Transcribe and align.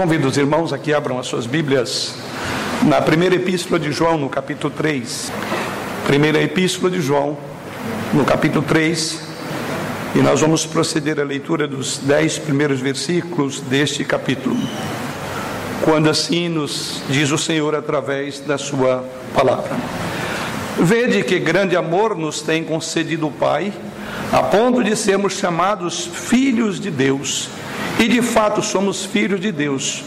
Convido 0.00 0.28
os 0.28 0.38
irmãos 0.38 0.72
a 0.72 0.78
que 0.78 0.94
abram 0.94 1.18
as 1.18 1.26
suas 1.26 1.44
Bíblias 1.44 2.14
na 2.84 3.02
primeira 3.02 3.34
epístola 3.34 3.78
de 3.78 3.92
João, 3.92 4.16
no 4.16 4.30
capítulo 4.30 4.72
3. 4.74 5.30
Primeira 6.06 6.42
epístola 6.42 6.90
de 6.90 7.02
João, 7.02 7.36
no 8.14 8.24
capítulo 8.24 8.64
3. 8.66 9.20
E 10.14 10.20
nós 10.20 10.40
vamos 10.40 10.64
proceder 10.64 11.20
à 11.20 11.22
leitura 11.22 11.68
dos 11.68 11.98
dez 11.98 12.38
primeiros 12.38 12.80
versículos 12.80 13.60
deste 13.60 14.02
capítulo. 14.02 14.56
Quando 15.84 16.08
assim 16.08 16.48
nos 16.48 17.02
diz 17.10 17.30
o 17.30 17.36
Senhor 17.36 17.74
através 17.74 18.40
da 18.40 18.56
sua 18.56 19.04
palavra. 19.34 19.76
Vede 20.78 21.22
que 21.22 21.38
grande 21.38 21.76
amor 21.76 22.16
nos 22.16 22.40
tem 22.40 22.64
concedido 22.64 23.26
o 23.26 23.30
Pai, 23.30 23.70
a 24.32 24.42
ponto 24.44 24.82
de 24.82 24.96
sermos 24.96 25.34
chamados 25.34 26.06
filhos 26.06 26.80
de 26.80 26.90
Deus. 26.90 27.50
E 28.00 28.08
de 28.08 28.22
fato 28.22 28.62
somos 28.62 29.04
filhos 29.04 29.38
de 29.38 29.52
Deus. 29.52 30.02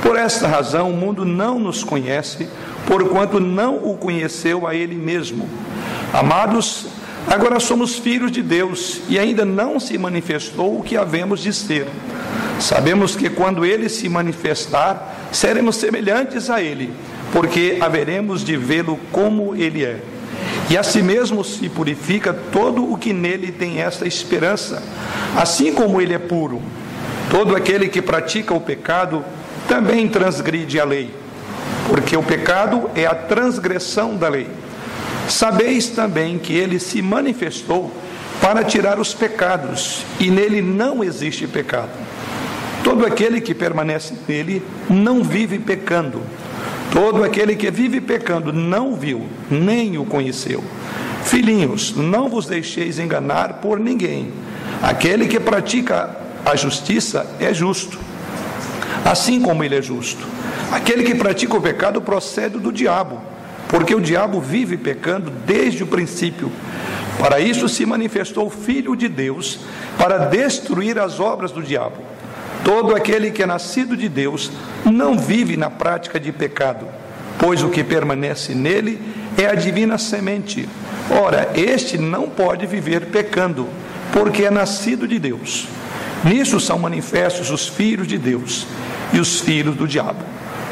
Por 0.00 0.16
esta 0.16 0.46
razão 0.46 0.90
o 0.90 0.96
mundo 0.96 1.24
não 1.24 1.58
nos 1.58 1.82
conhece, 1.82 2.48
porquanto 2.86 3.40
não 3.40 3.78
o 3.78 3.96
conheceu 3.96 4.64
a 4.64 4.76
Ele 4.76 4.94
mesmo. 4.94 5.48
Amados, 6.12 6.86
agora 7.26 7.58
somos 7.58 7.96
filhos 7.96 8.30
de 8.30 8.42
Deus 8.42 9.00
e 9.08 9.18
ainda 9.18 9.44
não 9.44 9.80
se 9.80 9.98
manifestou 9.98 10.78
o 10.78 10.84
que 10.84 10.96
havemos 10.96 11.40
de 11.40 11.52
ser. 11.52 11.88
Sabemos 12.60 13.16
que 13.16 13.28
quando 13.28 13.66
Ele 13.66 13.88
se 13.88 14.08
manifestar, 14.08 15.28
seremos 15.32 15.74
semelhantes 15.74 16.48
a 16.48 16.62
Ele, 16.62 16.92
porque 17.32 17.78
haveremos 17.80 18.44
de 18.44 18.56
vê-lo 18.56 19.00
como 19.10 19.56
Ele 19.56 19.84
é. 19.84 19.98
E 20.70 20.76
a 20.76 20.84
si 20.84 21.02
mesmo 21.02 21.42
se 21.42 21.68
purifica 21.68 22.32
todo 22.32 22.88
o 22.88 22.96
que 22.96 23.12
nele 23.12 23.50
tem 23.50 23.80
esta 23.80 24.06
esperança, 24.06 24.80
assim 25.36 25.72
como 25.72 26.00
Ele 26.00 26.14
é 26.14 26.20
puro. 26.20 26.62
Todo 27.32 27.56
aquele 27.56 27.88
que 27.88 28.02
pratica 28.02 28.52
o 28.52 28.60
pecado 28.60 29.24
também 29.66 30.06
transgride 30.06 30.78
a 30.78 30.84
lei, 30.84 31.10
porque 31.88 32.14
o 32.14 32.22
pecado 32.22 32.90
é 32.94 33.06
a 33.06 33.14
transgressão 33.14 34.18
da 34.18 34.28
lei. 34.28 34.46
Sabeis 35.30 35.88
também 35.88 36.38
que 36.38 36.52
ele 36.52 36.78
se 36.78 37.00
manifestou 37.00 37.90
para 38.38 38.62
tirar 38.62 39.00
os 39.00 39.14
pecados, 39.14 40.04
e 40.20 40.30
nele 40.30 40.60
não 40.60 41.02
existe 41.02 41.46
pecado. 41.46 41.88
Todo 42.84 43.06
aquele 43.06 43.40
que 43.40 43.54
permanece 43.54 44.12
nele 44.28 44.62
não 44.90 45.24
vive 45.24 45.58
pecando. 45.58 46.20
Todo 46.92 47.24
aquele 47.24 47.56
que 47.56 47.70
vive 47.70 47.98
pecando 48.02 48.52
não 48.52 48.94
viu, 48.94 49.26
nem 49.50 49.96
o 49.96 50.04
conheceu. 50.04 50.62
Filhinhos, 51.24 51.96
não 51.96 52.28
vos 52.28 52.44
deixeis 52.44 52.98
enganar 52.98 53.54
por 53.54 53.80
ninguém. 53.80 54.30
Aquele 54.82 55.26
que 55.28 55.40
pratica 55.40 56.20
a 56.44 56.56
justiça 56.56 57.26
é 57.38 57.54
justo, 57.54 57.98
assim 59.04 59.40
como 59.40 59.62
ele 59.62 59.76
é 59.76 59.82
justo. 59.82 60.26
Aquele 60.70 61.04
que 61.04 61.14
pratica 61.14 61.56
o 61.56 61.60
pecado 61.60 62.00
procede 62.00 62.58
do 62.58 62.72
diabo, 62.72 63.20
porque 63.68 63.94
o 63.94 64.00
diabo 64.00 64.40
vive 64.40 64.76
pecando 64.76 65.30
desde 65.30 65.82
o 65.82 65.86
princípio. 65.86 66.50
Para 67.18 67.38
isso 67.38 67.68
se 67.68 67.86
manifestou 67.86 68.46
o 68.46 68.50
Filho 68.50 68.96
de 68.96 69.08
Deus, 69.08 69.60
para 69.98 70.18
destruir 70.18 70.98
as 70.98 71.20
obras 71.20 71.52
do 71.52 71.62
diabo. 71.62 71.98
Todo 72.64 72.94
aquele 72.94 73.30
que 73.30 73.42
é 73.42 73.46
nascido 73.46 73.96
de 73.96 74.08
Deus 74.08 74.50
não 74.84 75.18
vive 75.18 75.56
na 75.56 75.68
prática 75.70 76.18
de 76.18 76.32
pecado, 76.32 76.86
pois 77.38 77.62
o 77.62 77.68
que 77.68 77.84
permanece 77.84 78.54
nele 78.54 79.00
é 79.36 79.46
a 79.46 79.54
divina 79.54 79.98
semente. 79.98 80.68
Ora, 81.10 81.50
este 81.54 81.98
não 81.98 82.28
pode 82.28 82.66
viver 82.66 83.06
pecando, 83.06 83.68
porque 84.12 84.44
é 84.44 84.50
nascido 84.50 85.06
de 85.06 85.18
Deus. 85.18 85.66
Nisso 86.24 86.60
são 86.60 86.78
manifestos 86.78 87.50
os 87.50 87.66
filhos 87.66 88.06
de 88.06 88.16
Deus 88.16 88.66
e 89.12 89.18
os 89.18 89.40
filhos 89.40 89.74
do 89.74 89.88
diabo. 89.88 90.24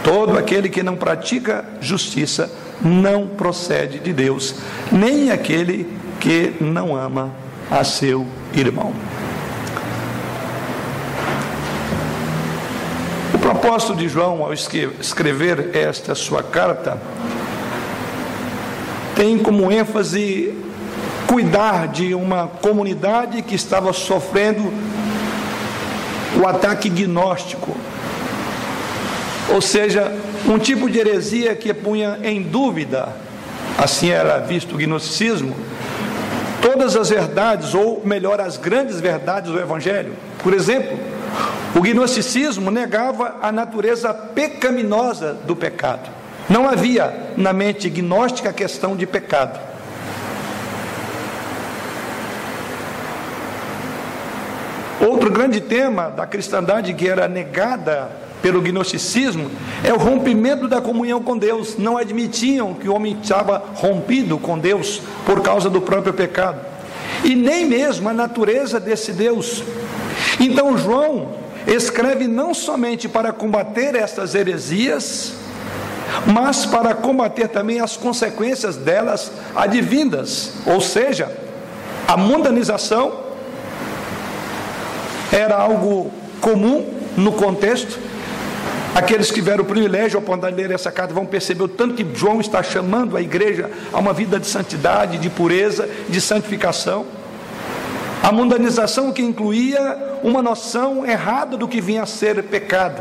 Todo 0.05 0.39
aquele 0.39 0.69
que 0.69 0.83
não 0.83 0.97
pratica 0.97 1.65
justiça 1.81 2.51
não 2.81 3.27
procede 3.27 3.98
de 3.98 4.12
Deus, 4.12 4.55
nem 4.91 5.31
aquele 5.31 5.87
que 6.19 6.55
não 6.61 6.97
ama 6.97 7.33
a 7.71 7.84
seu 7.84 8.27
irmão. 8.55 8.94
O 13.34 13.38
propósito 13.38 13.94
de 13.94 14.09
João 14.09 14.43
ao 14.43 14.53
escrever 14.53 15.71
esta 15.75 16.15
sua 16.15 16.43
carta 16.43 17.00
tem 19.15 19.38
como 19.38 19.71
ênfase 19.71 20.55
cuidar 21.27 21.88
de 21.88 22.15
uma 22.15 22.47
comunidade 22.47 23.43
que 23.43 23.55
estava 23.55 23.93
sofrendo 23.93 24.72
o 26.39 26.47
ataque 26.47 26.89
gnóstico, 26.89 27.77
ou 29.49 29.61
seja, 29.61 30.13
um 30.47 30.59
tipo 30.59 30.89
de 30.89 30.99
heresia 30.99 31.55
que 31.55 31.73
punha 31.75 32.19
em 32.23 32.43
dúvida, 32.43 33.09
assim 33.77 34.11
era 34.11 34.39
visto 34.39 34.75
o 34.75 34.79
gnosticismo, 34.79 35.57
todas 36.63 36.97
as 36.97 37.09
verdades, 37.09 37.75
ou 37.75 38.03
melhor, 38.05 38.41
as 38.41 38.57
grandes 38.57 39.01
verdades 39.01 39.51
do 39.51 39.59
Evangelho. 39.59 40.13
Por 40.43 40.55
exemplo, 40.55 40.99
o 41.75 41.81
gnosticismo 41.81 42.71
negava 42.71 43.37
a 43.43 43.51
natureza 43.51 44.12
pecaminosa 44.12 45.35
do 45.47 45.57
pecado. 45.57 46.11
Não 46.49 46.69
havia 46.69 47.33
na 47.37 47.53
mente 47.53 47.89
gnóstica 47.89 48.51
a 48.51 48.53
questão 48.53 48.97
de 48.97 49.07
pecado. 49.07 49.69
Outro 55.00 55.31
grande 55.31 55.61
tema 55.61 56.11
da 56.11 56.27
cristandade 56.27 56.93
que 56.93 57.09
era 57.09 57.27
negada 57.27 58.11
pelo 58.43 58.61
gnosticismo 58.61 59.50
é 59.83 59.93
o 59.93 59.99
rompimento 59.99 60.69
da 60.69 60.81
comunhão 60.81 61.22
com 61.22 61.37
Deus. 61.38 61.77
Não 61.78 61.97
admitiam 61.97 62.75
que 62.75 62.88
o 62.88 62.94
homem 62.94 63.16
estava 63.22 63.62
rompido 63.75 64.38
com 64.38 64.59
Deus 64.59 65.00
por 65.25 65.41
causa 65.41 65.71
do 65.71 65.81
próprio 65.81 66.12
pecado. 66.12 66.61
E 67.25 67.34
nem 67.34 67.66
mesmo 67.66 68.09
a 68.09 68.12
natureza 68.12 68.78
desse 68.78 69.12
Deus. 69.12 69.62
Então 70.38 70.77
João 70.77 71.28
escreve 71.67 72.27
não 72.27 72.53
somente 72.53 73.09
para 73.09 73.32
combater 73.32 73.94
estas 73.94 74.34
heresias, 74.34 75.34
mas 76.27 76.67
para 76.67 76.94
combater 76.94 77.49
também 77.49 77.81
as 77.81 77.97
consequências 77.97 78.77
delas 78.77 79.31
advindas, 79.55 80.53
ou 80.67 80.81
seja, 80.81 81.31
a 82.09 82.17
mundanização 82.17 83.30
era 85.33 85.57
algo 85.57 86.11
comum 86.41 86.87
no 87.17 87.33
contexto. 87.33 87.99
Aqueles 88.95 89.29
que 89.29 89.35
tiveram 89.35 89.63
o 89.63 89.67
privilégio 89.67 90.19
ao 90.19 90.23
poder 90.23 90.51
ler 90.51 90.71
essa 90.73 90.91
carta 90.91 91.15
vão 91.15 91.25
perceber 91.25 91.63
o 91.63 91.69
tanto 91.69 91.95
que 91.95 92.07
João 92.15 92.41
está 92.41 92.63
chamando 92.63 93.17
a 93.17 93.21
igreja 93.21 93.71
a 93.93 93.99
uma 93.99 94.13
vida 94.13 94.39
de 94.39 94.47
santidade, 94.47 95.19
de 95.19 95.31
pureza, 95.31 95.89
de 96.09 96.21
santificação. 96.21 97.07
A 98.23 98.33
mundanização 98.33 99.13
que 99.13 99.23
incluía 99.23 100.19
uma 100.23 100.43
noção 100.43 101.07
errada 101.07 101.57
do 101.57 101.69
que 101.69 101.81
vinha 101.81 102.03
a 102.03 102.07
ser 102.07 102.43
pecado. 102.45 103.01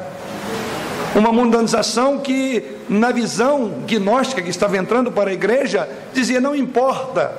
Uma 1.16 1.34
mundanização 1.34 2.20
que, 2.20 2.64
na 2.88 3.12
visão 3.12 3.74
gnóstica 3.88 4.42
que 4.44 4.50
estava 4.50 4.78
entrando 4.78 5.12
para 5.12 5.32
a 5.32 5.34
igreja, 5.34 5.90
dizia: 6.14 6.40
não 6.40 6.56
importa 6.56 7.34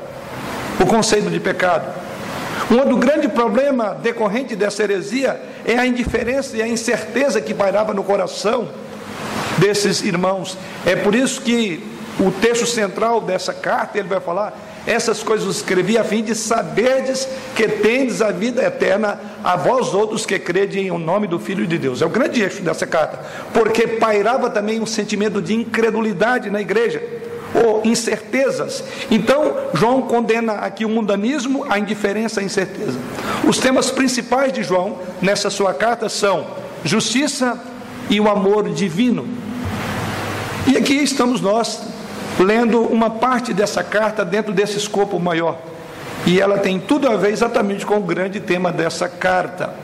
o 0.81 0.87
conceito 0.87 1.31
de 1.31 1.39
pecado, 1.39 1.87
um 2.71 2.99
grande 2.99 3.29
problema 3.29 3.95
decorrente 3.95 4.55
dessa 4.55 4.83
heresia 4.83 5.41
é 5.65 5.77
a 5.77 5.87
indiferença 5.87 6.57
e 6.57 6.63
a 6.63 6.69
incerteza 6.69 7.41
que 7.41 7.53
pairava 7.53 7.93
no 7.93 8.05
coração 8.05 8.69
desses 9.59 10.03
irmãos. 10.03 10.57
É 10.87 10.95
por 10.95 11.15
isso 11.15 11.41
que 11.43 11.83
o 12.19 12.31
texto 12.31 12.67
central 12.67 13.21
dessa 13.21 13.53
carta 13.53 13.99
ele 13.99 14.09
vai 14.09 14.21
falar: 14.21 14.57
essas 14.87 15.23
coisas 15.23 15.57
escrevi 15.57 15.99
a 15.99 16.05
fim 16.05 16.23
de 16.23 16.35
saberdes 16.35 17.29
que 17.57 17.67
tendes 17.67 18.23
a 18.23 18.31
vida 18.31 18.63
eterna 18.63 19.19
a 19.43 19.57
vós 19.57 19.93
outros 19.93 20.25
que 20.25 20.39
credem 20.39 20.87
em 20.87 20.91
o 20.91 20.99
nome 20.99 21.27
do 21.27 21.41
Filho 21.41 21.67
de 21.67 21.77
Deus. 21.77 22.01
É 22.03 22.07
o 22.07 22.11
grande 22.11 22.41
eixo 22.41 22.63
dessa 22.63 22.87
carta, 22.87 23.19
porque 23.53 23.87
pairava 23.87 24.49
também 24.49 24.81
um 24.81 24.87
sentimento 24.87 25.43
de 25.43 25.55
incredulidade 25.55 26.51
na 26.51 26.61
igreja 26.61 27.03
ou 27.55 27.83
incertezas. 27.85 28.85
Então, 29.11 29.55
João 29.75 30.03
condena 30.03 30.55
aqui 30.55 30.85
o 30.85 30.89
mundanismo, 30.89 31.67
a 31.69 31.79
indiferença, 31.79 32.41
a 32.41 32.45
incerteza. 32.45 32.99
Os 33.47 33.59
temas 33.59 33.91
principais 33.91 34.53
de 34.53 34.63
João 34.63 34.99
nessa 35.21 35.51
sua 35.51 35.75
carta 35.75 36.09
são 36.09 36.47
justiça 36.85 37.61
e 38.09 38.21
o 38.21 38.29
amor 38.29 38.69
divino. 38.71 39.27
E 40.67 40.77
aqui 40.77 40.95
estamos 40.95 41.41
nós 41.41 41.81
lendo 42.39 42.81
uma 42.81 43.11
parte 43.11 43.53
dessa 43.53 43.83
carta 43.83 44.25
dentro 44.25 44.53
desse 44.53 44.79
escopo 44.79 45.19
maior. 45.19 45.59
E 46.27 46.41
ela 46.41 46.59
tem 46.59 46.79
tudo 46.79 47.09
a 47.09 47.17
ver 47.17 47.33
exatamente 47.33 47.85
com 47.85 47.97
o 47.97 48.03
grande 48.03 48.41
tema 48.41 48.71
dessa 48.71 49.09
carta. 49.09 49.75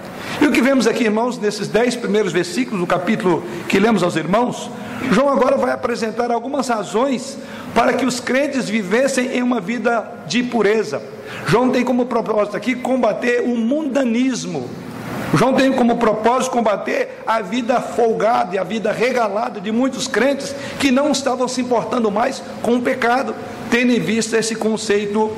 E 0.40 0.46
o 0.46 0.52
que 0.52 0.60
vemos 0.60 0.86
aqui, 0.86 1.04
irmãos, 1.04 1.38
nesses 1.38 1.66
dez 1.68 1.96
primeiros 1.96 2.32
versículos 2.32 2.80
do 2.80 2.86
capítulo 2.86 3.42
que 3.68 3.78
lemos 3.78 4.02
aos 4.02 4.16
irmãos, 4.16 4.70
João 5.10 5.28
agora 5.28 5.56
vai 5.56 5.72
apresentar 5.72 6.31
algumas 6.31 6.69
razões 6.69 7.38
para 7.75 7.93
que 7.93 8.06
os 8.06 8.20
crentes 8.20 8.69
vivessem 8.69 9.37
em 9.37 9.43
uma 9.43 9.60
vida 9.60 10.10
de 10.26 10.43
pureza. 10.43 11.02
João 11.46 11.70
tem 11.70 11.84
como 11.84 12.06
propósito 12.06 12.56
aqui 12.56 12.75
combater 12.75 13.43
o 13.43 13.56
mundanismo. 13.56 14.69
João 15.34 15.52
tem 15.54 15.72
como 15.72 15.96
propósito 15.96 16.52
combater 16.52 17.22
a 17.26 17.43
vida 17.43 17.81
folgada 17.81 18.54
e 18.54 18.58
a 18.58 18.64
vida 18.64 18.93
regalada 18.93 19.60
de 19.60 19.70
muitos 19.70 20.08
crentes 20.08 20.54
que 20.78 20.90
não 20.90 21.10
estavam 21.10 21.46
se 21.49 21.60
importando 21.60 22.10
mais 22.10 22.42
com 22.62 22.76
o 22.76 22.82
pecado, 22.82 23.34
tendo 23.70 23.92
em 23.92 24.00
vista 24.00 24.38
esse 24.38 24.54
conceito 24.54 25.31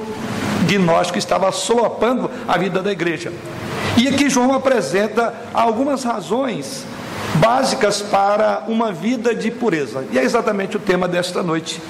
gnóstico 0.67 1.15
que 1.15 1.19
estava 1.19 1.51
solapando 1.51 2.31
a 2.47 2.59
vida 2.59 2.83
da 2.83 2.93
igreja. 2.93 3.33
E 3.97 4.07
aqui 4.07 4.29
João 4.29 4.53
apresenta 4.53 5.35
algumas 5.53 6.05
razões 6.05 6.85
básicas 7.37 8.03
para 8.03 8.65
uma 8.69 8.93
vida 8.93 9.35
de 9.35 9.51
pureza. 9.51 10.05
E 10.11 10.19
é 10.19 10.25
exatamente 10.25 10.77
o 10.77 10.81
tema 10.81 11.07
desta 11.07 11.43
noite. 11.43 11.81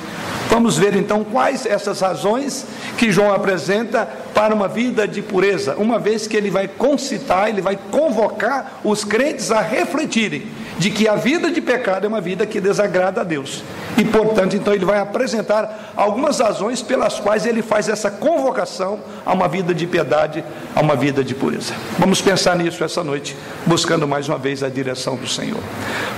Vamos 0.49 0.79
ver 0.79 0.97
então 0.97 1.25
quais 1.25 1.67
essas 1.67 2.01
razões 2.01 2.67
que 2.97 3.13
João 3.13 3.33
apresenta 3.33 4.09
para 4.35 4.55
uma 4.55 4.69
vida 4.69 5.07
de 5.07 5.21
pureza, 5.21 5.77
uma 5.77 5.99
vez 5.99 6.27
que 6.27 6.37
ele 6.37 6.51
vai 6.51 6.67
concitar, 6.67 7.49
ele 7.49 7.61
vai 7.61 7.79
convocar 7.91 8.81
os 8.83 9.05
crentes 9.05 9.51
a 9.51 9.61
refletirem 9.61 10.47
de 10.79 10.91
que 10.91 11.09
a 11.09 11.17
vida 11.17 11.51
de 11.51 11.61
pecado 11.61 12.05
é 12.05 12.09
uma 12.09 12.21
vida 12.21 12.47
que 12.47 12.61
desagrada 12.61 13.21
a 13.21 13.25
Deus. 13.25 13.63
E 13.97 14.05
portanto, 14.05 14.55
então 14.55 14.73
ele 14.73 14.85
vai 14.85 15.01
apresentar 15.01 15.93
algumas 15.97 16.39
razões 16.39 16.81
pelas 16.81 17.19
quais 17.19 17.45
ele 17.45 17.63
faz 17.63 17.89
essa 17.89 18.11
convocação 18.11 19.01
a 19.27 19.33
uma 19.33 19.49
vida 19.49 19.75
de 19.75 19.87
piedade, 19.87 20.45
a 20.75 20.81
uma 20.81 20.95
vida 20.95 21.25
de 21.25 21.35
pureza. 21.35 21.75
Vamos 21.99 22.23
pensar 22.23 22.57
nisso 22.57 22.85
essa 22.85 23.03
noite, 23.03 23.37
buscando 23.67 24.07
mais 24.07 24.29
uma 24.29 24.39
vez 24.39 24.63
a 24.63 24.69
direção 24.69 25.17
do 25.17 25.27
Senhor. 25.27 25.61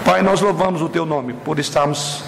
Pai, 0.05 0.21
nós 0.21 0.43
louvamos 0.43 0.83
o 0.83 0.89
teu 0.91 1.07
nome 1.07 1.33
por 1.33 1.59
estarmos 1.59 2.23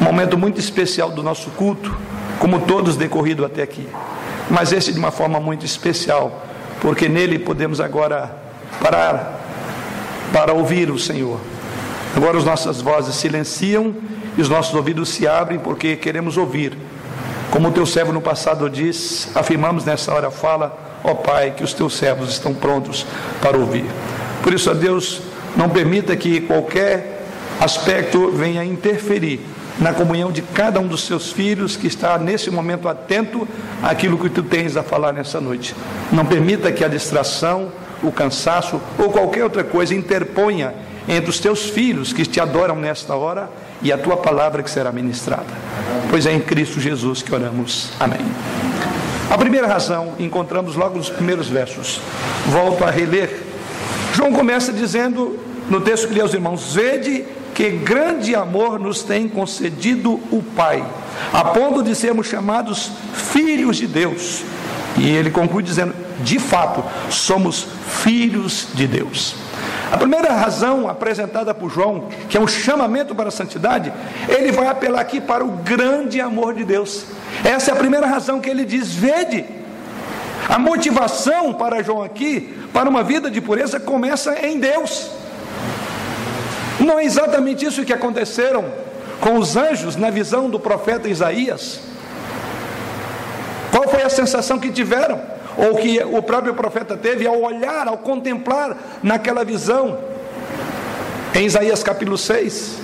um 0.00 0.04
momento 0.04 0.36
muito 0.36 0.58
especial 0.58 1.10
do 1.10 1.22
nosso 1.22 1.50
culto, 1.50 1.94
como 2.38 2.60
todos 2.60 2.96
decorrido 2.96 3.44
até 3.44 3.62
aqui. 3.62 3.86
Mas 4.50 4.72
esse 4.72 4.92
de 4.92 4.98
uma 4.98 5.10
forma 5.10 5.38
muito 5.38 5.64
especial, 5.64 6.44
porque 6.80 7.08
nele 7.08 7.38
podemos 7.38 7.80
agora 7.80 8.34
parar 8.80 9.40
para 10.32 10.52
ouvir 10.52 10.90
o 10.90 10.98
Senhor. 10.98 11.38
Agora 12.16 12.36
as 12.36 12.44
nossas 12.44 12.80
vozes 12.80 13.14
silenciam 13.14 13.94
e 14.36 14.40
os 14.40 14.48
nossos 14.48 14.74
ouvidos 14.74 15.08
se 15.10 15.26
abrem 15.26 15.58
porque 15.58 15.96
queremos 15.96 16.36
ouvir. 16.36 16.76
Como 17.50 17.68
o 17.68 17.72
teu 17.72 17.86
servo 17.86 18.12
no 18.12 18.20
passado 18.20 18.68
diz, 18.68 19.28
afirmamos 19.34 19.84
nessa 19.84 20.12
hora 20.12 20.30
fala, 20.30 21.00
ó 21.04 21.14
Pai, 21.14 21.52
que 21.56 21.62
os 21.62 21.72
teus 21.72 21.94
servos 21.94 22.30
estão 22.30 22.54
prontos 22.54 23.06
para 23.40 23.56
ouvir. 23.56 23.84
Por 24.42 24.52
isso, 24.52 24.70
a 24.70 24.74
Deus, 24.74 25.20
não 25.56 25.68
permita 25.68 26.16
que 26.16 26.40
qualquer 26.40 27.24
aspecto 27.60 28.30
venha 28.30 28.64
interferir 28.64 29.40
na 29.78 29.92
comunhão 29.92 30.30
de 30.30 30.42
cada 30.42 30.80
um 30.80 30.86
dos 30.86 31.06
seus 31.06 31.32
filhos 31.32 31.76
que 31.76 31.86
está 31.86 32.18
nesse 32.18 32.50
momento 32.50 32.88
atento 32.88 33.46
àquilo 33.82 34.18
que 34.18 34.28
tu 34.28 34.42
tens 34.42 34.76
a 34.76 34.82
falar 34.82 35.12
nessa 35.12 35.40
noite. 35.40 35.74
Não 36.12 36.24
permita 36.24 36.70
que 36.70 36.84
a 36.84 36.88
distração, 36.88 37.72
o 38.02 38.12
cansaço 38.12 38.80
ou 38.98 39.10
qualquer 39.10 39.44
outra 39.44 39.64
coisa 39.64 39.94
interponha 39.94 40.74
entre 41.08 41.30
os 41.30 41.38
teus 41.38 41.64
filhos 41.64 42.12
que 42.12 42.24
te 42.24 42.40
adoram 42.40 42.76
nesta 42.76 43.14
hora 43.14 43.50
e 43.80 43.92
a 43.92 43.98
tua 43.98 44.16
palavra 44.16 44.62
que 44.62 44.70
será 44.70 44.92
ministrada. 44.92 45.44
Pois 46.10 46.26
é 46.26 46.32
em 46.32 46.40
Cristo 46.40 46.80
Jesus 46.80 47.22
que 47.22 47.34
oramos. 47.34 47.90
Amém. 47.98 48.20
A 49.30 49.38
primeira 49.38 49.66
razão 49.66 50.12
encontramos 50.18 50.76
logo 50.76 50.96
nos 50.96 51.08
primeiros 51.08 51.48
versos. 51.48 52.00
Volto 52.48 52.84
a 52.84 52.90
reler. 52.90 53.42
João 54.14 54.32
começa 54.32 54.72
dizendo 54.72 55.38
no 55.70 55.80
texto 55.80 56.06
que 56.06 56.14
lhe 56.14 56.20
aos 56.20 56.34
irmãos: 56.34 56.74
Vede 56.74 57.24
que 57.54 57.70
grande 57.70 58.34
amor 58.34 58.78
nos 58.78 59.02
tem 59.02 59.28
concedido 59.28 60.20
o 60.30 60.42
Pai, 60.42 60.84
a 61.32 61.44
ponto 61.44 61.82
de 61.82 61.94
sermos 61.94 62.26
chamados 62.26 62.90
filhos 63.14 63.76
de 63.76 63.86
Deus. 63.86 64.42
E 64.98 65.08
ele 65.08 65.30
conclui 65.30 65.62
dizendo: 65.62 65.94
de 66.20 66.38
fato, 66.38 66.84
somos 67.10 67.66
filhos 68.02 68.68
de 68.74 68.86
Deus. 68.86 69.34
A 69.90 69.96
primeira 69.96 70.32
razão 70.32 70.88
apresentada 70.88 71.52
por 71.52 71.70
João, 71.70 72.08
que 72.28 72.36
é 72.36 72.40
um 72.40 72.48
chamamento 72.48 73.14
para 73.14 73.28
a 73.28 73.32
santidade, 73.32 73.92
ele 74.26 74.50
vai 74.50 74.66
apelar 74.66 75.00
aqui 75.00 75.20
para 75.20 75.44
o 75.44 75.50
grande 75.50 76.20
amor 76.20 76.54
de 76.54 76.64
Deus. 76.64 77.04
Essa 77.44 77.70
é 77.70 77.74
a 77.74 77.76
primeira 77.76 78.06
razão 78.06 78.40
que 78.40 78.48
ele 78.48 78.64
diz: 78.64 78.92
vede. 78.92 79.44
A 80.48 80.58
motivação 80.58 81.52
para 81.54 81.82
João 81.82 82.02
aqui, 82.02 82.52
para 82.72 82.88
uma 82.88 83.02
vida 83.04 83.30
de 83.30 83.40
pureza, 83.40 83.78
começa 83.78 84.44
em 84.44 84.58
Deus. 84.58 85.21
Não 86.82 86.98
é 86.98 87.04
exatamente 87.04 87.64
isso 87.64 87.84
que 87.84 87.92
aconteceram 87.92 88.64
com 89.20 89.38
os 89.38 89.56
anjos 89.56 89.94
na 89.94 90.10
visão 90.10 90.50
do 90.50 90.58
profeta 90.58 91.08
Isaías? 91.08 91.80
Qual 93.70 93.88
foi 93.88 94.02
a 94.02 94.10
sensação 94.10 94.58
que 94.58 94.70
tiveram? 94.70 95.20
Ou 95.56 95.76
que 95.76 96.02
o 96.02 96.20
próprio 96.22 96.54
profeta 96.54 96.96
teve 96.96 97.26
ao 97.26 97.40
olhar, 97.40 97.86
ao 97.86 97.98
contemplar 97.98 98.76
naquela 99.02 99.44
visão? 99.44 99.98
Em 101.34 101.46
Isaías 101.46 101.82
capítulo 101.82 102.18
6, 102.18 102.76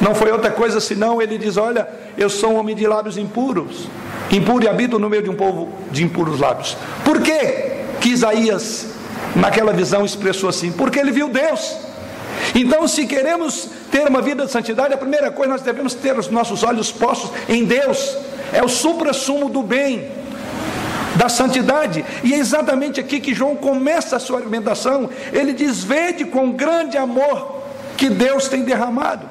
não 0.00 0.14
foi 0.14 0.32
outra 0.32 0.50
coisa 0.50 0.80
senão 0.80 1.20
ele 1.20 1.36
diz: 1.36 1.56
Olha, 1.56 1.86
eu 2.16 2.30
sou 2.30 2.52
um 2.52 2.58
homem 2.58 2.74
de 2.74 2.86
lábios 2.86 3.18
impuros, 3.18 3.86
impuro 4.30 4.64
e 4.64 4.68
habito 4.68 4.98
no 4.98 5.10
meio 5.10 5.22
de 5.22 5.30
um 5.30 5.36
povo 5.36 5.72
de 5.90 6.02
impuros 6.02 6.40
lábios. 6.40 6.76
Por 7.04 7.20
que, 7.20 7.38
que 8.00 8.08
Isaías, 8.08 8.86
naquela 9.36 9.72
visão, 9.72 10.04
expressou 10.04 10.48
assim? 10.48 10.72
Porque 10.72 10.98
ele 10.98 11.12
viu 11.12 11.28
Deus. 11.28 11.91
Então, 12.54 12.86
se 12.86 13.06
queremos 13.06 13.68
ter 13.90 14.06
uma 14.06 14.20
vida 14.20 14.44
de 14.44 14.50
santidade, 14.50 14.92
a 14.92 14.98
primeira 14.98 15.30
coisa 15.30 15.52
nós 15.52 15.62
devemos 15.62 15.94
ter 15.94 16.18
os 16.18 16.28
nossos 16.28 16.62
olhos 16.62 16.92
postos 16.92 17.30
em 17.48 17.64
Deus, 17.64 18.16
é 18.52 18.62
o 18.62 18.68
supra-sumo 18.68 19.48
do 19.48 19.62
bem, 19.62 20.10
da 21.16 21.28
santidade, 21.28 22.04
e 22.22 22.34
é 22.34 22.38
exatamente 22.38 23.00
aqui 23.00 23.20
que 23.20 23.34
João 23.34 23.56
começa 23.56 24.16
a 24.16 24.20
sua 24.20 24.38
argumentação. 24.38 25.08
Ele 25.32 25.52
diz: 25.52 25.84
Vede 25.84 26.24
com 26.24 26.52
grande 26.52 26.96
amor 26.96 27.62
que 27.96 28.08
Deus 28.08 28.48
tem 28.48 28.62
derramado. 28.62 29.28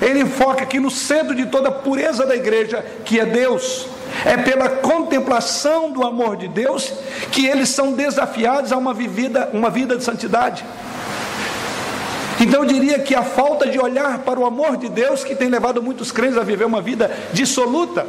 Ele 0.00 0.26
foca 0.26 0.64
aqui 0.64 0.80
no 0.80 0.90
centro 0.90 1.34
de 1.34 1.46
toda 1.46 1.68
a 1.68 1.72
pureza 1.72 2.26
da 2.26 2.34
igreja, 2.34 2.84
que 3.04 3.20
é 3.20 3.24
Deus. 3.24 3.86
É 4.24 4.36
pela 4.36 4.68
contemplação 4.68 5.90
do 5.90 6.04
amor 6.04 6.36
de 6.36 6.48
Deus 6.48 6.92
que 7.30 7.46
eles 7.46 7.68
são 7.68 7.92
desafiados 7.92 8.72
a 8.72 8.76
uma, 8.76 8.94
uma 9.52 9.70
vida 9.70 9.96
de 9.96 10.04
santidade. 10.04 10.64
Então 12.42 12.64
eu 12.64 12.66
diria 12.66 12.98
que 12.98 13.14
a 13.14 13.22
falta 13.22 13.68
de 13.68 13.78
olhar 13.78 14.18
para 14.18 14.40
o 14.40 14.44
amor 14.44 14.76
de 14.76 14.88
Deus 14.88 15.22
que 15.22 15.32
tem 15.32 15.48
levado 15.48 15.80
muitos 15.80 16.10
crentes 16.10 16.36
a 16.36 16.42
viver 16.42 16.64
uma 16.64 16.80
vida 16.80 17.08
dissoluta 17.32 18.04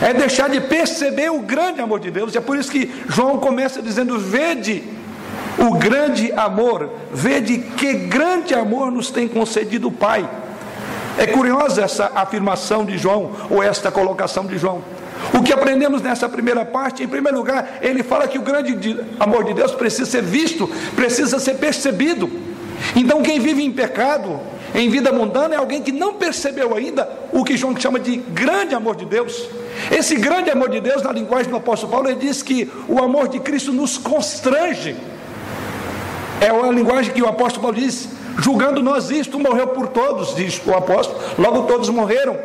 é 0.00 0.14
deixar 0.14 0.48
de 0.48 0.60
perceber 0.60 1.28
o 1.32 1.40
grande 1.40 1.80
amor 1.80 1.98
de 1.98 2.08
Deus. 2.08 2.36
É 2.36 2.40
por 2.40 2.56
isso 2.56 2.70
que 2.70 2.88
João 3.08 3.38
começa 3.38 3.82
dizendo: 3.82 4.16
Vede 4.16 4.84
o 5.58 5.74
grande 5.74 6.30
amor, 6.34 6.88
vede 7.12 7.58
que 7.58 7.94
grande 7.94 8.54
amor 8.54 8.92
nos 8.92 9.10
tem 9.10 9.26
concedido 9.26 9.88
o 9.88 9.92
Pai. 9.92 10.28
É 11.18 11.26
curiosa 11.26 11.82
essa 11.82 12.12
afirmação 12.14 12.84
de 12.84 12.96
João, 12.96 13.32
ou 13.50 13.60
esta 13.60 13.90
colocação 13.90 14.46
de 14.46 14.56
João. 14.56 14.84
O 15.34 15.42
que 15.42 15.52
aprendemos 15.52 16.00
nessa 16.00 16.28
primeira 16.28 16.64
parte, 16.64 17.02
em 17.02 17.08
primeiro 17.08 17.36
lugar, 17.36 17.78
ele 17.82 18.04
fala 18.04 18.28
que 18.28 18.38
o 18.38 18.42
grande 18.42 19.00
amor 19.18 19.42
de 19.42 19.52
Deus 19.52 19.72
precisa 19.72 20.08
ser 20.08 20.22
visto, 20.22 20.70
precisa 20.94 21.40
ser 21.40 21.54
percebido. 21.54 22.47
Então, 22.94 23.22
quem 23.22 23.40
vive 23.40 23.62
em 23.62 23.72
pecado, 23.72 24.40
em 24.74 24.88
vida 24.88 25.12
mundana, 25.12 25.54
é 25.54 25.58
alguém 25.58 25.82
que 25.82 25.92
não 25.92 26.14
percebeu 26.14 26.74
ainda 26.74 27.08
o 27.32 27.44
que 27.44 27.56
João 27.56 27.78
chama 27.78 27.98
de 27.98 28.16
grande 28.16 28.74
amor 28.74 28.96
de 28.96 29.04
Deus. 29.04 29.48
Esse 29.90 30.16
grande 30.16 30.50
amor 30.50 30.68
de 30.68 30.80
Deus, 30.80 31.02
na 31.02 31.12
linguagem 31.12 31.50
do 31.50 31.56
apóstolo 31.56 31.92
Paulo, 31.92 32.08
ele 32.08 32.20
diz 32.20 32.42
que 32.42 32.70
o 32.88 32.98
amor 32.98 33.28
de 33.28 33.40
Cristo 33.40 33.72
nos 33.72 33.96
constrange. 33.96 34.96
É 36.40 36.48
a 36.50 36.70
linguagem 36.70 37.12
que 37.12 37.22
o 37.22 37.28
apóstolo 37.28 37.62
Paulo 37.62 37.76
diz, 37.76 38.08
julgando 38.38 38.82
nós 38.82 39.10
isto, 39.10 39.38
morreu 39.38 39.68
por 39.68 39.88
todos, 39.88 40.34
diz 40.36 40.60
o 40.64 40.72
apóstolo, 40.74 41.20
logo 41.38 41.62
todos 41.62 41.88
morreram, 41.88 42.36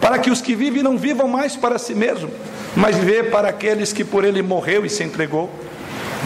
para 0.00 0.18
que 0.18 0.30
os 0.30 0.40
que 0.40 0.54
vivem 0.54 0.82
não 0.82 0.96
vivam 0.96 1.28
mais 1.28 1.56
para 1.56 1.78
si 1.78 1.94
mesmos, 1.94 2.30
mas 2.76 2.96
viver 2.96 3.30
para 3.30 3.48
aqueles 3.48 3.92
que 3.92 4.04
por 4.04 4.24
ele 4.24 4.42
morreu 4.42 4.84
e 4.86 4.90
se 4.90 5.02
entregou. 5.02 5.50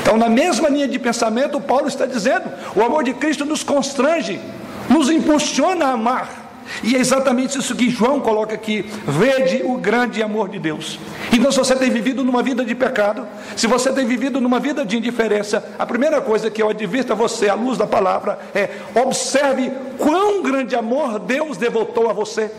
Então, 0.02 0.16
na 0.16 0.28
mesma 0.28 0.68
linha 0.68 0.88
de 0.88 0.98
pensamento, 0.98 1.60
Paulo 1.60 1.88
está 1.88 2.06
dizendo: 2.06 2.44
o 2.74 2.82
amor 2.82 3.04
de 3.04 3.14
Cristo 3.14 3.44
nos 3.44 3.62
constrange, 3.62 4.40
nos 4.88 5.10
impulsiona 5.10 5.86
a 5.86 5.92
amar. 5.92 6.48
E 6.82 6.94
é 6.94 6.98
exatamente 6.98 7.58
isso 7.58 7.74
que 7.74 7.90
João 7.90 8.20
coloca 8.20 8.54
aqui: 8.54 8.84
vede 9.06 9.62
o 9.64 9.76
grande 9.76 10.22
amor 10.22 10.48
de 10.48 10.58
Deus. 10.58 10.98
Então, 11.32 11.50
se 11.50 11.58
você 11.58 11.74
tem 11.74 11.90
vivido 11.90 12.24
numa 12.24 12.42
vida 12.42 12.64
de 12.64 12.74
pecado, 12.74 13.26
se 13.56 13.66
você 13.66 13.92
tem 13.92 14.06
vivido 14.06 14.40
numa 14.40 14.60
vida 14.60 14.84
de 14.84 14.96
indiferença, 14.96 15.64
a 15.78 15.86
primeira 15.86 16.20
coisa 16.20 16.50
que 16.50 16.62
eu 16.62 16.68
advirto 16.68 17.12
a 17.12 17.16
você, 17.16 17.48
à 17.48 17.54
luz 17.54 17.78
da 17.78 17.86
palavra, 17.86 18.38
é 18.54 18.70
observe 18.94 19.72
quão 19.98 20.42
grande 20.42 20.76
amor 20.76 21.18
Deus 21.18 21.56
devotou 21.56 22.10
a 22.10 22.12
você. 22.12 22.50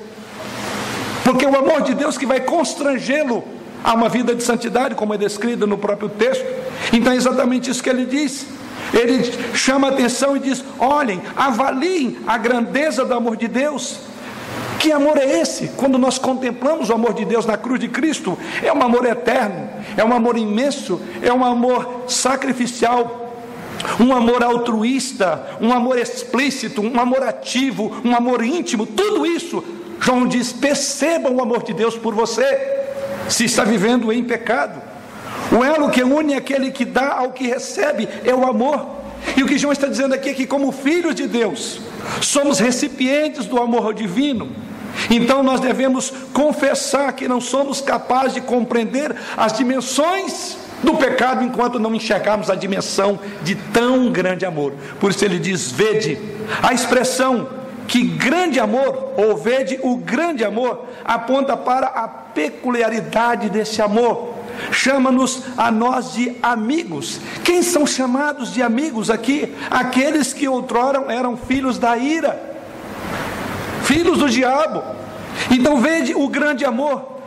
Porque 1.23 1.45
o 1.45 1.55
amor 1.55 1.81
de 1.83 1.93
Deus 1.93 2.17
que 2.17 2.25
vai 2.25 2.39
constrangê-lo 2.39 3.43
a 3.83 3.93
uma 3.93 4.09
vida 4.09 4.35
de 4.35 4.43
santidade, 4.43 4.95
como 4.95 5.13
é 5.13 5.17
descrito 5.17 5.65
no 5.65 5.77
próprio 5.77 6.09
texto. 6.09 6.45
Então 6.93 7.13
é 7.13 7.15
exatamente 7.15 7.69
isso 7.69 7.83
que 7.83 7.89
ele 7.89 8.05
diz. 8.05 8.45
Ele 8.93 9.23
chama 9.53 9.87
a 9.87 9.91
atenção 9.91 10.35
e 10.35 10.39
diz: 10.39 10.63
olhem, 10.79 11.21
avaliem 11.35 12.17
a 12.25 12.37
grandeza 12.37 13.05
do 13.05 13.13
amor 13.13 13.37
de 13.37 13.47
Deus. 13.47 13.99
Que 14.79 14.91
amor 14.91 15.17
é 15.17 15.41
esse? 15.41 15.67
Quando 15.75 15.97
nós 15.97 16.17
contemplamos 16.17 16.89
o 16.89 16.93
amor 16.93 17.13
de 17.13 17.25
Deus 17.25 17.45
na 17.45 17.57
cruz 17.57 17.79
de 17.79 17.89
Cristo, 17.89 18.37
é 18.63 18.71
um 18.71 18.81
amor 18.81 19.05
eterno, 19.05 19.69
é 19.97 20.03
um 20.03 20.13
amor 20.13 20.37
imenso, 20.37 21.01
é 21.21 21.31
um 21.31 21.43
amor 21.43 22.05
sacrificial. 22.07 23.27
um 23.99 24.13
amor 24.13 24.43
altruísta, 24.43 25.57
um 25.61 25.71
amor 25.71 25.97
explícito, 25.97 26.81
um 26.81 26.99
amor 26.99 27.23
ativo, 27.23 28.01
um 28.03 28.13
amor 28.15 28.43
íntimo, 28.43 28.85
tudo 28.85 29.25
isso. 29.25 29.63
João 29.99 30.27
diz: 30.27 30.51
percebam 30.51 31.35
o 31.35 31.41
amor 31.41 31.63
de 31.63 31.73
Deus 31.73 31.97
por 31.97 32.13
você, 32.13 32.45
se 33.27 33.45
está 33.45 33.63
vivendo 33.63 34.11
em 34.11 34.23
pecado. 34.23 34.81
O 35.51 35.63
elo 35.63 35.89
que 35.89 36.03
une 36.03 36.35
aquele 36.35 36.71
que 36.71 36.85
dá 36.85 37.13
ao 37.17 37.31
que 37.31 37.47
recebe 37.47 38.07
é 38.23 38.33
o 38.33 38.45
amor. 38.45 38.99
E 39.35 39.43
o 39.43 39.47
que 39.47 39.57
João 39.57 39.73
está 39.73 39.87
dizendo 39.87 40.13
aqui 40.13 40.29
é 40.29 40.33
que, 40.33 40.45
como 40.45 40.71
filhos 40.71 41.15
de 41.15 41.27
Deus, 41.27 41.81
somos 42.21 42.59
recipientes 42.59 43.45
do 43.45 43.59
amor 43.61 43.93
divino. 43.93 44.49
Então 45.09 45.43
nós 45.43 45.59
devemos 45.59 46.11
confessar 46.33 47.13
que 47.13 47.27
não 47.27 47.39
somos 47.39 47.81
capazes 47.81 48.33
de 48.33 48.41
compreender 48.41 49.15
as 49.37 49.53
dimensões 49.53 50.57
do 50.83 50.95
pecado 50.95 51.43
enquanto 51.43 51.79
não 51.79 51.93
enxergarmos 51.93 52.49
a 52.49 52.55
dimensão 52.55 53.19
de 53.43 53.55
tão 53.55 54.11
grande 54.11 54.45
amor. 54.45 54.73
Por 54.99 55.11
isso 55.11 55.23
ele 55.23 55.39
diz: 55.39 55.71
vede. 55.71 56.17
A 56.61 56.73
expressão 56.73 57.47
que 57.87 58.03
grande 58.03 58.59
amor, 58.59 59.13
ou 59.17 59.35
vede 59.35 59.79
o 59.81 59.97
grande 59.97 60.43
amor, 60.43 60.85
aponta 61.03 61.57
para 61.57 61.87
a 61.87 62.07
peculiaridade 62.07 63.49
desse 63.49 63.81
amor. 63.81 64.38
Chama-nos 64.71 65.43
a 65.57 65.71
nós 65.71 66.13
de 66.13 66.35
amigos. 66.41 67.19
Quem 67.43 67.61
são 67.61 67.85
chamados 67.85 68.53
de 68.53 68.61
amigos 68.61 69.09
aqui? 69.09 69.53
Aqueles 69.69 70.33
que 70.33 70.47
outrora 70.47 71.11
eram 71.11 71.37
filhos 71.37 71.77
da 71.77 71.97
ira, 71.97 72.39
filhos 73.83 74.19
do 74.19 74.29
diabo. 74.29 74.83
Então 75.51 75.77
veja 75.77 76.17
o 76.17 76.27
grande 76.27 76.65
amor. 76.65 77.19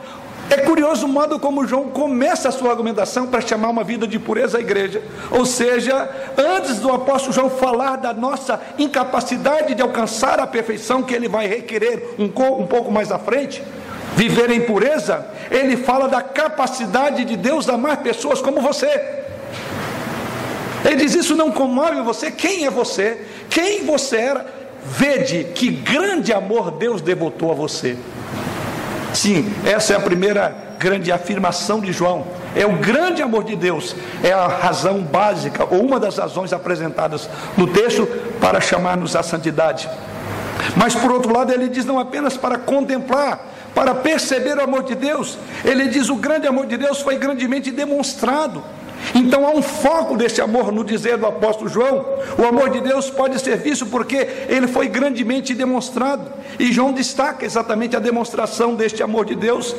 É 0.51 0.59
curioso 0.59 1.07
o 1.07 1.09
modo 1.09 1.39
como 1.39 1.67
João 1.67 1.89
começa 1.89 2.49
a 2.49 2.53
sua 2.53 2.71
argumentação 2.71 3.27
para 3.27 3.41
chamar 3.41 3.71
uma 3.71 3.83
vida 3.83 4.07
de 4.07 4.19
pureza 4.19 4.59
à 4.59 4.61
igreja. 4.61 5.03
Ou 5.31 5.47
seja, 5.47 6.11
antes 6.37 6.79
do 6.79 6.93
apóstolo 6.93 7.33
João 7.33 7.49
falar 7.49 7.97
da 7.97 8.12
nossa 8.12 8.61
incapacidade 8.79 9.75
de 9.75 9.81
alcançar 9.81 10.39
a 10.41 10.47
perfeição 10.47 11.03
que 11.03 11.15
ele 11.15 11.27
vai 11.27 11.47
requerer 11.47 12.17
um, 12.19 12.29
pouco 12.29 12.91
mais 12.91 13.11
à 13.11 13.19
frente, 13.19 13.62
viver 14.16 14.50
em 14.50 14.61
pureza, 14.61 15.26
ele 15.50 15.76
fala 15.76 16.09
da 16.09 16.23
capacidade 16.23 17.25
de 17.25 17.37
Deus 17.37 17.69
amar 17.69 17.99
pessoas 17.99 18.40
como 18.40 18.61
você. 18.61 19.23
Ele 20.85 20.97
diz: 20.97 21.14
Isso 21.14 21.37
não 21.37 21.50
comove 21.50 22.00
você? 22.02 22.31
Quem 22.31 22.66
é 22.66 22.71
você? 22.71 23.26
Quem 23.49 23.85
você 23.85 24.16
era? 24.16 24.47
Vede 24.85 25.45
que 25.54 25.71
grande 25.71 26.33
amor 26.33 26.73
Deus 26.73 27.00
devotou 27.00 27.52
a 27.52 27.54
você. 27.54 27.97
Sim, 29.14 29.52
essa 29.64 29.92
é 29.92 29.97
a 29.97 30.00
primeira 30.00 30.73
grande 30.78 31.12
afirmação 31.12 31.81
de 31.81 31.92
João. 31.92 32.26
É 32.57 32.66
o 32.66 32.73
grande 32.78 33.23
amor 33.23 33.45
de 33.45 33.54
Deus, 33.54 33.95
é 34.23 34.33
a 34.33 34.49
razão 34.49 35.00
básica, 35.00 35.64
ou 35.71 35.81
uma 35.81 36.00
das 36.00 36.19
razões 36.19 36.52
apresentadas 36.52 37.28
no 37.57 37.66
texto 37.69 38.07
para 38.40 38.61
chamar-nos 38.61 39.14
à 39.14 39.23
santidade. 39.23 39.88
Mas 40.76 40.95
por 40.95 41.12
outro 41.12 41.33
lado, 41.33 41.52
ele 41.52 41.69
diz 41.69 41.85
não 41.85 41.99
apenas 41.99 42.37
para 42.37 42.59
contemplar, 42.59 43.52
para 43.75 43.95
perceber 43.95 44.59
o 44.59 44.62
amor 44.62 44.83
de 44.83 44.95
Deus, 44.95 45.38
ele 45.64 45.88
diz 45.88 46.09
o 46.09 46.17
grande 46.17 46.47
amor 46.47 46.67
de 46.67 46.76
Deus 46.76 47.00
foi 47.00 47.17
grandemente 47.17 47.71
demonstrado. 47.71 48.62
Então 49.14 49.47
há 49.47 49.50
um 49.50 49.62
foco 49.62 50.17
desse 50.17 50.41
amor 50.41 50.71
no 50.71 50.85
dizer 50.85 51.17
do 51.17 51.26
apóstolo 51.26 51.69
João. 51.69 52.07
O 52.38 52.47
amor 52.47 52.71
de 52.71 52.81
Deus 52.81 53.11
pode 53.11 53.41
ser 53.41 53.57
visto 53.57 53.87
porque 53.87 54.29
ele 54.49 54.67
foi 54.67 54.88
grandemente 54.88 55.55
demonstrado. 55.55 56.31
E 56.59 56.73
João 56.73 56.93
destaca 56.93 57.45
exatamente 57.45 57.97
a 57.97 58.00
demonstração 58.00 58.75
deste 58.75 59.02
amor 59.02 59.25
de 59.25 59.35
Deus. 59.35 59.75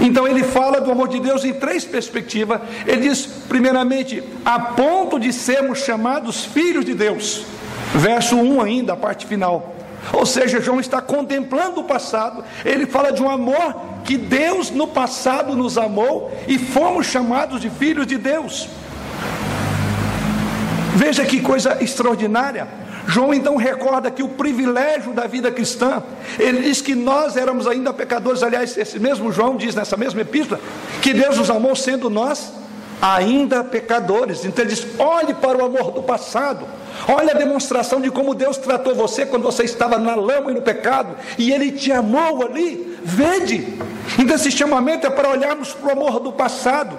Então 0.00 0.26
ele 0.26 0.42
fala 0.42 0.80
do 0.80 0.90
amor 0.90 1.08
de 1.08 1.20
Deus 1.20 1.44
em 1.44 1.52
três 1.52 1.84
perspectivas. 1.84 2.60
Ele 2.86 3.08
diz, 3.08 3.26
primeiramente, 3.48 4.22
a 4.44 4.58
ponto 4.58 5.18
de 5.18 5.32
sermos 5.32 5.78
chamados 5.78 6.44
filhos 6.44 6.84
de 6.84 6.94
Deus. 6.94 7.44
Verso 7.94 8.36
1 8.36 8.60
ainda, 8.60 8.92
a 8.92 8.96
parte 8.96 9.24
final. 9.24 9.73
Ou 10.12 10.26
seja, 10.26 10.60
João 10.60 10.80
está 10.80 11.00
contemplando 11.00 11.80
o 11.80 11.84
passado, 11.84 12.44
ele 12.64 12.86
fala 12.86 13.12
de 13.12 13.22
um 13.22 13.28
amor 13.28 13.74
que 14.04 14.16
Deus 14.16 14.70
no 14.70 14.86
passado 14.86 15.56
nos 15.56 15.78
amou 15.78 16.30
e 16.46 16.58
fomos 16.58 17.06
chamados 17.06 17.60
de 17.60 17.70
filhos 17.70 18.06
de 18.06 18.18
Deus. 18.18 18.68
Veja 20.94 21.24
que 21.24 21.40
coisa 21.40 21.82
extraordinária. 21.82 22.68
João 23.06 23.34
então 23.34 23.56
recorda 23.56 24.10
que 24.10 24.22
o 24.22 24.28
privilégio 24.28 25.12
da 25.12 25.26
vida 25.26 25.50
cristã, 25.50 26.02
ele 26.38 26.62
diz 26.62 26.80
que 26.80 26.94
nós 26.94 27.36
éramos 27.36 27.66
ainda 27.66 27.92
pecadores, 27.92 28.42
aliás, 28.42 28.76
esse 28.78 28.98
mesmo 28.98 29.30
João 29.30 29.56
diz 29.56 29.74
nessa 29.74 29.96
mesma 29.96 30.22
epístola, 30.22 30.60
que 31.02 31.12
Deus 31.12 31.36
nos 31.36 31.50
amou 31.50 31.76
sendo 31.76 32.08
nós 32.08 32.50
ainda 33.04 33.62
pecadores. 33.62 34.44
Então 34.44 34.64
ele 34.64 34.74
diz: 34.74 34.86
olhe 34.98 35.34
para 35.34 35.58
o 35.58 35.64
amor 35.64 35.90
do 35.90 36.02
passado, 36.02 36.66
olhe 37.06 37.30
a 37.30 37.34
demonstração 37.34 38.00
de 38.00 38.10
como 38.10 38.34
Deus 38.34 38.56
tratou 38.56 38.94
você 38.94 39.26
quando 39.26 39.42
você 39.42 39.64
estava 39.64 39.98
na 39.98 40.14
lama 40.14 40.50
e 40.50 40.54
no 40.54 40.62
pecado, 40.62 41.14
e 41.36 41.52
Ele 41.52 41.70
te 41.70 41.92
amou 41.92 42.42
ali. 42.42 42.98
Vede. 43.04 43.78
Então 44.18 44.36
esse 44.36 44.50
chamamento 44.50 45.06
é 45.06 45.10
para 45.10 45.28
olharmos 45.28 45.74
para 45.74 45.88
o 45.88 45.92
amor 45.92 46.20
do 46.20 46.32
passado. 46.32 46.96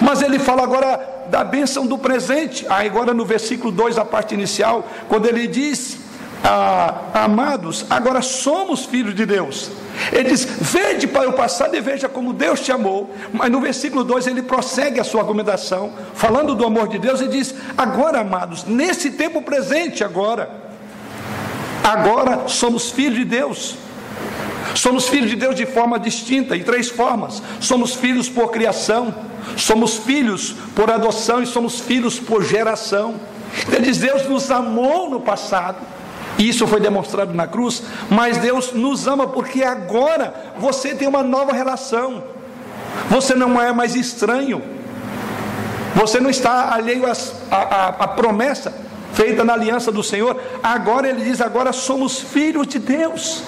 Mas 0.00 0.22
ele 0.22 0.38
fala 0.38 0.62
agora 0.62 1.26
da 1.28 1.42
bênção 1.42 1.86
do 1.86 1.98
presente, 1.98 2.66
agora 2.68 3.12
no 3.12 3.24
versículo 3.24 3.72
2, 3.72 3.98
a 3.98 4.04
parte 4.04 4.34
inicial, 4.34 4.86
quando 5.08 5.26
ele 5.26 5.46
diz 5.46 5.98
ah, 6.44 6.94
amados, 7.14 7.84
agora 7.90 8.22
somos 8.22 8.84
filhos 8.84 9.14
de 9.14 9.26
Deus. 9.26 9.70
Ele 10.12 10.30
diz: 10.30 10.44
Vede 10.44 11.06
para 11.06 11.28
o 11.28 11.32
passado 11.32 11.74
e 11.76 11.80
veja 11.80 12.08
como 12.08 12.32
Deus 12.32 12.60
te 12.60 12.72
amou. 12.72 13.14
Mas 13.32 13.50
no 13.50 13.60
versículo 13.60 14.04
2 14.04 14.26
ele 14.26 14.42
prossegue 14.42 15.00
a 15.00 15.04
sua 15.04 15.20
argumentação, 15.20 15.92
falando 16.14 16.54
do 16.54 16.64
amor 16.64 16.88
de 16.88 16.98
Deus, 16.98 17.20
e 17.20 17.28
diz: 17.28 17.54
Agora, 17.76 18.20
amados, 18.20 18.64
nesse 18.64 19.10
tempo 19.10 19.42
presente, 19.42 20.04
agora, 20.04 20.50
agora 21.82 22.48
somos 22.48 22.90
filhos 22.90 23.18
de 23.18 23.24
Deus. 23.24 23.76
Somos 24.74 25.08
filhos 25.08 25.30
de 25.30 25.36
Deus 25.36 25.56
de 25.56 25.66
forma 25.66 25.98
distinta, 25.98 26.56
em 26.56 26.62
três 26.62 26.88
formas. 26.88 27.42
Somos 27.58 27.94
filhos 27.94 28.28
por 28.28 28.50
criação, 28.50 29.12
somos 29.56 29.96
filhos 29.96 30.54
por 30.74 30.90
adoção 30.90 31.42
e 31.42 31.46
somos 31.46 31.80
filhos 31.80 32.20
por 32.20 32.44
geração. 32.44 33.16
Ele 33.72 33.86
diz: 33.86 33.98
Deus 33.98 34.28
nos 34.28 34.50
amou 34.50 35.10
no 35.10 35.20
passado 35.20 35.97
isso 36.38 36.66
foi 36.66 36.80
demonstrado 36.80 37.34
na 37.34 37.46
cruz, 37.46 37.82
mas 38.08 38.38
Deus 38.38 38.72
nos 38.72 39.08
ama 39.08 39.26
porque 39.26 39.62
agora 39.64 40.54
você 40.58 40.94
tem 40.94 41.08
uma 41.08 41.22
nova 41.22 41.52
relação. 41.52 42.22
Você 43.10 43.34
não 43.34 43.60
é 43.60 43.72
mais 43.72 43.96
estranho. 43.96 44.62
Você 45.96 46.20
não 46.20 46.30
está 46.30 46.72
alheio 46.74 47.04
à 47.50 48.08
promessa 48.08 48.72
feita 49.12 49.42
na 49.44 49.54
aliança 49.54 49.90
do 49.90 50.02
Senhor. 50.02 50.40
Agora 50.62 51.08
ele 51.08 51.24
diz: 51.24 51.40
agora 51.40 51.72
somos 51.72 52.20
filhos 52.20 52.68
de 52.68 52.78
Deus. 52.78 53.42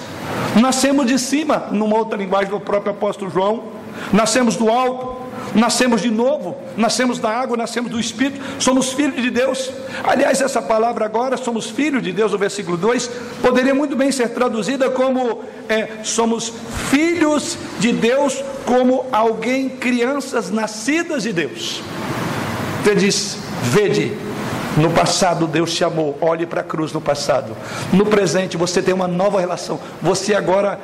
Nascemos 0.59 1.05
de 1.05 1.17
cima, 1.17 1.67
numa 1.71 1.97
outra 1.97 2.17
linguagem 2.17 2.49
do 2.49 2.59
próprio 2.59 2.91
apóstolo 2.91 3.31
João. 3.31 3.63
Nascemos 4.11 4.55
do 4.55 4.69
alto 4.69 5.10
nascemos 5.53 6.01
de 6.01 6.09
novo, 6.09 6.57
nascemos 6.77 7.19
da 7.19 7.29
água, 7.29 7.57
nascemos 7.57 7.91
do 7.91 7.99
Espírito, 7.99 8.39
somos 8.59 8.93
filhos 8.93 9.21
de 9.21 9.29
Deus. 9.29 9.69
Aliás, 10.03 10.41
essa 10.41 10.61
palavra 10.61 11.05
agora, 11.05 11.37
somos 11.37 11.69
filhos 11.69 12.01
de 12.03 12.11
Deus, 12.11 12.31
no 12.31 12.37
versículo 12.37 12.77
2, 12.77 13.09
poderia 13.41 13.73
muito 13.73 13.95
bem 13.95 14.11
ser 14.11 14.29
traduzida 14.29 14.89
como 14.89 15.41
é, 15.67 16.03
somos 16.03 16.53
filhos 16.89 17.57
de 17.79 17.91
Deus, 17.91 18.43
como 18.65 19.05
alguém, 19.11 19.69
crianças 19.69 20.49
nascidas 20.49 21.23
de 21.23 21.33
Deus. 21.33 21.81
Ele 22.85 22.95
diz: 22.95 23.37
vede, 23.63 24.17
no 24.77 24.89
passado 24.91 25.47
Deus 25.47 25.73
te 25.73 25.83
amou, 25.83 26.17
olhe 26.21 26.45
para 26.45 26.61
a 26.61 26.63
cruz 26.63 26.93
no 26.93 27.01
passado. 27.01 27.55
No 27.91 28.05
presente 28.05 28.57
você 28.57 28.81
tem 28.81 28.93
uma 28.93 29.07
nova 29.07 29.39
relação. 29.39 29.79
Você 30.01 30.33
agora 30.33 30.79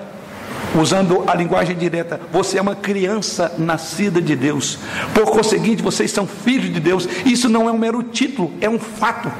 usando 0.75 1.23
a 1.27 1.35
linguagem 1.35 1.75
direta, 1.75 2.19
você 2.31 2.57
é 2.57 2.61
uma 2.61 2.75
criança 2.75 3.53
nascida 3.57 4.21
de 4.21 4.35
Deus. 4.35 4.77
Por 5.13 5.25
conseguinte, 5.25 5.81
vocês 5.81 6.11
são 6.11 6.27
filhos 6.27 6.71
de 6.73 6.79
Deus. 6.79 7.07
Isso 7.25 7.49
não 7.49 7.67
é 7.67 7.71
um 7.71 7.77
mero 7.77 8.03
título, 8.03 8.51
é 8.61 8.69
um 8.69 8.79
fato. 8.79 9.31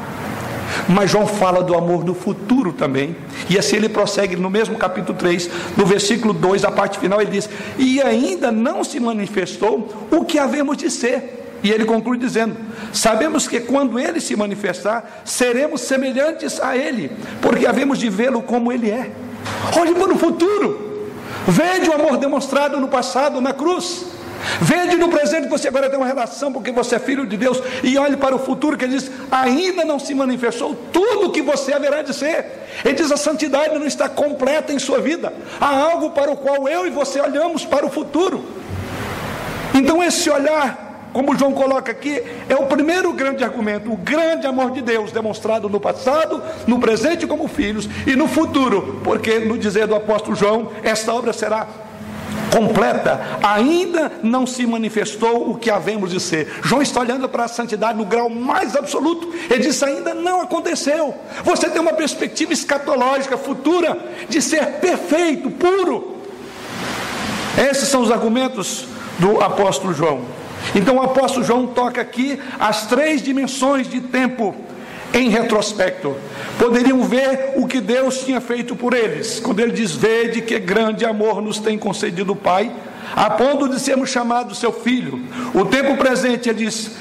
Mas 0.88 1.12
João 1.12 1.26
fala 1.26 1.64
do 1.64 1.76
amor 1.76 2.04
no 2.04 2.14
futuro 2.14 2.74
também. 2.74 3.16
E 3.50 3.58
assim 3.58 3.78
ele 3.78 3.90
prossegue 3.90 4.36
no 4.36 4.50
mesmo 4.50 4.78
capítulo 4.78 5.18
3, 5.18 5.50
no 5.76 5.86
versículo 5.86 6.34
2, 6.34 6.64
a 6.64 6.72
parte 6.72 7.00
final, 7.00 7.22
ele 7.22 7.32
diz: 7.32 7.50
E 7.78 8.02
ainda 8.02 8.52
não 8.52 8.84
se 8.84 9.00
manifestou 9.00 10.08
o 10.12 10.26
que 10.26 10.38
havemos 10.38 10.78
de 10.78 10.90
ser. 10.90 11.38
E 11.64 11.72
ele 11.72 11.86
conclui 11.86 12.18
dizendo: 12.18 12.56
Sabemos 12.94 13.48
que 13.48 13.60
quando 13.60 14.00
ele 14.00 14.20
se 14.20 14.36
manifestar, 14.36 15.22
seremos 15.26 15.82
semelhantes 15.82 16.60
a 16.60 16.78
ele, 16.78 17.12
porque 17.42 17.66
havemos 17.66 17.98
de 17.98 18.10
vê-lo 18.10 18.42
como 18.42 18.72
ele 18.72 18.90
é. 18.90 19.12
Olhe 19.78 19.94
para 19.96 20.14
o 20.14 20.18
futuro. 20.18 20.87
Vede 21.48 21.90
o 21.90 21.94
amor 21.94 22.18
demonstrado 22.18 22.80
no 22.80 22.90
passado 22.90 23.40
na 23.40 23.54
cruz. 23.54 24.06
Vede 24.62 24.98
no 24.98 25.10
presente 25.10 25.44
que 25.44 25.50
você 25.50 25.68
agora 25.68 25.90
tem 25.90 25.98
uma 25.98 26.06
relação 26.06 26.52
porque 26.52 26.72
você 26.72 26.96
é 26.96 27.00
filho 27.00 27.26
de 27.26 27.38
Deus. 27.38 27.62
E 27.84 27.98
olhe 27.98 28.18
para 28.18 28.36
o 28.36 28.40
futuro 28.40 28.78
que 28.78 28.86
ele 28.86 28.98
diz: 28.98 29.10
ainda 29.32 29.86
não 29.86 29.98
se 29.98 30.14
manifestou 30.14 30.76
tudo 30.92 31.28
o 31.28 31.32
que 31.32 31.42
você 31.42 31.74
haverá 31.74 32.02
de 32.02 32.14
ser. 32.14 32.46
Ele 32.84 32.94
diz: 32.94 33.12
a 33.12 33.18
santidade 33.18 33.78
não 33.78 33.88
está 33.88 34.10
completa 34.10 34.74
em 34.74 34.80
sua 34.80 35.00
vida. 35.00 35.34
Há 35.60 35.70
algo 35.70 36.12
para 36.12 36.32
o 36.32 36.38
qual 36.38 36.68
eu 36.68 36.86
e 36.86 36.90
você 36.90 37.20
olhamos 37.20 37.66
para 37.66 37.86
o 37.86 37.90
futuro. 37.90 38.44
Então, 39.74 40.04
esse 40.04 40.30
olhar 40.30 40.87
como 41.14 41.38
João 41.38 41.54
coloca 41.54 41.92
aqui, 41.92 42.22
é 42.48 42.56
o 42.56 42.66
primeiro 42.66 43.12
grande 43.14 43.44
argumento, 43.44 43.92
o 43.92 43.98
grande 43.98 44.46
amor 44.46 44.72
de 44.72 44.82
Deus 44.82 45.12
demonstrado 45.12 45.70
no 45.70 45.80
passado, 45.80 46.42
no 46.68 46.80
presente 46.80 47.26
como 47.26 47.48
filhos 47.48 47.90
e 48.06 48.16
no 48.16 48.28
futuro, 48.28 49.02
porque 49.04 49.40
no 49.40 49.58
dizer 49.58 49.88
do 49.88 49.96
apóstolo 49.96 50.36
João, 50.36 50.72
esta 50.84 51.14
obra 51.14 51.34
será 51.34 51.68
completa, 52.52 53.40
ainda 53.44 54.12
não 54.24 54.46
se 54.46 54.66
manifestou 54.66 55.52
o 55.52 55.58
que 55.58 55.70
havemos 55.70 56.12
de 56.12 56.20
ser. 56.20 56.60
João 56.64 56.82
está 56.82 57.02
olhando 57.02 57.28
para 57.28 57.46
a 57.46 57.48
santidade 57.48 57.98
no 57.98 58.06
grau 58.06 58.30
mais 58.30 58.76
absoluto. 58.76 59.34
Ele 59.50 59.60
diz: 59.60 59.82
ainda 59.84 60.14
não 60.14 60.42
aconteceu. 60.42 61.14
Você 61.44 61.70
tem 61.70 61.82
uma 61.82 61.94
perspectiva 61.94 62.54
escatológica 62.54 63.38
futura 63.38 63.98
de 64.30 64.42
ser 64.42 64.66
perfeito, 64.80 65.50
puro. 65.52 66.16
Esses 67.58 67.90
são 67.90 68.02
os 68.02 68.12
argumentos 68.12 68.86
do 69.20 69.42
apóstolo 69.42 69.94
João. 69.94 70.22
Então 70.76 70.98
o 70.98 71.02
apóstolo 71.02 71.46
João 71.46 71.68
toca 71.68 72.02
aqui 72.02 72.40
as 72.60 72.88
três 72.88 73.22
dimensões 73.22 73.90
de 73.90 74.02
tempo 74.02 74.56
em 75.14 75.30
retrospecto. 75.30 76.16
Poderiam 76.60 77.04
ver 77.04 77.54
o 77.56 77.68
que 77.68 77.80
Deus 77.80 78.24
tinha 78.24 78.42
feito 78.42 78.76
por 78.76 78.94
eles, 78.94 79.40
quando 79.40 79.60
ele 79.60 79.72
diz: 79.72 79.92
Vede 79.92 80.42
que 80.42 80.58
grande 80.60 81.06
amor 81.06 81.42
nos 81.42 81.60
tem 81.60 81.78
concedido 81.78 82.34
o 82.34 82.36
Pai, 82.36 82.72
a 83.16 83.30
ponto 83.30 83.68
de 83.68 83.80
sermos 83.80 84.10
chamados 84.10 84.60
seu 84.60 84.72
filho. 84.72 85.22
O 85.54 85.66
tempo 85.66 85.96
presente, 85.98 86.50
ele 86.50 86.66
diz, 86.66 86.92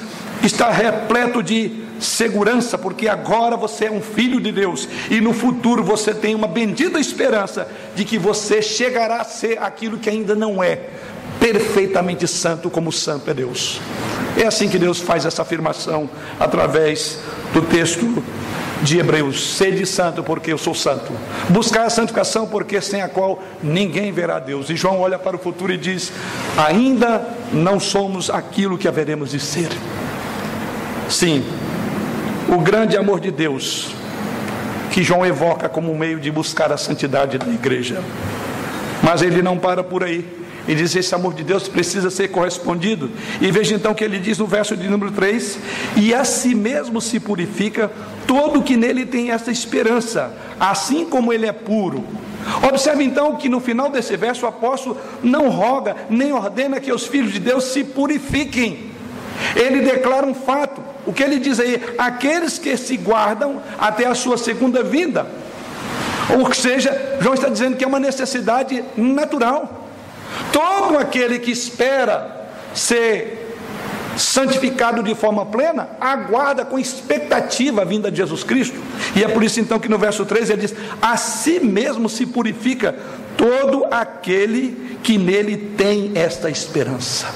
está 0.43 0.69
repleto 0.69 1.41
de 1.41 1.87
segurança, 1.99 2.77
porque 2.77 3.07
agora 3.07 3.57
você 3.57 3.85
é 3.85 3.91
um 3.91 4.01
filho 4.01 4.39
de 4.39 4.51
Deus 4.51 4.87
e 5.09 5.19
no 5.19 5.33
futuro 5.33 5.83
você 5.83 6.13
tem 6.13 6.35
uma 6.35 6.47
bendita 6.47 6.99
esperança 6.99 7.67
de 7.95 8.05
que 8.05 8.17
você 8.19 8.61
chegará 8.61 9.21
a 9.21 9.23
ser 9.23 9.57
aquilo 9.61 9.97
que 9.97 10.09
ainda 10.09 10.35
não 10.35 10.63
é, 10.63 10.79
perfeitamente 11.39 12.27
santo, 12.27 12.69
como 12.69 12.91
santo 12.91 13.29
é 13.29 13.33
Deus. 13.33 13.79
É 14.37 14.45
assim 14.45 14.69
que 14.69 14.77
Deus 14.77 14.99
faz 14.99 15.25
essa 15.25 15.41
afirmação 15.41 16.09
através 16.39 17.19
do 17.53 17.61
texto 17.61 18.23
de 18.83 18.99
Hebreus: 18.99 19.55
sede 19.55 19.85
santo, 19.85 20.23
porque 20.23 20.51
eu 20.51 20.57
sou 20.57 20.75
santo. 20.75 21.11
Buscar 21.49 21.85
a 21.85 21.89
santificação, 21.89 22.47
porque 22.47 22.79
sem 22.81 23.01
a 23.01 23.09
qual 23.09 23.41
ninguém 23.61 24.11
verá 24.11 24.39
Deus. 24.39 24.69
E 24.69 24.75
João 24.75 24.99
olha 24.99 25.17
para 25.17 25.35
o 25.35 25.39
futuro 25.39 25.73
e 25.73 25.77
diz: 25.77 26.11
ainda 26.57 27.27
não 27.51 27.79
somos 27.79 28.29
aquilo 28.29 28.77
que 28.77 28.87
haveremos 28.87 29.31
de 29.31 29.39
ser. 29.39 29.69
Sim, 31.09 31.43
o 32.49 32.59
grande 32.59 32.97
amor 32.97 33.19
de 33.19 33.31
Deus, 33.31 33.89
que 34.91 35.01
João 35.03 35.25
evoca 35.25 35.69
como 35.69 35.95
meio 35.95 36.19
de 36.19 36.29
buscar 36.29 36.71
a 36.71 36.77
santidade 36.77 37.37
da 37.37 37.47
igreja. 37.47 38.01
Mas 39.01 39.21
ele 39.21 39.41
não 39.41 39.57
para 39.57 39.83
por 39.83 40.03
aí. 40.03 40.46
E 40.67 40.75
diz: 40.75 40.95
esse 40.95 41.13
amor 41.15 41.33
de 41.33 41.43
Deus 41.43 41.67
precisa 41.67 42.09
ser 42.09 42.27
correspondido. 42.27 43.09
E 43.39 43.49
veja 43.51 43.75
então 43.75 43.93
que 43.93 44.03
ele 44.03 44.19
diz 44.19 44.37
no 44.37 44.45
verso 44.45 44.75
de 44.75 44.87
número 44.87 45.11
3: 45.11 45.59
E 45.95 46.13
a 46.13 46.25
si 46.25 46.53
mesmo 46.53 46.99
se 46.99 47.19
purifica 47.19 47.89
todo 48.25 48.61
que 48.61 48.75
nele 48.75 49.05
tem 49.05 49.31
essa 49.31 49.51
esperança, 49.51 50.33
assim 50.59 51.05
como 51.05 51.31
ele 51.31 51.45
é 51.45 51.53
puro. 51.53 52.03
Observe 52.67 53.03
então 53.03 53.35
que 53.35 53.49
no 53.49 53.59
final 53.59 53.89
desse 53.89 54.15
verso 54.15 54.45
o 54.45 54.49
apóstolo 54.49 54.97
não 55.21 55.49
roga 55.49 55.95
nem 56.09 56.31
ordena 56.31 56.79
que 56.79 56.91
os 56.91 57.05
filhos 57.05 57.33
de 57.33 57.39
Deus 57.39 57.65
se 57.65 57.83
purifiquem. 57.83 58.91
Ele 59.55 59.81
declara 59.81 60.25
um 60.25 60.33
fato. 60.33 60.81
O 61.05 61.13
que 61.13 61.23
ele 61.23 61.39
diz 61.39 61.59
aí? 61.59 61.81
Aqueles 61.97 62.57
que 62.57 62.75
se 62.75 62.97
guardam 62.97 63.61
até 63.77 64.05
a 64.05 64.15
sua 64.15 64.37
segunda 64.37 64.83
vinda. 64.83 65.27
Ou 66.37 66.53
seja, 66.53 67.17
João 67.21 67.33
está 67.33 67.47
dizendo 67.47 67.77
que 67.77 67.83
é 67.83 67.87
uma 67.87 67.99
necessidade 67.99 68.83
natural. 68.95 69.86
Todo 70.51 70.97
aquele 70.97 71.39
que 71.39 71.51
espera 71.51 72.49
ser 72.73 73.47
santificado 74.17 75.03
de 75.03 75.13
forma 75.13 75.45
plena, 75.45 75.89
aguarda 76.01 76.65
com 76.65 76.79
expectativa 76.79 77.81
a 77.81 77.85
vinda 77.85 78.09
de 78.09 78.17
Jesus 78.17 78.43
Cristo. 78.43 78.81
E 79.15 79.23
é 79.23 79.27
por 79.27 79.43
isso 79.43 79.59
então 79.59 79.79
que 79.79 79.89
no 79.89 79.97
verso 79.97 80.25
3 80.25 80.49
ele 80.49 80.61
diz: 80.61 80.75
A 81.01 81.15
si 81.17 81.59
mesmo 81.59 82.09
se 82.09 82.25
purifica 82.25 82.95
todo 83.37 83.85
aquele 83.91 84.97
que 85.03 85.17
nele 85.17 85.55
tem 85.77 86.11
esta 86.15 86.49
esperança. 86.49 87.27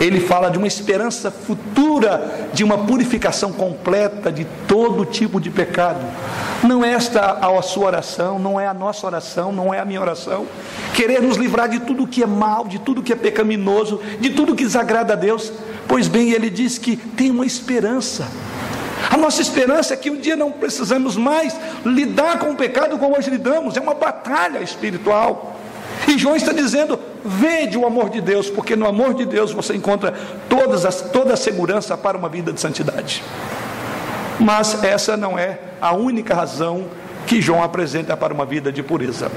Ele 0.00 0.18
fala 0.18 0.50
de 0.50 0.56
uma 0.56 0.66
esperança 0.66 1.30
futura, 1.30 2.48
de 2.54 2.64
uma 2.64 2.78
purificação 2.78 3.52
completa 3.52 4.32
de 4.32 4.46
todo 4.66 5.04
tipo 5.04 5.38
de 5.38 5.50
pecado. 5.50 6.00
Não 6.62 6.82
é 6.82 6.92
esta 6.92 7.32
a 7.32 7.62
sua 7.62 7.86
oração, 7.86 8.38
não 8.38 8.58
é 8.58 8.66
a 8.66 8.72
nossa 8.72 9.06
oração, 9.06 9.52
não 9.52 9.74
é 9.74 9.78
a 9.78 9.84
minha 9.84 10.00
oração. 10.00 10.46
Querer 10.94 11.20
nos 11.20 11.36
livrar 11.36 11.68
de 11.68 11.80
tudo 11.80 12.06
que 12.06 12.22
é 12.22 12.26
mal, 12.26 12.66
de 12.66 12.78
tudo 12.78 13.02
que 13.02 13.12
é 13.12 13.16
pecaminoso, 13.16 14.00
de 14.18 14.30
tudo 14.30 14.54
que 14.54 14.64
desagrada 14.64 15.12
a 15.12 15.16
Deus. 15.16 15.52
Pois 15.86 16.08
bem, 16.08 16.30
ele 16.30 16.48
diz 16.48 16.78
que 16.78 16.96
tem 16.96 17.30
uma 17.30 17.44
esperança. 17.44 18.26
A 19.10 19.18
nossa 19.18 19.42
esperança 19.42 19.92
é 19.92 19.96
que 19.96 20.10
um 20.10 20.16
dia 20.16 20.36
não 20.36 20.50
precisamos 20.50 21.16
mais 21.16 21.54
lidar 21.84 22.38
com 22.38 22.50
o 22.50 22.56
pecado 22.56 22.98
como 22.98 23.16
hoje 23.16 23.28
lidamos, 23.28 23.76
é 23.76 23.80
uma 23.80 23.94
batalha 23.94 24.60
espiritual. 24.60 25.56
E 26.08 26.16
João 26.16 26.36
está 26.36 26.52
dizendo: 26.52 26.98
vede 27.24 27.76
o 27.76 27.86
amor 27.86 28.10
de 28.10 28.20
Deus, 28.20 28.48
porque 28.48 28.76
no 28.76 28.86
amor 28.86 29.14
de 29.14 29.24
Deus 29.24 29.52
você 29.52 29.74
encontra 29.74 30.14
todas 30.48 30.84
as, 30.84 31.00
toda 31.00 31.34
a 31.34 31.36
segurança 31.36 31.96
para 31.96 32.16
uma 32.16 32.28
vida 32.28 32.52
de 32.52 32.60
santidade. 32.60 33.22
Mas 34.38 34.82
essa 34.82 35.16
não 35.16 35.38
é 35.38 35.58
a 35.80 35.92
única 35.94 36.34
razão 36.34 36.86
que 37.26 37.40
João 37.40 37.62
apresenta 37.62 38.16
para 38.16 38.32
uma 38.32 38.44
vida 38.44 38.72
de 38.72 38.82
pureza. 38.82 39.30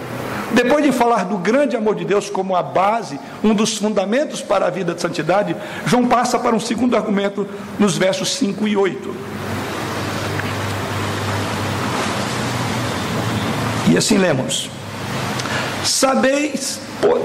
Depois 0.54 0.84
de 0.84 0.92
falar 0.92 1.26
do 1.26 1.38
grande 1.38 1.76
amor 1.76 1.96
de 1.96 2.06
Deus 2.06 2.30
como 2.30 2.56
a 2.56 2.62
base, 2.62 3.20
um 3.44 3.54
dos 3.54 3.78
fundamentos 3.78 4.42
para 4.42 4.68
a 4.68 4.70
vida 4.70 4.94
de 4.94 5.02
santidade, 5.02 5.56
João 5.86 6.08
passa 6.08 6.38
para 6.40 6.56
um 6.56 6.60
segundo 6.60 6.96
argumento 6.96 7.48
nos 7.80 7.98
versos 7.98 8.30
5 8.36 8.68
e 8.68 8.78
8. 8.78 9.16
E 13.92 13.98
assim 13.98 14.18
lemos: 14.18 14.70
Sabeis 15.84 16.80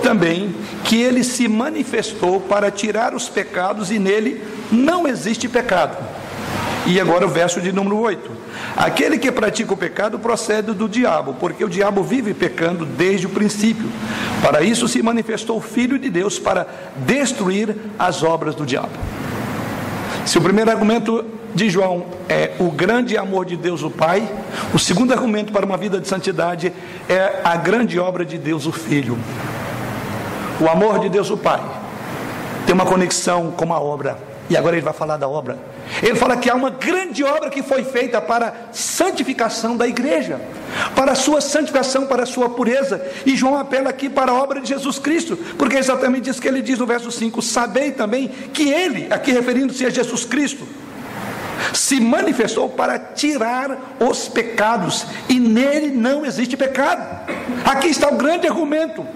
também 0.08 0.54
que 0.84 1.00
ele 1.00 1.22
se 1.22 1.46
manifestou 1.46 2.40
para 2.40 2.70
tirar 2.70 3.14
os 3.14 3.28
pecados 3.28 3.90
e 3.90 3.98
nele 3.98 4.42
não 4.70 5.06
existe 5.06 5.48
pecado. 5.48 5.96
E 6.86 6.98
agora 6.98 7.26
o 7.26 7.28
verso 7.28 7.60
de 7.60 7.70
número 7.70 7.98
8. 7.98 8.30
Aquele 8.74 9.18
que 9.18 9.30
pratica 9.30 9.74
o 9.74 9.76
pecado 9.76 10.18
procede 10.18 10.72
do 10.72 10.88
diabo, 10.88 11.34
porque 11.34 11.62
o 11.62 11.68
diabo 11.68 12.02
vive 12.02 12.32
pecando 12.32 12.86
desde 12.86 13.26
o 13.26 13.30
princípio. 13.30 13.88
Para 14.40 14.62
isso 14.62 14.88
se 14.88 15.02
manifestou 15.02 15.58
o 15.58 15.60
Filho 15.60 15.98
de 15.98 16.08
Deus 16.08 16.38
para 16.38 16.66
destruir 16.96 17.76
as 17.98 18.22
obras 18.22 18.54
do 18.54 18.64
diabo. 18.64 18.92
Se 20.24 20.38
o 20.38 20.40
primeiro 20.40 20.70
argumento 20.70 21.24
de 21.54 21.68
João 21.68 22.06
é 22.28 22.52
o 22.58 22.70
grande 22.70 23.16
amor 23.16 23.44
de 23.44 23.56
Deus 23.56 23.82
o 23.82 23.90
Pai, 23.90 24.26
o 24.72 24.78
segundo 24.78 25.12
argumento 25.12 25.52
para 25.52 25.66
uma 25.66 25.76
vida 25.76 26.00
de 26.00 26.08
santidade 26.08 26.72
é 27.08 27.40
a 27.44 27.56
grande 27.56 27.98
obra 27.98 28.24
de 28.24 28.38
Deus 28.38 28.66
o 28.66 28.72
Filho. 28.72 29.18
O 30.60 30.68
amor 30.68 30.98
de 30.98 31.08
Deus 31.08 31.30
o 31.30 31.36
Pai 31.36 31.60
tem 32.66 32.74
uma 32.74 32.84
conexão 32.84 33.50
com 33.52 33.72
a 33.72 33.80
obra. 33.80 34.18
E 34.50 34.56
agora 34.56 34.76
ele 34.76 34.84
vai 34.84 34.94
falar 34.94 35.16
da 35.16 35.28
obra. 35.28 35.58
Ele 36.02 36.14
fala 36.14 36.36
que 36.36 36.48
há 36.48 36.54
uma 36.54 36.70
grande 36.70 37.22
obra 37.22 37.50
que 37.50 37.62
foi 37.62 37.84
feita 37.84 38.20
para 38.20 38.52
santificação 38.72 39.76
da 39.76 39.86
igreja, 39.86 40.40
para 40.94 41.12
a 41.12 41.14
sua 41.14 41.40
santificação, 41.40 42.06
para 42.06 42.22
a 42.22 42.26
sua 42.26 42.48
pureza. 42.48 43.00
E 43.26 43.36
João 43.36 43.58
apela 43.58 43.90
aqui 43.90 44.08
para 44.08 44.32
a 44.32 44.34
obra 44.34 44.60
de 44.60 44.68
Jesus 44.68 44.98
Cristo, 44.98 45.36
porque 45.58 45.76
é 45.76 45.78
exatamente 45.78 46.30
isso 46.30 46.40
que 46.40 46.48
ele 46.48 46.62
diz 46.62 46.78
no 46.78 46.86
verso 46.86 47.10
5: 47.10 47.42
Sabei 47.42 47.92
também 47.92 48.28
que 48.28 48.70
ele, 48.70 49.06
aqui 49.10 49.32
referindo-se 49.32 49.84
a 49.84 49.90
Jesus 49.90 50.24
Cristo, 50.24 50.66
se 51.74 52.00
manifestou 52.00 52.68
para 52.68 52.98
tirar 52.98 53.96
os 54.00 54.28
pecados, 54.28 55.06
e 55.28 55.38
nele 55.38 55.88
não 55.88 56.24
existe 56.24 56.56
pecado. 56.56 57.02
Aqui 57.64 57.88
está 57.88 58.08
o 58.08 58.16
grande 58.16 58.46
argumento. 58.46 59.06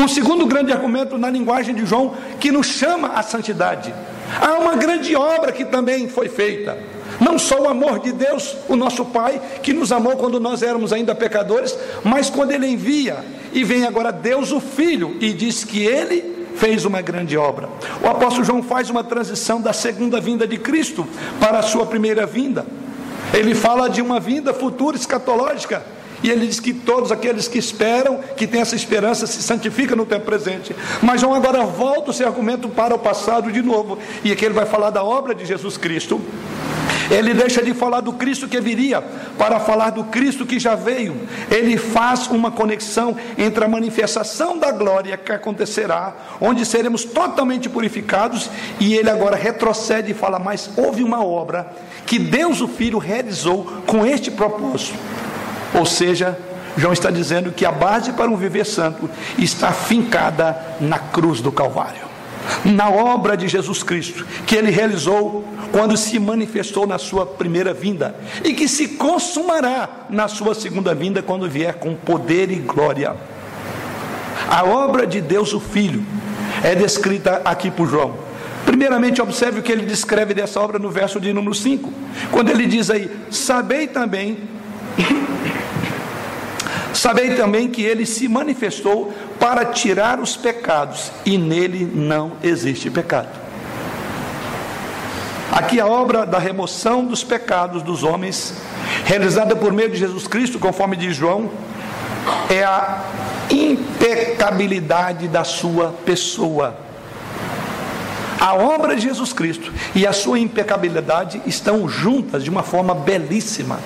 Um 0.00 0.08
segundo 0.08 0.46
grande 0.46 0.72
argumento 0.72 1.18
na 1.18 1.28
linguagem 1.28 1.74
de 1.74 1.84
João 1.84 2.14
que 2.40 2.50
nos 2.50 2.68
chama 2.68 3.08
à 3.08 3.22
santidade. 3.22 3.92
Há 4.40 4.54
uma 4.54 4.74
grande 4.74 5.14
obra 5.14 5.52
que 5.52 5.62
também 5.62 6.08
foi 6.08 6.26
feita. 6.26 6.78
Não 7.20 7.38
só 7.38 7.60
o 7.60 7.68
amor 7.68 7.98
de 7.98 8.10
Deus, 8.10 8.56
o 8.66 8.76
nosso 8.76 9.04
Pai, 9.04 9.38
que 9.62 9.74
nos 9.74 9.92
amou 9.92 10.16
quando 10.16 10.40
nós 10.40 10.62
éramos 10.62 10.90
ainda 10.90 11.14
pecadores, 11.14 11.76
mas 12.02 12.30
quando 12.30 12.52
Ele 12.52 12.66
envia 12.66 13.22
e 13.52 13.62
vem 13.62 13.84
agora 13.84 14.10
Deus 14.10 14.52
o 14.52 14.60
Filho 14.60 15.18
e 15.20 15.34
diz 15.34 15.64
que 15.64 15.84
Ele 15.84 16.46
fez 16.56 16.86
uma 16.86 17.02
grande 17.02 17.36
obra. 17.36 17.68
O 18.02 18.08
apóstolo 18.08 18.42
João 18.42 18.62
faz 18.62 18.88
uma 18.88 19.04
transição 19.04 19.60
da 19.60 19.74
segunda 19.74 20.18
vinda 20.18 20.46
de 20.46 20.56
Cristo 20.56 21.06
para 21.38 21.58
a 21.58 21.62
sua 21.62 21.84
primeira 21.84 22.24
vinda. 22.24 22.64
Ele 23.34 23.54
fala 23.54 23.90
de 23.90 24.00
uma 24.00 24.18
vinda 24.18 24.54
futura 24.54 24.96
escatológica 24.96 25.84
e 26.22 26.30
ele 26.30 26.46
diz 26.46 26.60
que 26.60 26.72
todos 26.72 27.10
aqueles 27.10 27.48
que 27.48 27.58
esperam, 27.58 28.20
que 28.36 28.46
têm 28.46 28.60
essa 28.60 28.76
esperança, 28.76 29.26
se 29.26 29.42
santificam 29.42 29.96
no 29.96 30.04
tempo 30.04 30.26
presente. 30.26 30.74
Mas 31.02 31.20
João 31.20 31.34
agora 31.34 31.64
volta 31.64 32.10
o 32.10 32.14
seu 32.14 32.26
argumento 32.26 32.68
para 32.68 32.94
o 32.94 32.98
passado 32.98 33.50
de 33.50 33.62
novo. 33.62 33.98
E 34.22 34.30
aqui 34.30 34.44
ele 34.44 34.54
vai 34.54 34.66
falar 34.66 34.90
da 34.90 35.02
obra 35.02 35.34
de 35.34 35.44
Jesus 35.46 35.76
Cristo. 35.76 36.20
Ele 37.10 37.34
deixa 37.34 37.60
de 37.60 37.74
falar 37.74 38.00
do 38.00 38.12
Cristo 38.12 38.46
que 38.46 38.60
viria 38.60 39.02
para 39.36 39.58
falar 39.58 39.90
do 39.90 40.04
Cristo 40.04 40.46
que 40.46 40.60
já 40.60 40.76
veio. 40.76 41.16
Ele 41.50 41.76
faz 41.76 42.28
uma 42.28 42.52
conexão 42.52 43.16
entre 43.36 43.64
a 43.64 43.68
manifestação 43.68 44.56
da 44.56 44.70
glória 44.70 45.16
que 45.16 45.32
acontecerá, 45.32 46.14
onde 46.40 46.64
seremos 46.64 47.02
totalmente 47.02 47.68
purificados, 47.68 48.48
e 48.78 48.94
ele 48.94 49.10
agora 49.10 49.34
retrocede 49.34 50.12
e 50.12 50.14
fala: 50.14 50.38
Mas 50.38 50.70
houve 50.76 51.02
uma 51.02 51.24
obra 51.24 51.72
que 52.06 52.18
Deus 52.18 52.60
o 52.60 52.68
Filho 52.68 52.98
realizou 52.98 53.64
com 53.86 54.06
este 54.06 54.30
propósito. 54.30 54.96
Ou 55.74 55.86
seja, 55.86 56.38
João 56.76 56.92
está 56.92 57.10
dizendo 57.10 57.52
que 57.52 57.64
a 57.64 57.72
base 57.72 58.12
para 58.12 58.30
um 58.30 58.36
viver 58.36 58.66
santo 58.66 59.08
está 59.38 59.72
fincada 59.72 60.56
na 60.80 60.98
cruz 60.98 61.40
do 61.40 61.52
Calvário 61.52 62.10
na 62.64 62.88
obra 62.88 63.36
de 63.36 63.48
Jesus 63.48 63.82
Cristo, 63.82 64.26
que 64.46 64.56
ele 64.56 64.70
realizou 64.70 65.44
quando 65.72 65.96
se 65.96 66.18
manifestou 66.18 66.86
na 66.86 66.98
sua 66.98 67.24
primeira 67.24 67.72
vinda 67.72 68.14
e 68.44 68.52
que 68.52 68.66
se 68.66 68.88
consumará 68.88 70.06
na 70.08 70.28
sua 70.28 70.54
segunda 70.54 70.94
vinda 70.94 71.22
quando 71.22 71.48
vier 71.48 71.74
com 71.74 71.94
poder 71.94 72.50
e 72.50 72.56
glória. 72.56 73.14
A 74.48 74.64
obra 74.64 75.06
de 75.06 75.20
Deus 75.20 75.52
o 75.52 75.60
Filho 75.60 76.04
é 76.62 76.74
descrita 76.74 77.40
aqui 77.44 77.70
por 77.70 77.88
João. 77.88 78.14
Primeiramente, 78.66 79.22
observe 79.22 79.60
o 79.60 79.62
que 79.62 79.72
ele 79.72 79.86
descreve 79.86 80.34
dessa 80.34 80.60
obra 80.60 80.78
no 80.78 80.90
verso 80.90 81.20
de 81.20 81.32
número 81.32 81.54
5, 81.54 81.92
quando 82.30 82.50
ele 82.50 82.66
diz 82.66 82.90
aí: 82.90 83.10
Sabei 83.30 83.86
também 83.86 84.38
Sabei 86.92 87.34
também 87.34 87.68
que 87.68 87.82
ele 87.82 88.04
se 88.04 88.28
manifestou 88.28 89.12
para 89.38 89.66
tirar 89.66 90.18
os 90.18 90.36
pecados, 90.36 91.10
e 91.24 91.38
nele 91.38 91.90
não 91.92 92.32
existe 92.42 92.90
pecado. 92.90 93.28
Aqui 95.52 95.80
a 95.80 95.86
obra 95.86 96.24
da 96.24 96.38
remoção 96.38 97.04
dos 97.04 97.24
pecados 97.24 97.82
dos 97.82 98.02
homens, 98.02 98.54
realizada 99.04 99.56
por 99.56 99.72
meio 99.72 99.90
de 99.90 99.96
Jesus 99.96 100.26
Cristo, 100.26 100.58
conforme 100.58 100.96
diz 100.96 101.16
João, 101.16 101.50
é 102.48 102.62
a 102.62 103.02
impecabilidade 103.50 105.26
da 105.26 105.42
sua 105.42 105.94
pessoa. 106.04 106.76
A 108.38 108.54
obra 108.54 108.94
de 108.94 109.02
Jesus 109.02 109.32
Cristo 109.32 109.72
e 109.94 110.06
a 110.06 110.12
sua 110.12 110.38
impecabilidade 110.38 111.42
estão 111.44 111.88
juntas 111.88 112.42
de 112.44 112.50
uma 112.50 112.62
forma 112.62 112.94
belíssima 112.94 113.78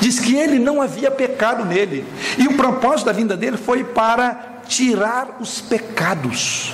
diz 0.00 0.18
que 0.18 0.36
ele 0.36 0.58
não 0.58 0.80
havia 0.80 1.10
pecado 1.10 1.64
nele, 1.64 2.04
e 2.36 2.46
o 2.46 2.56
propósito 2.56 3.06
da 3.06 3.12
vinda 3.12 3.36
dele 3.36 3.56
foi 3.56 3.84
para 3.84 4.58
tirar 4.68 5.38
os 5.40 5.60
pecados. 5.60 6.72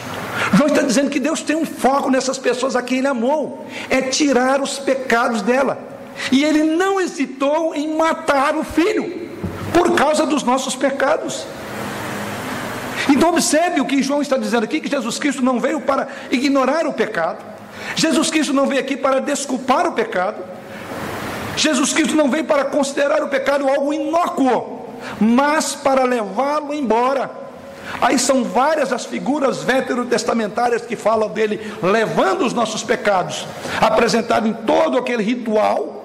João 0.55 0.69
está 0.69 0.83
dizendo 0.83 1.11
que 1.11 1.21
Deus 1.21 1.41
tem 1.43 1.57
um 1.57 1.65
foco 1.65 2.11
nessas 2.11 2.39
pessoas 2.39 2.75
a 2.75 2.83
quem 2.83 2.99
ele 2.99 3.07
amou, 3.07 3.67
é 3.89 4.03
tirar 4.03 4.61
os 4.61 4.79
pecados 4.79 5.43
dela. 5.43 5.79
E 6.31 6.45
ele 6.45 6.63
não 6.63 7.01
hesitou 7.01 7.75
em 7.75 7.97
matar 7.97 8.57
o 8.57 8.65
filho 8.65 9.31
por 9.73 9.95
causa 9.95 10.27
dos 10.27 10.43
nossos 10.43 10.77
pecados. 10.77 11.47
Então 13.09 13.31
observe 13.31 13.81
o 13.81 13.85
que 13.85 14.03
João 14.03 14.23
está 14.23 14.37
dizendo 14.37 14.65
aqui, 14.65 14.81
que 14.81 14.89
Jesus 14.89 15.19
Cristo 15.19 15.43
não 15.43 15.61
veio 15.61 15.81
para 15.81 16.09
ignorar 16.31 16.87
o 16.87 16.93
pecado. 16.93 17.45
Jesus 17.97 18.31
Cristo 18.31 18.53
não 18.53 18.67
veio 18.67 18.81
aqui 18.81 18.97
para 18.97 19.21
desculpar 19.21 19.87
o 19.87 19.93
pecado. 19.93 20.54
Jesus 21.57 21.93
Cristo 21.93 22.17
não 22.17 22.31
veio 22.31 22.45
para 22.45 22.65
considerar 22.65 23.23
o 23.23 23.29
pecado 23.29 23.69
algo 23.69 23.93
inócuo, 23.93 24.87
mas 25.21 25.75
para 25.75 26.05
levá-lo 26.05 26.75
embora. 26.75 27.31
Aí 28.01 28.19
são 28.19 28.45
várias 28.45 28.93
as 28.93 29.05
figuras 29.05 29.63
veterotestamentárias 29.63 30.83
que 30.83 30.97
falam 30.97 31.29
dele 31.29 31.61
levando 31.83 32.45
os 32.45 32.53
nossos 32.53 32.83
pecados, 32.83 33.47
apresentado 33.81 34.49
em 34.49 34.53
todo 34.53 34.99
aquele 34.99 35.23
ritual 35.23 36.05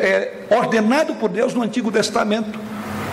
é, 0.00 0.32
ordenado 0.50 1.14
por 1.14 1.28
Deus 1.28 1.54
no 1.54 1.62
Antigo 1.62 1.90
Testamento. 1.90 2.58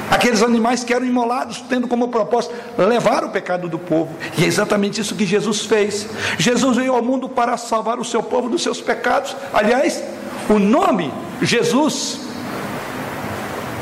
Aqueles 0.09 0.43
animais 0.43 0.83
que 0.83 0.93
eram 0.93 1.05
imolados, 1.05 1.61
tendo 1.69 1.87
como 1.87 2.09
propósito 2.09 2.53
levar 2.77 3.23
o 3.23 3.29
pecado 3.29 3.69
do 3.69 3.79
povo. 3.79 4.13
E 4.37 4.43
é 4.43 4.47
exatamente 4.47 4.99
isso 4.99 5.15
que 5.15 5.25
Jesus 5.25 5.65
fez. 5.65 6.09
Jesus 6.37 6.75
veio 6.75 6.93
ao 6.93 7.01
mundo 7.01 7.29
para 7.29 7.55
salvar 7.55 7.97
o 7.97 8.03
seu 8.03 8.21
povo 8.21 8.49
dos 8.49 8.61
seus 8.61 8.81
pecados. 8.81 9.33
Aliás, 9.53 10.03
o 10.49 10.59
nome 10.59 11.13
Jesus, 11.41 12.19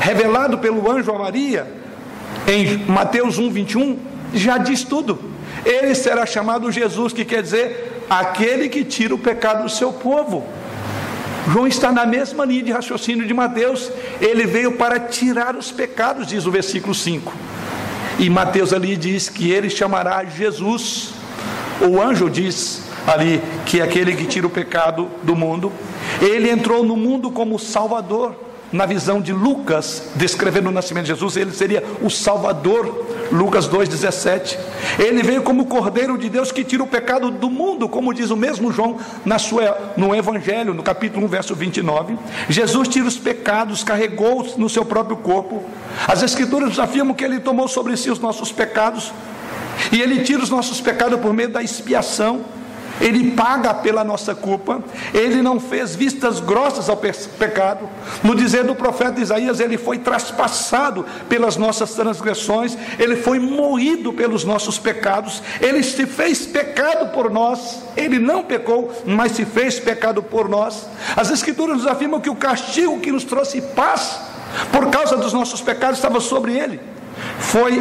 revelado 0.00 0.58
pelo 0.58 0.90
anjo 0.90 1.12
a 1.12 1.18
Maria, 1.18 1.66
em 2.46 2.78
Mateus 2.86 3.38
1, 3.38 3.50
21, 3.50 3.98
já 4.32 4.58
diz 4.58 4.82
tudo. 4.82 5.18
Ele 5.64 5.94
será 5.94 6.24
chamado 6.24 6.72
Jesus, 6.72 7.12
que 7.12 7.24
quer 7.24 7.42
dizer 7.42 8.04
aquele 8.08 8.68
que 8.68 8.84
tira 8.84 9.14
o 9.14 9.18
pecado 9.18 9.64
do 9.64 9.68
seu 9.68 9.92
povo. 9.92 10.44
João 11.48 11.66
está 11.66 11.90
na 11.92 12.06
mesma 12.06 12.44
linha 12.44 12.62
de 12.62 12.72
raciocínio 12.72 13.26
de 13.26 13.34
Mateus. 13.34 13.90
Ele 14.20 14.46
veio 14.46 14.72
para 14.72 14.98
tirar 14.98 15.56
os 15.56 15.70
pecados, 15.70 16.26
diz 16.26 16.46
o 16.46 16.50
versículo 16.50 16.94
5. 16.94 17.32
E 18.18 18.28
Mateus 18.28 18.72
ali 18.72 18.96
diz 18.96 19.28
que 19.28 19.50
ele 19.50 19.68
chamará 19.68 20.24
Jesus. 20.24 21.10
O 21.80 22.00
anjo 22.00 22.28
diz 22.28 22.82
ali 23.06 23.42
que 23.66 23.80
é 23.80 23.82
aquele 23.82 24.14
que 24.14 24.26
tira 24.26 24.46
o 24.46 24.50
pecado 24.50 25.08
do 25.22 25.34
mundo. 25.34 25.72
Ele 26.20 26.50
entrou 26.50 26.84
no 26.84 26.96
mundo 26.96 27.30
como 27.30 27.58
Salvador. 27.58 28.34
Na 28.72 28.86
visão 28.86 29.20
de 29.20 29.32
Lucas, 29.32 30.10
descrevendo 30.14 30.68
o 30.68 30.72
nascimento 30.72 31.06
de 31.06 31.08
Jesus, 31.10 31.36
ele 31.36 31.50
seria 31.50 31.82
o 32.00 32.08
Salvador. 32.08 33.04
Lucas 33.32 33.68
2,17. 33.68 34.56
Ele 34.98 35.22
veio 35.22 35.42
como 35.42 35.66
Cordeiro 35.66 36.16
de 36.16 36.28
Deus 36.28 36.52
que 36.52 36.62
tira 36.62 36.82
o 36.82 36.86
pecado 36.86 37.30
do 37.30 37.50
mundo, 37.50 37.88
como 37.88 38.14
diz 38.14 38.30
o 38.30 38.36
mesmo 38.36 38.72
João 38.72 38.98
na 39.24 39.38
sua, 39.38 39.92
no 39.96 40.14
Evangelho, 40.14 40.72
no 40.72 40.82
capítulo 40.82 41.26
1, 41.26 41.28
verso 41.28 41.54
29. 41.54 42.16
Jesus 42.48 42.88
tira 42.88 43.06
os 43.06 43.16
pecados, 43.16 43.82
carregou 43.82 44.46
no 44.56 44.68
seu 44.68 44.84
próprio 44.84 45.16
corpo. 45.16 45.64
As 46.06 46.22
Escrituras 46.22 46.78
afirmam 46.78 47.14
que 47.14 47.24
ele 47.24 47.40
tomou 47.40 47.66
sobre 47.66 47.96
si 47.96 48.10
os 48.10 48.20
nossos 48.20 48.52
pecados, 48.52 49.12
e 49.90 50.00
ele 50.00 50.22
tira 50.22 50.42
os 50.42 50.50
nossos 50.50 50.80
pecados 50.80 51.18
por 51.20 51.32
meio 51.32 51.48
da 51.48 51.62
expiação. 51.62 52.40
Ele 53.00 53.30
paga 53.32 53.72
pela 53.72 54.04
nossa 54.04 54.34
culpa, 54.34 54.82
ele 55.14 55.42
não 55.42 55.58
fez 55.58 55.94
vistas 55.94 56.38
grossas 56.38 56.88
ao 56.88 56.96
pecado. 56.96 57.88
No 58.22 58.34
dizer 58.34 58.64
do 58.64 58.74
profeta 58.74 59.20
Isaías, 59.20 59.58
ele 59.58 59.78
foi 59.78 59.98
traspassado 59.98 61.04
pelas 61.28 61.56
nossas 61.56 61.94
transgressões, 61.94 62.76
ele 62.98 63.16
foi 63.16 63.38
moído 63.38 64.12
pelos 64.12 64.44
nossos 64.44 64.78
pecados, 64.78 65.42
ele 65.60 65.82
se 65.82 66.06
fez 66.06 66.46
pecado 66.46 67.12
por 67.12 67.30
nós, 67.30 67.82
ele 67.96 68.18
não 68.18 68.42
pecou, 68.42 68.92
mas 69.06 69.32
se 69.32 69.44
fez 69.44 69.80
pecado 69.80 70.22
por 70.22 70.48
nós. 70.48 70.86
As 71.16 71.30
Escrituras 71.30 71.78
nos 71.78 71.86
afirmam 71.86 72.20
que 72.20 72.30
o 72.30 72.36
castigo 72.36 73.00
que 73.00 73.12
nos 73.12 73.24
trouxe 73.24 73.60
paz, 73.60 74.20
por 74.72 74.90
causa 74.90 75.16
dos 75.16 75.32
nossos 75.32 75.60
pecados, 75.60 75.96
estava 75.96 76.20
sobre 76.20 76.58
ele 76.58 76.80
foi 77.40 77.80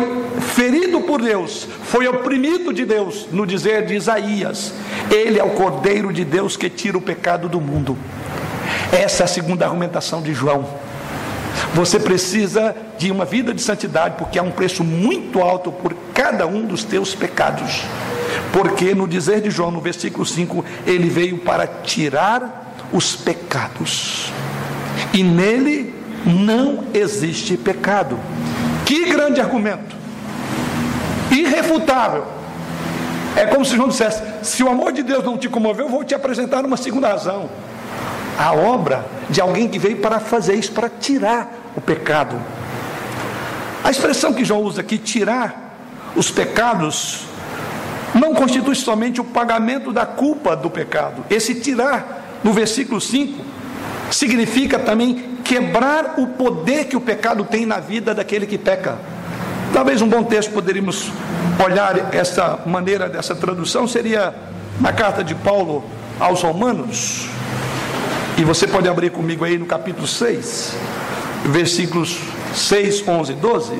ferido 0.56 1.02
por 1.02 1.22
Deus, 1.22 1.68
foi 1.84 2.08
oprimido 2.08 2.74
de 2.74 2.86
Deus, 2.86 3.28
no 3.32 3.46
dizer 3.46 3.86
de 3.86 3.96
Isaías: 3.96 4.74
Ele 5.12 5.38
é 5.38 5.44
o 5.44 5.52
Cordeiro 5.52 6.12
de 6.12 6.26
Deus 6.26 6.58
que 6.58 6.70
tira 6.70 6.98
o 6.98 7.02
pecado 7.02 7.48
do 7.48 7.60
mundo. 7.60 7.98
Essa 8.92 9.24
é 9.24 9.26
a 9.26 9.28
segunda 9.28 9.66
argumentação 9.66 10.22
de 10.22 10.34
João. 10.34 10.66
Você 11.74 12.00
precisa 12.00 12.76
de 12.98 13.12
uma 13.12 13.26
vida 13.26 13.54
de 13.54 13.62
santidade, 13.62 14.16
porque 14.18 14.40
há 14.40 14.44
um 14.44 14.52
preço 14.52 14.84
muito 14.84 15.42
alto 15.42 15.72
por 15.72 15.94
cada 16.14 16.48
um 16.48 16.66
dos 16.66 16.84
teus 16.84 17.14
pecados. 17.14 17.84
Porque 18.52 18.96
no 18.96 19.08
dizer 19.08 19.42
de 19.42 19.52
João, 19.52 19.70
no 19.70 19.82
versículo 19.82 20.26
5, 20.26 20.66
ele 20.88 21.10
veio 21.10 21.38
para 21.40 21.68
tirar 21.68 22.76
os 22.92 23.16
pecados. 23.16 24.32
E 25.14 25.22
nele 25.22 25.94
não 26.26 26.86
existe 26.94 27.56
pecado. 27.56 28.18
Que 28.90 29.06
grande 29.06 29.40
argumento! 29.40 29.96
Irrefutável. 31.30 32.26
É 33.36 33.46
como 33.46 33.64
se 33.64 33.76
João 33.76 33.88
dissesse: 33.88 34.20
se 34.42 34.64
o 34.64 34.68
amor 34.68 34.92
de 34.92 35.04
Deus 35.04 35.24
não 35.24 35.38
te 35.38 35.48
comoveu, 35.48 35.86
eu 35.86 35.92
vou 35.92 36.04
te 36.04 36.16
apresentar 36.16 36.66
uma 36.66 36.76
segunda 36.76 37.08
razão. 37.08 37.48
A 38.36 38.52
obra 38.52 39.06
de 39.30 39.40
alguém 39.40 39.68
que 39.68 39.78
veio 39.78 39.98
para 39.98 40.20
fazer 40.20 40.56
isso, 40.56 40.72
para 40.72 40.90
tirar 40.90 41.72
o 41.78 41.82
pecado. 41.82 42.36
A 43.84 43.92
expressão 43.92 44.34
que 44.34 44.44
João 44.44 44.64
usa 44.64 44.82
aqui, 44.82 44.98
tirar 44.98 45.78
os 46.16 46.32
pecados, 46.32 47.26
não 48.16 48.34
constitui 48.34 48.74
somente 48.74 49.22
o 49.22 49.24
pagamento 49.24 49.94
da 49.94 50.08
culpa 50.08 50.56
do 50.56 50.68
pecado. 50.68 51.24
Esse 51.30 51.54
tirar, 51.54 52.40
no 52.44 52.52
versículo 52.52 53.00
5, 53.00 53.40
significa 54.10 54.80
também 54.80 55.29
quebrar 55.50 56.14
o 56.20 56.28
poder 56.28 56.86
que 56.86 56.96
o 56.96 57.02
pecado 57.02 57.44
tem 57.44 57.66
na 57.66 57.80
vida 57.80 58.14
daquele 58.14 58.46
que 58.46 58.56
peca. 58.56 59.00
Talvez 59.74 60.00
um 60.00 60.08
bom 60.08 60.24
texto 60.24 60.52
poderíamos 60.52 61.12
olhar 61.66 62.14
essa 62.14 62.60
maneira 62.68 63.10
dessa 63.10 63.36
tradução 63.36 63.88
seria 63.88 64.32
na 64.80 64.94
carta 64.94 65.24
de 65.24 65.34
Paulo 65.34 65.84
aos 66.20 66.44
Romanos. 66.44 67.26
E 68.38 68.44
você 68.44 68.68
pode 68.68 68.88
abrir 68.88 69.10
comigo 69.10 69.44
aí 69.44 69.58
no 69.58 69.66
capítulo 69.66 70.06
6, 70.06 70.76
versículos 71.46 72.20
6, 72.54 73.08
11 73.08 73.32
e 73.32 73.36
12. 73.36 73.74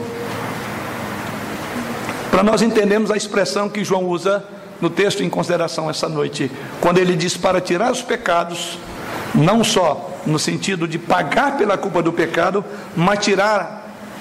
Para 2.32 2.42
nós 2.42 2.64
entendermos 2.64 3.12
a 3.12 3.16
expressão 3.16 3.70
que 3.70 3.84
João 3.84 4.08
usa 4.08 4.44
no 4.82 4.90
texto 4.90 5.22
em 5.22 5.30
consideração 5.30 5.88
essa 5.88 6.10
noite, 6.10 6.52
quando 6.82 6.98
ele 6.98 7.16
diz 7.16 7.38
para 7.38 7.62
tirar 7.62 7.92
os 7.92 8.02
pecados, 8.02 8.80
não 9.36 9.64
só 9.64 10.09
no 10.26 10.40
sentido 10.40 10.88
de 10.88 10.98
pagar 10.98 11.58
pela 11.58 11.78
culpa 11.78 12.02
do 12.02 12.12
pecado, 12.12 12.64
mas 12.96 13.20
tirar 13.20 13.80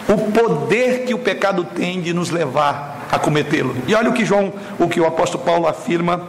o 0.09 0.17
poder 0.33 1.05
que 1.05 1.15
o 1.15 1.19
pecado 1.19 1.65
tem 1.65 2.01
de 2.01 2.13
nos 2.13 2.31
levar 2.31 3.07
a 3.11 3.19
cometê-lo. 3.19 3.77
E 3.87 3.95
olha 3.95 4.11
o 4.11 4.13
que 4.13 4.25
João, 4.25 4.53
o 4.79 4.89
que 4.89 5.01
o 5.01 5.07
apóstolo 5.07 5.45
Paulo 5.45 5.67
afirma 5.67 6.23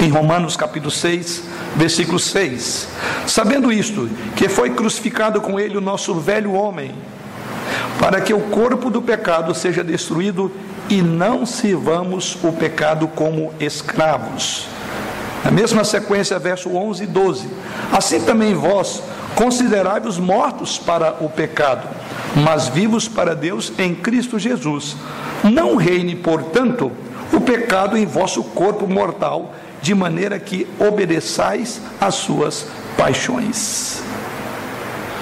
em 0.00 0.08
Romanos 0.08 0.56
capítulo 0.56 0.90
6, 0.90 1.44
versículo 1.76 2.18
6. 2.18 2.88
Sabendo 3.26 3.72
isto, 3.72 4.08
que 4.36 4.48
foi 4.48 4.70
crucificado 4.70 5.40
com 5.40 5.58
ele 5.58 5.76
o 5.76 5.80
nosso 5.80 6.14
velho 6.14 6.52
homem, 6.52 6.92
para 7.98 8.20
que 8.20 8.34
o 8.34 8.40
corpo 8.40 8.90
do 8.90 9.00
pecado 9.00 9.54
seja 9.54 9.82
destruído 9.84 10.50
e 10.88 11.00
não 11.00 11.46
sirvamos 11.46 12.36
o 12.42 12.52
pecado 12.52 13.08
como 13.08 13.52
escravos. 13.58 14.66
Na 15.44 15.50
mesma 15.50 15.84
sequência, 15.84 16.38
verso 16.38 16.74
11 16.74 17.04
e 17.04 17.06
12. 17.06 17.48
Assim 17.92 18.20
também 18.20 18.54
vós 18.54 19.02
considerai-vos 19.34 20.18
mortos 20.18 20.78
para 20.78 21.16
o 21.20 21.28
pecado, 21.28 21.86
mas 22.34 22.68
vivos 22.68 23.06
para 23.06 23.34
Deus 23.34 23.72
em 23.78 23.94
Cristo 23.94 24.38
Jesus. 24.38 24.96
Não 25.42 25.76
reine, 25.76 26.16
portanto, 26.16 26.90
o 27.32 27.40
pecado 27.40 27.96
em 27.96 28.06
vosso 28.06 28.42
corpo 28.42 28.86
mortal, 28.86 29.54
de 29.82 29.94
maneira 29.94 30.38
que 30.38 30.66
obedeçais 30.78 31.80
às 32.00 32.14
suas 32.14 32.66
paixões. 32.96 34.02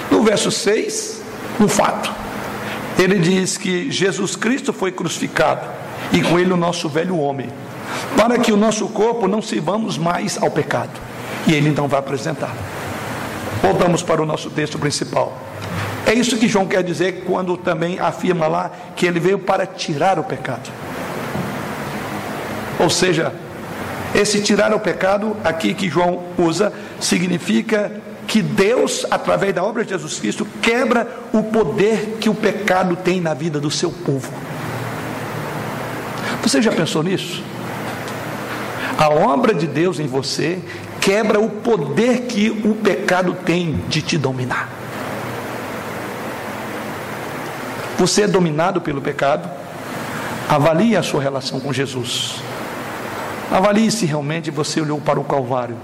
No 0.09 0.23
verso 0.23 0.49
6, 0.49 1.21
um 1.59 1.67
fato. 1.67 2.11
Ele 2.97 3.19
diz 3.19 3.57
que 3.57 3.91
Jesus 3.91 4.35
Cristo 4.35 4.71
foi 4.71 4.91
crucificado 4.91 5.67
e 6.11 6.21
com 6.21 6.39
ele 6.39 6.53
o 6.53 6.57
nosso 6.57 6.87
velho 6.87 7.17
homem, 7.17 7.49
para 8.15 8.37
que 8.37 8.51
o 8.51 8.57
nosso 8.57 8.87
corpo 8.89 9.27
não 9.27 9.41
sirvamos 9.41 9.97
mais 9.97 10.41
ao 10.41 10.51
pecado. 10.51 10.91
E 11.47 11.53
ele 11.53 11.69
então 11.69 11.87
vai 11.87 11.99
apresentar. 11.99 12.55
Voltamos 13.61 14.01
para 14.01 14.21
o 14.21 14.25
nosso 14.25 14.49
texto 14.49 14.77
principal. 14.77 15.37
É 16.05 16.13
isso 16.13 16.37
que 16.37 16.47
João 16.47 16.65
quer 16.65 16.83
dizer 16.83 17.23
quando 17.25 17.55
também 17.55 17.99
afirma 17.99 18.47
lá 18.47 18.71
que 18.95 19.05
ele 19.05 19.19
veio 19.19 19.39
para 19.39 19.65
tirar 19.65 20.19
o 20.19 20.23
pecado. 20.23 20.69
Ou 22.79 22.89
seja, 22.89 23.33
esse 24.13 24.41
tirar 24.41 24.73
o 24.73 24.79
pecado 24.79 25.35
aqui 25.43 25.73
que 25.73 25.89
João 25.89 26.23
usa 26.37 26.73
significa 26.99 27.91
que 28.27 28.41
Deus, 28.41 29.05
através 29.09 29.53
da 29.53 29.63
obra 29.63 29.83
de 29.83 29.91
Jesus 29.91 30.19
Cristo, 30.19 30.47
quebra 30.61 31.07
o 31.31 31.43
poder 31.43 32.17
que 32.19 32.29
o 32.29 32.35
pecado 32.35 32.95
tem 32.95 33.21
na 33.21 33.33
vida 33.33 33.59
do 33.59 33.71
seu 33.71 33.91
povo. 33.91 34.31
Você 36.41 36.61
já 36.61 36.71
pensou 36.71 37.03
nisso? 37.03 37.43
A 38.97 39.09
obra 39.09 39.53
de 39.53 39.67
Deus 39.67 39.99
em 39.99 40.07
você 40.07 40.59
quebra 41.01 41.39
o 41.39 41.49
poder 41.49 42.21
que 42.21 42.49
o 42.49 42.75
pecado 42.75 43.35
tem 43.45 43.83
de 43.89 44.01
te 44.01 44.17
dominar. 44.17 44.69
Você 47.97 48.23
é 48.23 48.27
dominado 48.27 48.81
pelo 48.81 49.01
pecado? 49.01 49.49
Avalie 50.47 50.95
a 50.95 51.03
sua 51.03 51.21
relação 51.21 51.59
com 51.59 51.73
Jesus. 51.73 52.35
Avalie 53.51 53.91
se 53.91 54.05
realmente 54.05 54.49
você 54.51 54.81
olhou 54.81 54.99
para 54.99 55.19
o 55.19 55.23
Calvário 55.23 55.75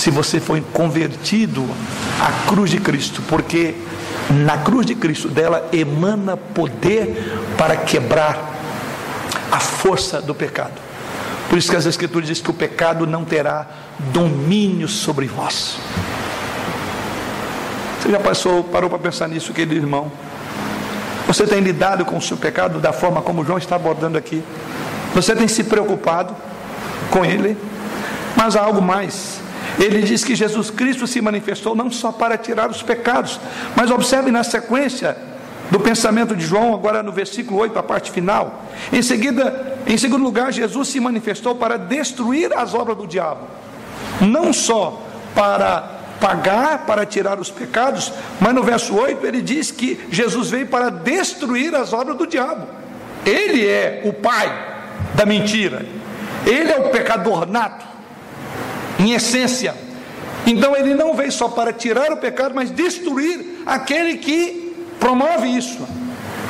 se 0.00 0.10
você 0.10 0.40
foi 0.40 0.62
convertido 0.72 1.68
à 2.20 2.48
cruz 2.48 2.70
de 2.70 2.80
Cristo, 2.80 3.22
porque 3.28 3.74
na 4.30 4.56
cruz 4.58 4.86
de 4.86 4.94
Cristo 4.94 5.28
dela 5.28 5.68
emana 5.72 6.36
poder 6.36 7.38
para 7.58 7.76
quebrar 7.76 8.54
a 9.50 9.60
força 9.60 10.20
do 10.22 10.34
pecado. 10.34 10.89
Por 11.50 11.58
isso 11.58 11.68
que 11.68 11.76
as 11.76 11.84
Escrituras 11.84 12.28
diz 12.28 12.40
que 12.40 12.48
o 12.48 12.54
pecado 12.54 13.08
não 13.08 13.24
terá 13.24 13.66
domínio 14.12 14.86
sobre 14.86 15.26
vós. 15.26 15.78
Você 18.00 18.08
já 18.08 18.20
passou, 18.20 18.62
parou 18.62 18.88
para 18.88 19.00
pensar 19.00 19.28
nisso, 19.28 19.52
querido 19.52 19.74
irmão? 19.74 20.12
Você 21.26 21.44
tem 21.48 21.58
lidado 21.58 22.04
com 22.04 22.16
o 22.16 22.22
seu 22.22 22.36
pecado 22.36 22.78
da 22.78 22.92
forma 22.92 23.20
como 23.20 23.44
João 23.44 23.58
está 23.58 23.74
abordando 23.74 24.16
aqui? 24.16 24.44
Você 25.12 25.34
tem 25.34 25.48
se 25.48 25.64
preocupado 25.64 26.36
com 27.10 27.24
ele? 27.24 27.58
Mas 28.36 28.54
há 28.54 28.62
algo 28.62 28.80
mais. 28.80 29.40
Ele 29.76 30.02
diz 30.02 30.22
que 30.24 30.36
Jesus 30.36 30.70
Cristo 30.70 31.04
se 31.08 31.20
manifestou 31.20 31.74
não 31.74 31.90
só 31.90 32.12
para 32.12 32.38
tirar 32.38 32.70
os 32.70 32.80
pecados, 32.80 33.40
mas 33.74 33.90
observe 33.90 34.30
na 34.30 34.44
sequência 34.44 35.16
do 35.68 35.80
pensamento 35.80 36.36
de 36.36 36.46
João, 36.46 36.74
agora 36.74 37.02
no 37.02 37.10
versículo 37.10 37.58
8, 37.60 37.76
a 37.76 37.82
parte 37.82 38.12
final. 38.12 38.64
Em 38.92 39.02
seguida, 39.02 39.69
em 39.86 39.96
segundo 39.98 40.22
lugar, 40.22 40.52
Jesus 40.52 40.88
se 40.88 41.00
manifestou 41.00 41.54
para 41.54 41.76
destruir 41.76 42.52
as 42.56 42.74
obras 42.74 42.96
do 42.96 43.06
diabo. 43.06 43.46
Não 44.20 44.52
só 44.52 45.02
para 45.34 45.98
pagar, 46.20 46.84
para 46.86 47.06
tirar 47.06 47.40
os 47.40 47.50
pecados, 47.50 48.12
mas 48.38 48.54
no 48.54 48.62
verso 48.62 48.94
8 48.94 49.26
ele 49.26 49.40
diz 49.40 49.70
que 49.70 49.98
Jesus 50.10 50.50
veio 50.50 50.66
para 50.66 50.90
destruir 50.90 51.74
as 51.74 51.92
obras 51.92 52.16
do 52.16 52.26
diabo. 52.26 52.66
Ele 53.24 53.66
é 53.66 54.02
o 54.04 54.12
pai 54.12 54.52
da 55.14 55.24
mentira. 55.24 55.84
Ele 56.46 56.70
é 56.70 56.78
o 56.78 56.90
pecador 56.90 57.46
nato 57.46 57.84
em 58.98 59.12
essência. 59.12 59.74
Então 60.46 60.76
ele 60.76 60.94
não 60.94 61.14
veio 61.14 61.32
só 61.32 61.48
para 61.48 61.72
tirar 61.72 62.12
o 62.12 62.16
pecado, 62.16 62.54
mas 62.54 62.70
destruir 62.70 63.62
aquele 63.66 64.18
que 64.18 64.74
promove 64.98 65.48
isso, 65.48 65.86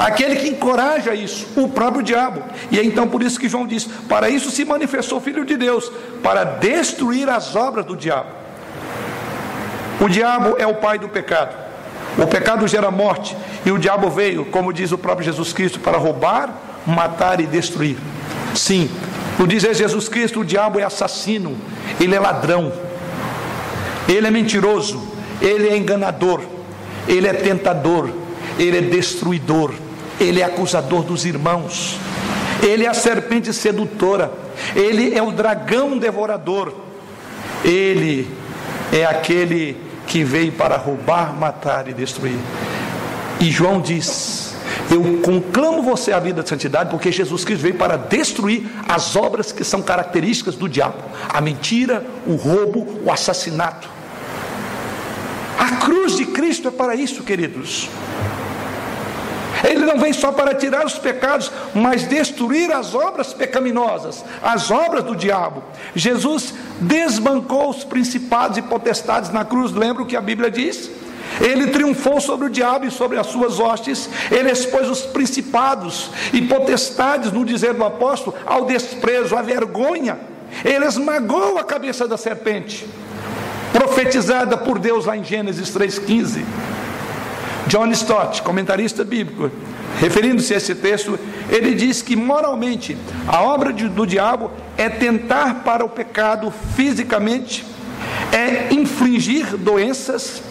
aquele 0.00 0.36
que 0.36 0.48
encoraja 0.48 1.14
isso, 1.14 1.46
o 1.56 1.68
próprio 1.68 2.02
diabo. 2.02 2.42
E 2.70 2.78
é 2.78 2.84
então 2.84 3.06
por 3.06 3.22
isso 3.22 3.38
que 3.38 3.48
João 3.48 3.66
diz: 3.66 3.84
para 4.08 4.30
isso 4.30 4.50
se 4.50 4.64
manifestou 4.64 5.18
o 5.18 5.20
Filho 5.20 5.44
de 5.44 5.56
Deus, 5.56 5.92
para 6.22 6.42
destruir 6.44 7.28
as 7.28 7.54
obras 7.54 7.84
do 7.84 7.94
diabo. 7.94 8.30
O 10.00 10.08
diabo 10.08 10.56
é 10.58 10.66
o 10.66 10.74
pai 10.74 10.98
do 10.98 11.08
pecado. 11.08 11.54
O 12.16 12.26
pecado 12.26 12.66
gera 12.66 12.90
morte, 12.90 13.36
e 13.64 13.70
o 13.70 13.78
diabo 13.78 14.08
veio, 14.08 14.46
como 14.46 14.72
diz 14.72 14.90
o 14.90 14.98
próprio 14.98 15.26
Jesus 15.26 15.52
Cristo, 15.52 15.78
para 15.78 15.98
roubar, 15.98 16.50
matar 16.86 17.38
e 17.40 17.46
destruir. 17.46 17.96
Sim, 18.54 18.90
no 19.38 19.46
dizer 19.46 19.74
Jesus 19.74 20.08
Cristo, 20.08 20.40
o 20.40 20.44
diabo 20.44 20.80
é 20.80 20.82
assassino, 20.82 21.56
ele 22.00 22.14
é 22.14 22.20
ladrão, 22.20 22.72
ele 24.08 24.26
é 24.26 24.30
mentiroso, 24.30 25.06
ele 25.40 25.68
é 25.68 25.76
enganador, 25.76 26.40
ele 27.06 27.28
é 27.28 27.32
tentador, 27.32 28.10
ele 28.58 28.78
é 28.78 28.80
destruidor, 28.80 29.72
ele 30.20 30.40
é 30.40 30.44
acusador 30.44 31.02
dos 31.02 31.24
irmãos, 31.24 31.98
ele 32.62 32.84
é 32.84 32.88
a 32.88 32.94
serpente 32.94 33.52
sedutora, 33.52 34.30
ele 34.76 35.16
é 35.16 35.22
o 35.22 35.32
dragão 35.32 35.96
devorador, 35.98 36.72
ele 37.64 38.28
é 38.92 39.04
aquele 39.06 39.76
que 40.06 40.22
veio 40.22 40.52
para 40.52 40.76
roubar, 40.76 41.34
matar 41.34 41.88
e 41.88 41.94
destruir. 41.94 42.38
E 43.40 43.50
João 43.50 43.80
diz: 43.80 44.54
eu 44.90 45.20
conclamo 45.22 45.82
você 45.82 46.12
à 46.12 46.18
vida 46.18 46.42
de 46.42 46.48
santidade, 46.48 46.90
porque 46.90 47.12
Jesus 47.12 47.44
Cristo 47.44 47.62
veio 47.62 47.76
para 47.76 47.96
destruir 47.96 48.68
as 48.88 49.14
obras 49.14 49.52
que 49.52 49.62
são 49.62 49.80
características 49.80 50.56
do 50.56 50.68
diabo: 50.68 50.98
a 51.28 51.40
mentira, 51.40 52.04
o 52.26 52.34
roubo, 52.34 53.00
o 53.04 53.10
assassinato. 53.10 53.88
A 55.58 55.76
cruz 55.76 56.16
de 56.16 56.26
Cristo 56.26 56.68
é 56.68 56.70
para 56.70 56.94
isso, 56.94 57.22
queridos. 57.22 57.88
Ele 59.64 59.84
não 59.84 59.98
vem 59.98 60.12
só 60.12 60.32
para 60.32 60.54
tirar 60.54 60.84
os 60.84 60.98
pecados, 60.98 61.50
mas 61.74 62.04
destruir 62.04 62.72
as 62.72 62.94
obras 62.94 63.32
pecaminosas, 63.32 64.24
as 64.42 64.70
obras 64.70 65.04
do 65.04 65.14
diabo. 65.14 65.62
Jesus 65.94 66.54
desbancou 66.80 67.70
os 67.70 67.84
principados 67.84 68.58
e 68.58 68.62
potestades 68.62 69.30
na 69.30 69.44
cruz, 69.44 69.72
lembra 69.72 70.02
o 70.02 70.06
que 70.06 70.16
a 70.16 70.20
Bíblia 70.20 70.50
diz? 70.50 70.90
Ele 71.40 71.68
triunfou 71.68 72.20
sobre 72.20 72.46
o 72.46 72.50
diabo 72.50 72.86
e 72.86 72.90
sobre 72.90 73.18
as 73.18 73.26
suas 73.28 73.60
hostes, 73.60 74.08
ele 74.30 74.50
expôs 74.50 74.88
os 74.88 75.02
principados 75.02 76.10
e 76.32 76.42
potestades, 76.42 77.30
no 77.30 77.44
dizer 77.44 77.74
do 77.74 77.84
apóstolo, 77.84 78.36
ao 78.44 78.64
desprezo, 78.64 79.36
à 79.36 79.42
vergonha. 79.42 80.18
Ele 80.64 80.84
esmagou 80.84 81.58
a 81.58 81.64
cabeça 81.64 82.08
da 82.08 82.16
serpente, 82.16 82.86
profetizada 83.72 84.56
por 84.56 84.78
Deus 84.78 85.06
lá 85.06 85.16
em 85.16 85.22
Gênesis 85.22 85.70
3,15. 85.70 86.44
John 87.70 87.88
Stott, 87.92 88.42
comentarista 88.42 89.04
bíblico, 89.04 89.48
referindo-se 90.00 90.52
a 90.52 90.56
esse 90.56 90.74
texto, 90.74 91.16
ele 91.48 91.72
diz 91.72 92.02
que 92.02 92.16
moralmente 92.16 92.98
a 93.28 93.42
obra 93.42 93.72
do 93.72 94.04
diabo 94.04 94.50
é 94.76 94.88
tentar 94.88 95.62
para 95.62 95.84
o 95.84 95.88
pecado 95.88 96.52
fisicamente, 96.74 97.64
é 98.32 98.74
infligir 98.74 99.56
doenças, 99.56 100.42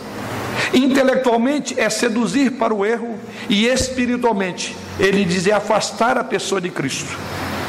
Intelectualmente 0.74 1.80
é 1.80 1.90
seduzir 1.90 2.52
para 2.52 2.74
o 2.74 2.86
erro 2.86 3.18
e 3.50 3.66
espiritualmente 3.66 4.76
ele 5.00 5.24
diz 5.24 5.48
é 5.48 5.52
afastar 5.52 6.18
a 6.18 6.24
pessoa 6.24 6.60
de 6.60 6.70
Cristo. 6.70 7.18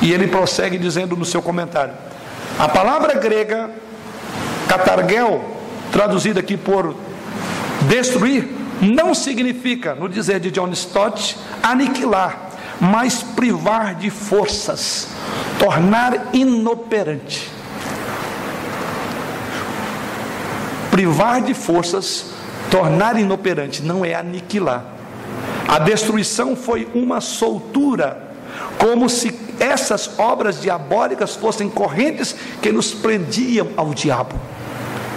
E 0.02 0.12
ele 0.12 0.26
prossegue 0.26 0.76
dizendo 0.76 1.16
no 1.16 1.24
seu 1.24 1.40
comentário: 1.40 1.94
a 2.58 2.68
palavra 2.68 3.14
grega 3.14 3.70
catargel, 4.68 5.44
traduzida 5.92 6.40
aqui 6.40 6.56
por 6.56 6.94
destruir, 7.88 8.48
não 8.80 9.14
significa, 9.14 9.94
no 9.94 10.08
dizer 10.08 10.40
de 10.40 10.50
John 10.50 10.70
Stott, 10.70 11.36
aniquilar, 11.62 12.50
mas 12.80 13.22
privar 13.22 13.94
de 13.94 14.10
forças, 14.10 15.08
tornar 15.58 16.30
inoperante. 16.32 17.60
privar 20.90 21.40
de 21.40 21.54
forças, 21.54 22.26
tornar 22.70 23.18
inoperante, 23.18 23.82
não 23.82 24.04
é 24.04 24.14
aniquilar. 24.14 24.84
A 25.66 25.78
destruição 25.78 26.56
foi 26.56 26.88
uma 26.94 27.20
soltura, 27.20 28.34
como 28.76 29.08
se 29.08 29.34
essas 29.58 30.18
obras 30.18 30.60
diabólicas 30.60 31.36
fossem 31.36 31.68
correntes 31.68 32.34
que 32.60 32.72
nos 32.72 32.92
prendiam 32.92 33.68
ao 33.76 33.94
diabo. 33.94 34.34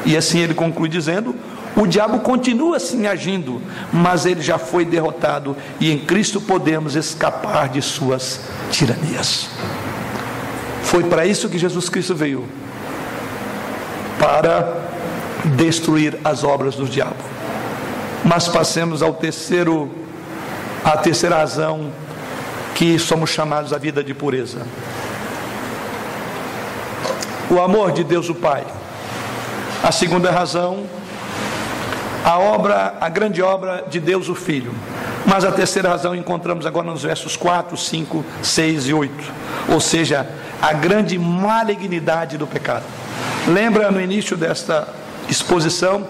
E 0.05 0.15
assim 0.15 0.39
ele 0.39 0.53
conclui 0.53 0.87
dizendo: 0.87 1.35
o 1.75 1.87
diabo 1.87 2.19
continua 2.19 2.77
assim 2.77 3.07
agindo, 3.07 3.61
mas 3.91 4.25
ele 4.25 4.41
já 4.41 4.57
foi 4.57 4.85
derrotado 4.85 5.57
e 5.79 5.91
em 5.91 5.97
Cristo 5.97 6.39
podemos 6.39 6.95
escapar 6.95 7.69
de 7.69 7.81
suas 7.81 8.41
tiranias. 8.69 9.49
Foi 10.83 11.03
para 11.03 11.25
isso 11.25 11.49
que 11.49 11.57
Jesus 11.57 11.89
Cristo 11.89 12.13
veio 12.13 12.47
para 14.19 14.77
destruir 15.55 16.19
as 16.23 16.43
obras 16.43 16.75
do 16.75 16.85
diabo. 16.85 17.15
Mas 18.23 18.47
passemos 18.47 19.01
ao 19.01 19.13
terceiro 19.13 19.89
a 20.83 20.97
terceira 20.97 21.37
razão 21.37 21.91
que 22.75 22.99
somos 22.99 23.31
chamados 23.31 23.73
à 23.73 23.77
vida 23.77 24.03
de 24.03 24.13
pureza. 24.13 24.61
O 27.49 27.59
amor 27.59 27.91
de 27.91 28.03
Deus 28.03 28.29
o 28.29 28.35
Pai. 28.35 28.63
A 29.83 29.91
segunda 29.91 30.31
razão 30.31 30.85
a 32.23 32.39
obra, 32.39 32.95
a 33.01 33.09
grande 33.09 33.41
obra 33.41 33.85
de 33.89 33.99
Deus 33.99 34.29
o 34.29 34.35
Filho. 34.35 34.73
Mas 35.25 35.43
a 35.43 35.51
terceira 35.51 35.89
razão 35.89 36.15
encontramos 36.15 36.65
agora 36.65 36.89
nos 36.89 37.03
versos 37.03 37.35
4, 37.35 37.75
5, 37.75 38.25
6 38.41 38.87
e 38.87 38.93
8. 38.93 39.13
Ou 39.69 39.79
seja, 39.79 40.27
a 40.61 40.73
grande 40.73 41.17
malignidade 41.17 42.37
do 42.37 42.47
pecado. 42.47 42.85
Lembra 43.47 43.91
no 43.91 43.99
início 43.99 44.37
desta 44.37 44.87
exposição, 45.29 46.07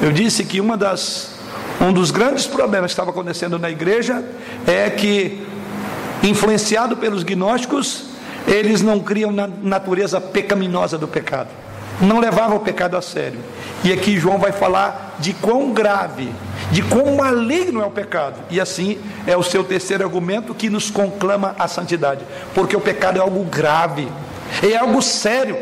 eu 0.00 0.10
disse 0.10 0.44
que 0.44 0.60
uma 0.60 0.76
das, 0.76 1.36
um 1.80 1.92
dos 1.92 2.10
grandes 2.10 2.46
problemas 2.46 2.90
que 2.90 2.94
estava 2.94 3.10
acontecendo 3.10 3.58
na 3.58 3.70
igreja 3.70 4.24
é 4.66 4.90
que, 4.90 5.46
influenciado 6.22 6.96
pelos 6.96 7.22
gnósticos, 7.22 8.06
eles 8.46 8.82
não 8.82 8.98
criam 8.98 9.30
na 9.30 9.46
natureza 9.46 10.20
pecaminosa 10.20 10.98
do 10.98 11.06
pecado, 11.06 11.48
não 12.02 12.18
levavam 12.18 12.56
o 12.56 12.60
pecado 12.60 12.96
a 12.96 13.00
sério. 13.00 13.38
E 13.84 13.92
aqui 13.92 14.18
João 14.18 14.38
vai 14.38 14.50
falar 14.50 15.16
de 15.20 15.32
quão 15.32 15.72
grave, 15.72 16.32
de 16.72 16.82
quão 16.82 17.14
maligno 17.14 17.80
é 17.80 17.86
o 17.86 17.90
pecado. 17.90 18.40
E 18.50 18.60
assim 18.60 18.98
é 19.26 19.36
o 19.36 19.42
seu 19.42 19.62
terceiro 19.62 20.04
argumento 20.04 20.52
que 20.52 20.68
nos 20.68 20.90
conclama 20.90 21.54
a 21.58 21.68
santidade. 21.68 22.24
Porque 22.54 22.76
o 22.76 22.80
pecado 22.80 23.18
é 23.18 23.20
algo 23.20 23.44
grave, 23.44 24.08
é 24.62 24.76
algo 24.76 25.00
sério. 25.00 25.56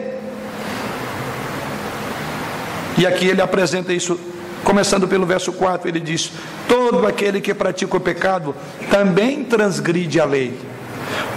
E 2.97 3.07
aqui 3.07 3.27
ele 3.27 3.43
apresenta 3.43 3.93
isso, 3.93 4.19
começando 4.65 5.07
pelo 5.07 5.27
verso 5.27 5.53
4, 5.53 5.89
ele 5.89 6.01
diz: 6.01 6.33
Todo 6.67 7.07
aquele 7.07 7.41
que 7.41 7.53
pratica 7.53 7.97
o 7.97 8.01
pecado 8.01 8.55
também 8.91 9.45
transgride 9.45 10.19
a 10.19 10.25
lei, 10.25 10.59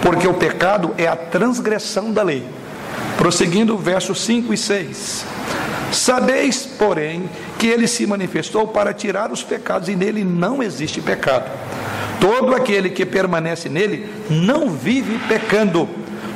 porque 0.02 0.26
o 0.26 0.34
pecado 0.34 0.94
é 0.96 1.06
a 1.06 1.16
transgressão 1.16 2.10
da 2.10 2.22
lei. 2.22 2.46
Prosseguindo, 3.16 3.76
versos 3.78 4.20
5 4.22 4.52
e 4.52 4.56
6. 4.56 5.24
Sabeis, 5.92 6.66
porém, 6.66 7.28
que 7.58 7.66
ele 7.68 7.86
se 7.86 8.06
manifestou 8.06 8.66
para 8.66 8.92
tirar 8.92 9.30
os 9.30 9.42
pecados 9.42 9.88
e 9.88 9.94
nele 9.94 10.24
não 10.24 10.62
existe 10.62 11.00
pecado. 11.00 11.50
Todo 12.20 12.54
aquele 12.54 12.90
que 12.90 13.06
permanece 13.06 13.68
nele 13.68 14.08
não 14.28 14.70
vive 14.70 15.18
pecando. 15.28 15.88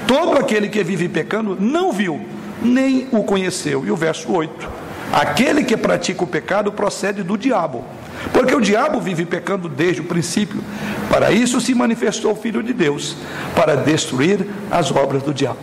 Todo 0.07 0.39
aquele 0.39 0.69
que 0.69 0.83
vive 0.85 1.09
pecando 1.09 1.57
não 1.59 1.93
viu, 1.93 2.21
nem 2.63 3.09
o 3.11 3.25
conheceu. 3.25 3.85
E 3.85 3.91
o 3.91 3.97
verso 3.97 4.33
8: 4.33 4.69
Aquele 5.13 5.65
que 5.65 5.77
pratica 5.77 6.23
o 6.23 6.27
pecado 6.27 6.71
procede 6.71 7.23
do 7.23 7.37
diabo, 7.37 7.85
porque 8.33 8.55
o 8.55 8.61
diabo 8.61 9.01
vive 9.01 9.25
pecando 9.25 9.69
desde 9.69 10.01
o 10.01 10.05
princípio. 10.05 10.63
Para 11.11 11.33
isso 11.33 11.61
se 11.61 11.75
manifestou 11.75 12.33
o 12.33 12.37
Filho 12.37 12.63
de 12.63 12.73
Deus, 12.73 13.17
para 13.55 13.75
destruir 13.75 14.47
as 14.71 14.91
obras 14.93 15.23
do 15.23 15.35
diabo. 15.35 15.59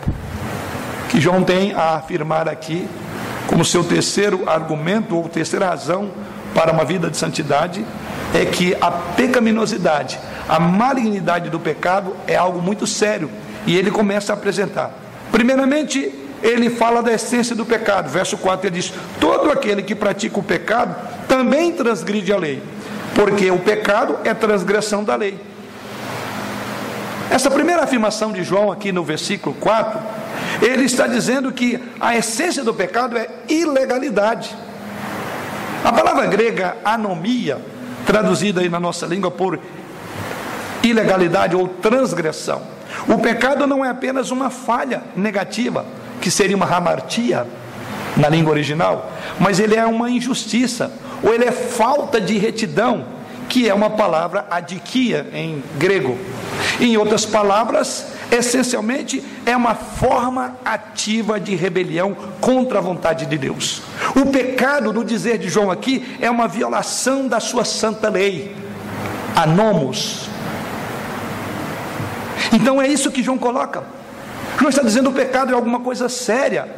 Que 1.08 1.20
João 1.20 1.42
tem 1.42 1.72
a 1.72 1.96
afirmar 1.96 2.48
aqui 2.48 2.88
como 3.46 3.64
seu 3.64 3.84
terceiro 3.84 4.48
argumento 4.48 5.16
ou 5.16 5.28
terceira 5.28 5.68
razão 5.68 6.10
para 6.54 6.72
uma 6.72 6.84
vida 6.84 7.08
de 7.10 7.16
santidade 7.16 7.84
é 8.34 8.44
que 8.44 8.76
a 8.80 8.90
pecaminosidade, 8.90 10.18
a 10.48 10.58
malignidade 10.58 11.48
do 11.48 11.60
pecado 11.60 12.16
é 12.26 12.36
algo 12.36 12.60
muito 12.60 12.86
sério 12.86 13.30
e 13.66 13.76
ele 13.76 13.90
começa 13.90 14.32
a 14.32 14.34
apresentar. 14.34 14.90
Primeiramente, 15.30 16.12
ele 16.42 16.70
fala 16.70 17.02
da 17.02 17.12
essência 17.12 17.54
do 17.54 17.64
pecado. 17.64 18.08
Verso 18.08 18.36
4 18.36 18.66
ele 18.66 18.76
diz: 18.76 18.92
Todo 19.20 19.50
aquele 19.50 19.82
que 19.82 19.94
pratica 19.94 20.38
o 20.38 20.42
pecado 20.42 20.94
também 21.28 21.72
transgride 21.72 22.32
a 22.32 22.36
lei, 22.36 22.62
porque 23.14 23.50
o 23.50 23.58
pecado 23.58 24.18
é 24.24 24.34
transgressão 24.34 25.02
da 25.02 25.16
lei. 25.16 25.38
Essa 27.30 27.50
primeira 27.50 27.82
afirmação 27.82 28.32
de 28.32 28.42
João 28.44 28.70
aqui 28.70 28.92
no 28.92 29.02
versículo 29.02 29.54
4 29.56 29.98
ele 30.62 30.84
está 30.84 31.06
dizendo 31.06 31.52
que 31.52 31.78
a 32.00 32.16
essência 32.16 32.64
do 32.64 32.72
pecado 32.72 33.16
é 33.16 33.28
ilegalidade. 33.48 34.54
A 35.84 35.92
palavra 35.92 36.26
grega 36.26 36.76
anomia, 36.84 37.58
traduzida 38.06 38.60
aí 38.60 38.68
na 38.68 38.80
nossa 38.80 39.06
língua 39.06 39.30
por 39.30 39.58
ilegalidade 40.82 41.54
ou 41.54 41.68
transgressão. 41.68 42.62
O 43.08 43.18
pecado 43.18 43.66
não 43.66 43.84
é 43.84 43.90
apenas 43.90 44.30
uma 44.30 44.50
falha 44.50 45.02
negativa, 45.14 45.84
que 46.20 46.30
seria 46.30 46.56
uma 46.56 46.66
hamartia 46.66 47.46
na 48.16 48.28
língua 48.28 48.52
original, 48.52 49.12
mas 49.38 49.60
ele 49.60 49.76
é 49.76 49.84
uma 49.86 50.10
injustiça, 50.10 50.90
ou 51.22 51.34
ele 51.34 51.44
é 51.44 51.52
falta 51.52 52.20
de 52.20 52.38
retidão, 52.38 53.04
que 53.48 53.68
é 53.68 53.74
uma 53.74 53.90
palavra 53.90 54.46
adiquia 54.50 55.26
em 55.32 55.62
grego. 55.78 56.18
Em 56.80 56.96
outras 56.96 57.24
palavras, 57.24 58.06
essencialmente 58.30 59.22
é 59.44 59.56
uma 59.56 59.74
forma 59.74 60.56
ativa 60.64 61.38
de 61.38 61.54
rebelião 61.54 62.16
contra 62.40 62.78
a 62.78 62.82
vontade 62.82 63.26
de 63.26 63.38
Deus. 63.38 63.82
O 64.14 64.26
pecado, 64.26 64.92
no 64.92 65.04
dizer 65.04 65.38
de 65.38 65.48
João 65.48 65.70
aqui, 65.70 66.16
é 66.20 66.30
uma 66.30 66.48
violação 66.48 67.28
da 67.28 67.40
sua 67.40 67.64
santa 67.64 68.08
lei, 68.08 68.54
anomos. 69.34 70.28
Então 72.52 72.80
é 72.80 72.88
isso 72.88 73.10
que 73.10 73.22
João 73.22 73.38
coloca. 73.38 73.84
João 74.58 74.70
está 74.70 74.82
dizendo 74.82 75.12
que 75.12 75.20
o 75.20 75.24
pecado 75.24 75.52
é 75.52 75.54
alguma 75.54 75.80
coisa 75.80 76.08
séria. 76.08 76.68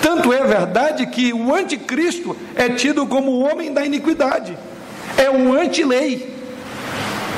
Tanto 0.00 0.32
é 0.32 0.44
verdade 0.44 1.06
que 1.06 1.32
o 1.32 1.54
anticristo 1.54 2.36
é 2.54 2.68
tido 2.68 3.06
como 3.06 3.32
o 3.32 3.40
homem 3.42 3.72
da 3.72 3.84
iniquidade, 3.84 4.56
é 5.16 5.30
o 5.30 5.52
anti-lei, 5.52 6.34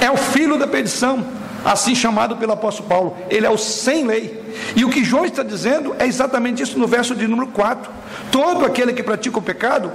é 0.00 0.10
o 0.10 0.16
filho 0.16 0.58
da 0.58 0.66
perdição 0.66 1.39
assim 1.64 1.94
chamado 1.94 2.36
pelo 2.36 2.52
apóstolo 2.52 2.88
Paulo. 2.88 3.16
Ele 3.28 3.46
é 3.46 3.50
o 3.50 3.58
sem 3.58 4.06
lei. 4.06 4.40
E 4.74 4.84
o 4.84 4.90
que 4.90 5.04
João 5.04 5.24
está 5.24 5.42
dizendo 5.42 5.94
é 5.98 6.06
exatamente 6.06 6.62
isso 6.62 6.78
no 6.78 6.86
verso 6.86 7.14
de 7.14 7.26
número 7.26 7.48
4. 7.48 7.90
Todo 8.30 8.64
aquele 8.64 8.92
que 8.92 9.02
pratica 9.02 9.38
o 9.38 9.42
pecado 9.42 9.90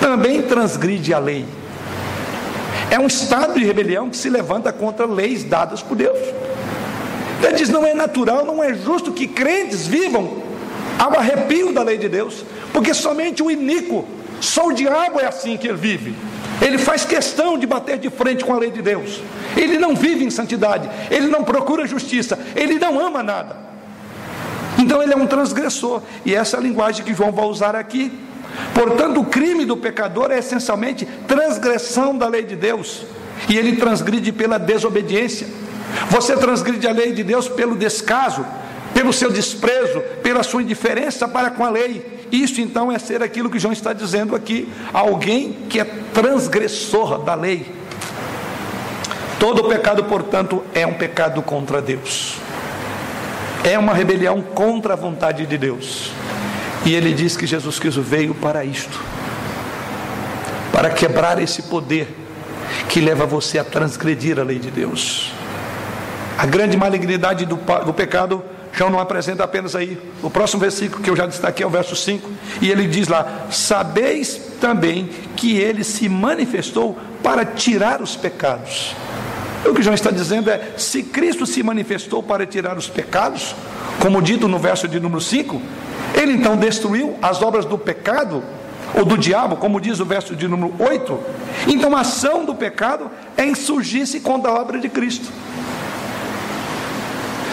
também 0.00 0.42
transgride 0.42 1.14
a 1.14 1.18
lei. 1.18 1.44
É 2.90 2.98
um 2.98 3.06
estado 3.06 3.54
de 3.54 3.64
rebelião 3.64 4.10
que 4.10 4.16
se 4.16 4.28
levanta 4.28 4.72
contra 4.72 5.06
leis 5.06 5.44
dadas 5.44 5.82
por 5.82 5.96
Deus. 5.96 6.18
Ele 7.42 7.54
diz: 7.54 7.68
não 7.68 7.86
é 7.86 7.94
natural, 7.94 8.44
não 8.44 8.62
é 8.62 8.74
justo 8.74 9.12
que 9.12 9.26
crentes 9.26 9.86
vivam 9.86 10.42
ao 10.98 11.18
arrepio 11.18 11.72
da 11.72 11.82
lei 11.82 11.98
de 11.98 12.08
Deus, 12.08 12.44
porque 12.72 12.94
somente 12.94 13.42
o 13.42 13.50
iníquo, 13.50 14.04
só 14.42 14.66
o 14.66 14.72
diabo 14.72 15.20
é 15.20 15.26
assim 15.26 15.56
que 15.56 15.68
ele 15.68 15.76
vive. 15.76 16.16
Ele 16.60 16.76
faz 16.76 17.04
questão 17.04 17.56
de 17.56 17.64
bater 17.64 17.96
de 17.96 18.10
frente 18.10 18.44
com 18.44 18.52
a 18.52 18.58
lei 18.58 18.72
de 18.72 18.82
Deus. 18.82 19.20
Ele 19.56 19.78
não 19.78 19.94
vive 19.94 20.24
em 20.24 20.30
santidade, 20.30 20.90
ele 21.12 21.28
não 21.28 21.44
procura 21.44 21.86
justiça, 21.86 22.36
ele 22.56 22.76
não 22.76 22.98
ama 22.98 23.22
nada. 23.22 23.56
Então 24.76 25.00
ele 25.00 25.12
é 25.12 25.16
um 25.16 25.28
transgressor, 25.28 26.02
e 26.24 26.34
essa 26.34 26.56
é 26.56 26.58
a 26.58 26.62
linguagem 26.62 27.04
que 27.04 27.14
João 27.14 27.30
vai 27.30 27.44
usar 27.44 27.76
aqui. 27.76 28.12
Portanto, 28.74 29.20
o 29.20 29.24
crime 29.24 29.64
do 29.64 29.76
pecador 29.76 30.32
é 30.32 30.40
essencialmente 30.40 31.06
transgressão 31.28 32.18
da 32.18 32.26
lei 32.26 32.42
de 32.42 32.56
Deus, 32.56 33.04
e 33.48 33.56
ele 33.56 33.76
transgride 33.76 34.32
pela 34.32 34.58
desobediência. 34.58 35.46
Você 36.10 36.36
transgride 36.36 36.88
a 36.88 36.92
lei 36.92 37.12
de 37.12 37.22
Deus 37.22 37.48
pelo 37.48 37.76
descaso, 37.76 38.44
pelo 38.92 39.12
seu 39.12 39.30
desprezo, 39.30 40.00
pela 40.20 40.42
sua 40.42 40.62
indiferença 40.62 41.28
para 41.28 41.50
com 41.50 41.64
a 41.64 41.70
lei. 41.70 42.21
Isso 42.32 42.62
então 42.62 42.90
é 42.90 42.98
ser 42.98 43.22
aquilo 43.22 43.50
que 43.50 43.58
João 43.58 43.74
está 43.74 43.92
dizendo 43.92 44.34
aqui: 44.34 44.66
alguém 44.90 45.52
que 45.68 45.78
é 45.78 45.84
transgressor 45.84 47.18
da 47.18 47.34
lei. 47.34 47.70
Todo 49.38 49.64
pecado, 49.64 50.04
portanto, 50.04 50.62
é 50.72 50.86
um 50.86 50.94
pecado 50.94 51.42
contra 51.42 51.82
Deus, 51.82 52.36
é 53.62 53.78
uma 53.78 53.92
rebelião 53.92 54.40
contra 54.40 54.94
a 54.94 54.96
vontade 54.96 55.44
de 55.44 55.58
Deus. 55.58 56.10
E 56.86 56.94
ele 56.94 57.12
diz 57.12 57.36
que 57.36 57.46
Jesus 57.46 57.78
Cristo 57.78 58.00
veio 58.02 58.34
para 58.34 58.64
isto, 58.64 58.98
para 60.72 60.90
quebrar 60.90 61.40
esse 61.40 61.62
poder 61.62 62.08
que 62.88 63.00
leva 63.00 63.26
você 63.26 63.58
a 63.58 63.64
transgredir 63.64 64.38
a 64.40 64.42
lei 64.42 64.58
de 64.58 64.70
Deus. 64.70 65.32
A 66.38 66.46
grande 66.46 66.76
malignidade 66.76 67.44
do, 67.44 67.56
do 67.84 67.92
pecado 67.92 68.42
João 68.72 68.90
não 68.90 68.98
apresenta 68.98 69.44
apenas 69.44 69.76
aí. 69.76 69.98
O 70.22 70.30
próximo 70.30 70.60
versículo 70.60 71.02
que 71.02 71.10
eu 71.10 71.16
já 71.16 71.26
destaquei 71.26 71.62
é 71.62 71.66
o 71.66 71.70
verso 71.70 71.94
5. 71.94 72.28
E 72.60 72.70
ele 72.70 72.86
diz 72.86 73.06
lá: 73.06 73.46
Sabeis 73.50 74.40
também 74.60 75.10
que 75.36 75.56
ele 75.56 75.84
se 75.84 76.08
manifestou 76.08 76.98
para 77.22 77.44
tirar 77.44 78.00
os 78.00 78.16
pecados. 78.16 78.96
O 79.64 79.74
que 79.74 79.82
João 79.82 79.94
está 79.94 80.10
dizendo 80.10 80.50
é: 80.50 80.72
se 80.76 81.02
Cristo 81.02 81.46
se 81.46 81.62
manifestou 81.62 82.22
para 82.22 82.46
tirar 82.46 82.78
os 82.78 82.88
pecados, 82.88 83.54
como 84.00 84.22
dito 84.22 84.48
no 84.48 84.58
verso 84.58 84.88
de 84.88 84.98
número 84.98 85.20
5, 85.20 85.60
ele 86.14 86.32
então 86.32 86.56
destruiu 86.56 87.16
as 87.20 87.42
obras 87.42 87.64
do 87.64 87.78
pecado 87.78 88.42
ou 88.94 89.04
do 89.04 89.16
diabo, 89.16 89.56
como 89.56 89.80
diz 89.80 90.00
o 90.00 90.04
verso 90.04 90.34
de 90.34 90.48
número 90.48 90.74
8. 90.78 91.20
Então 91.68 91.94
a 91.96 92.00
ação 92.00 92.44
do 92.44 92.54
pecado 92.54 93.10
é 93.36 93.44
insurgir-se 93.44 94.20
contra 94.20 94.50
a 94.50 94.54
obra 94.54 94.78
de 94.78 94.88
Cristo. 94.88 95.30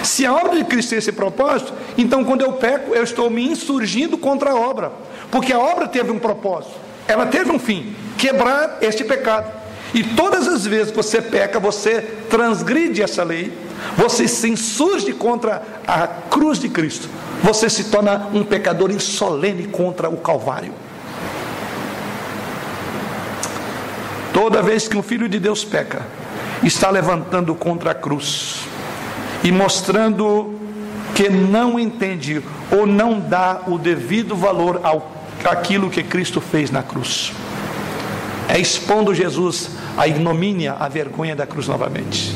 Se 0.04 0.26
a 0.26 0.34
obra 0.34 0.56
de 0.56 0.64
Cristo 0.64 0.90
tem 0.90 1.00
esse 1.00 1.12
propósito, 1.12 1.74
então 1.98 2.24
quando 2.24 2.42
eu 2.42 2.54
peco, 2.54 2.96
eu 2.96 3.04
estou 3.04 3.30
me 3.30 3.46
insurgindo 3.46 4.18
contra 4.18 4.52
a 4.52 4.56
obra, 4.56 4.92
porque 5.32 5.52
a 5.52 5.60
obra 5.60 5.88
teve 5.88 6.12
um 6.12 6.20
propósito, 6.20 6.74
ela 7.08 7.26
teve 7.26 7.52
um 7.52 7.60
fim: 7.60 7.96
quebrar 8.18 8.78
este 8.82 9.04
pecado. 9.04 9.60
E 9.94 10.04
todas 10.04 10.48
as 10.48 10.68
vezes 10.68 10.92
que 10.92 10.98
você 10.98 11.20
peca, 11.20 11.60
você 11.60 12.02
transgride 12.30 13.02
essa 13.02 13.24
lei, 13.24 13.52
você 13.98 14.28
se 14.28 14.48
insurge 14.48 15.14
contra 15.14 15.64
a 15.88 16.06
cruz 16.08 16.60
de 16.60 16.70
Cristo, 16.70 17.10
você 17.42 17.70
se 17.70 17.86
torna 17.86 18.30
um 18.32 18.44
pecador 18.44 18.92
insolene 18.92 19.66
contra 19.66 20.08
o 20.08 20.18
Calvário. 20.18 20.74
Toda 24.32 24.62
vez 24.62 24.88
que 24.88 24.96
um 24.96 25.02
filho 25.02 25.28
de 25.28 25.40
Deus 25.40 25.66
peca, 25.66 26.06
está 26.64 26.92
levantando 26.92 27.56
contra 27.56 27.92
a 27.92 27.96
cruz 27.96 28.69
e 29.44 29.52
mostrando 29.52 30.54
que 31.16 31.30
não 31.30 31.80
entende 31.80 32.42
ou 32.72 32.86
não 32.86 33.20
dá 33.20 33.62
o 33.68 33.78
devido 33.78 34.36
valor 34.36 34.80
ao 34.84 35.20
aquilo 35.44 35.90
que 35.90 36.04
Cristo 36.04 36.42
fez 36.42 36.70
na 36.70 36.84
cruz. 36.84 37.32
É 38.48 38.60
expondo 38.60 39.14
Jesus 39.14 39.70
à 39.98 40.08
ignomínia, 40.08 40.76
à 40.80 40.90
vergonha 40.90 41.36
da 41.36 41.46
cruz 41.46 41.68
novamente. 41.68 42.36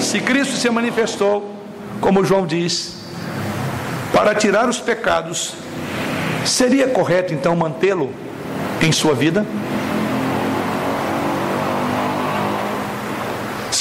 Se 0.00 0.20
Cristo 0.20 0.56
se 0.56 0.68
manifestou, 0.70 1.54
como 2.00 2.24
João 2.24 2.46
diz, 2.46 2.96
para 4.12 4.34
tirar 4.34 4.68
os 4.68 4.78
pecados, 4.78 5.54
seria 6.44 6.88
correto 6.88 7.32
então 7.32 7.54
mantê-lo 7.56 8.12
em 8.80 8.92
sua 8.92 9.14
vida? 9.14 9.46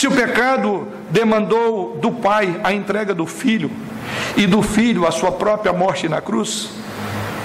Se 0.02 0.08
o 0.08 0.12
pecado 0.12 0.88
demandou 1.12 1.95
do 2.02 2.12
pai 2.12 2.60
a 2.64 2.74
entrega 2.74 3.14
do 3.14 3.28
filho 3.28 3.70
e 4.36 4.47
do 4.47 4.64
filho 4.64 5.06
a 5.06 5.12
sua 5.12 5.32
própria 5.32 5.72
morte 5.72 6.10
na 6.10 6.20
cruz, 6.20 6.70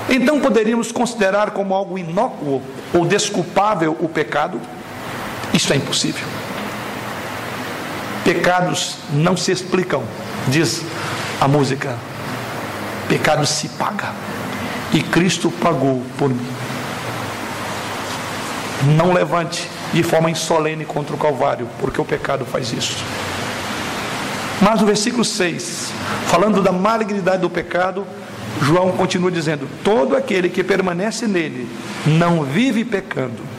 então 0.09 0.41
poderíamos 0.41 0.91
considerar 0.91 1.51
como 1.51 1.75
algo 1.75 1.99
inócuo 1.99 2.63
ou 2.95 3.05
desculpável 3.05 3.95
o 4.01 4.09
pecado? 4.09 4.59
Isso 5.53 5.71
é 5.71 5.77
impossível. 5.77 6.27
Pecados 8.25 8.97
não 9.13 9.37
se 9.37 9.53
explicam, 9.53 10.03
diz 10.49 10.81
a 11.39 11.47
música. 11.47 11.95
Pecado 13.07 13.45
se 13.45 13.69
paga. 13.69 14.15
E 14.95 15.03
Cristo 15.03 15.51
pagou 15.51 16.03
por 16.17 16.31
mim. 16.31 16.49
Não 18.97 19.13
levante 19.13 19.76
de 19.93 20.03
forma 20.03 20.31
insolene 20.31 20.85
contra 20.85 21.15
o 21.15 21.19
Calvário, 21.19 21.69
porque 21.81 22.01
o 22.01 22.05
pecado 22.05 22.45
faz 22.45 22.73
isso. 22.73 22.97
Mas 24.61 24.81
no 24.81 24.87
versículo 24.87 25.25
6, 25.25 25.93
falando 26.27 26.63
da 26.63 26.73
malignidade 26.73 27.43
do 27.43 27.51
pecado, 27.51 28.07
João 28.63 28.93
continua 28.93 29.31
dizendo: 29.31 29.69
Todo 29.85 30.17
aquele 30.17 30.49
que 30.49 30.65
permanece 30.65 31.27
nele 31.27 31.69
não 32.07 32.43
vive 32.43 32.85
pecando. 32.85 33.57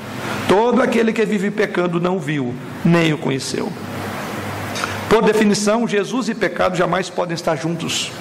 Todo 0.48 0.82
aquele 0.82 1.14
que 1.14 1.26
vive 1.26 1.52
pecando 1.52 2.00
não 2.00 2.20
viu, 2.20 2.54
nem 2.84 3.14
o 3.14 3.18
conheceu. 3.18 3.72
Por 5.10 5.24
definição, 5.24 5.88
Jesus 5.88 6.30
e 6.30 6.36
pecado 6.36 6.76
jamais 6.76 7.10
podem 7.10 7.36
estar 7.36 7.56
juntos. 7.56 8.12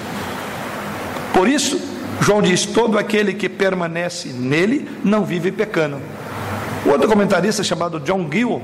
Por 1.33 1.47
isso, 1.47 1.81
João 2.21 2.41
diz: 2.41 2.65
Todo 2.65 2.97
aquele 2.97 3.33
que 3.33 3.49
permanece 3.49 4.29
nele 4.29 4.87
não 5.03 5.25
vive 5.25 5.51
pecando. 5.51 5.99
O 6.87 6.91
outro 6.91 7.09
comentarista 7.09 7.65
chamado 7.65 7.99
John 7.99 8.29
Gill 8.31 8.61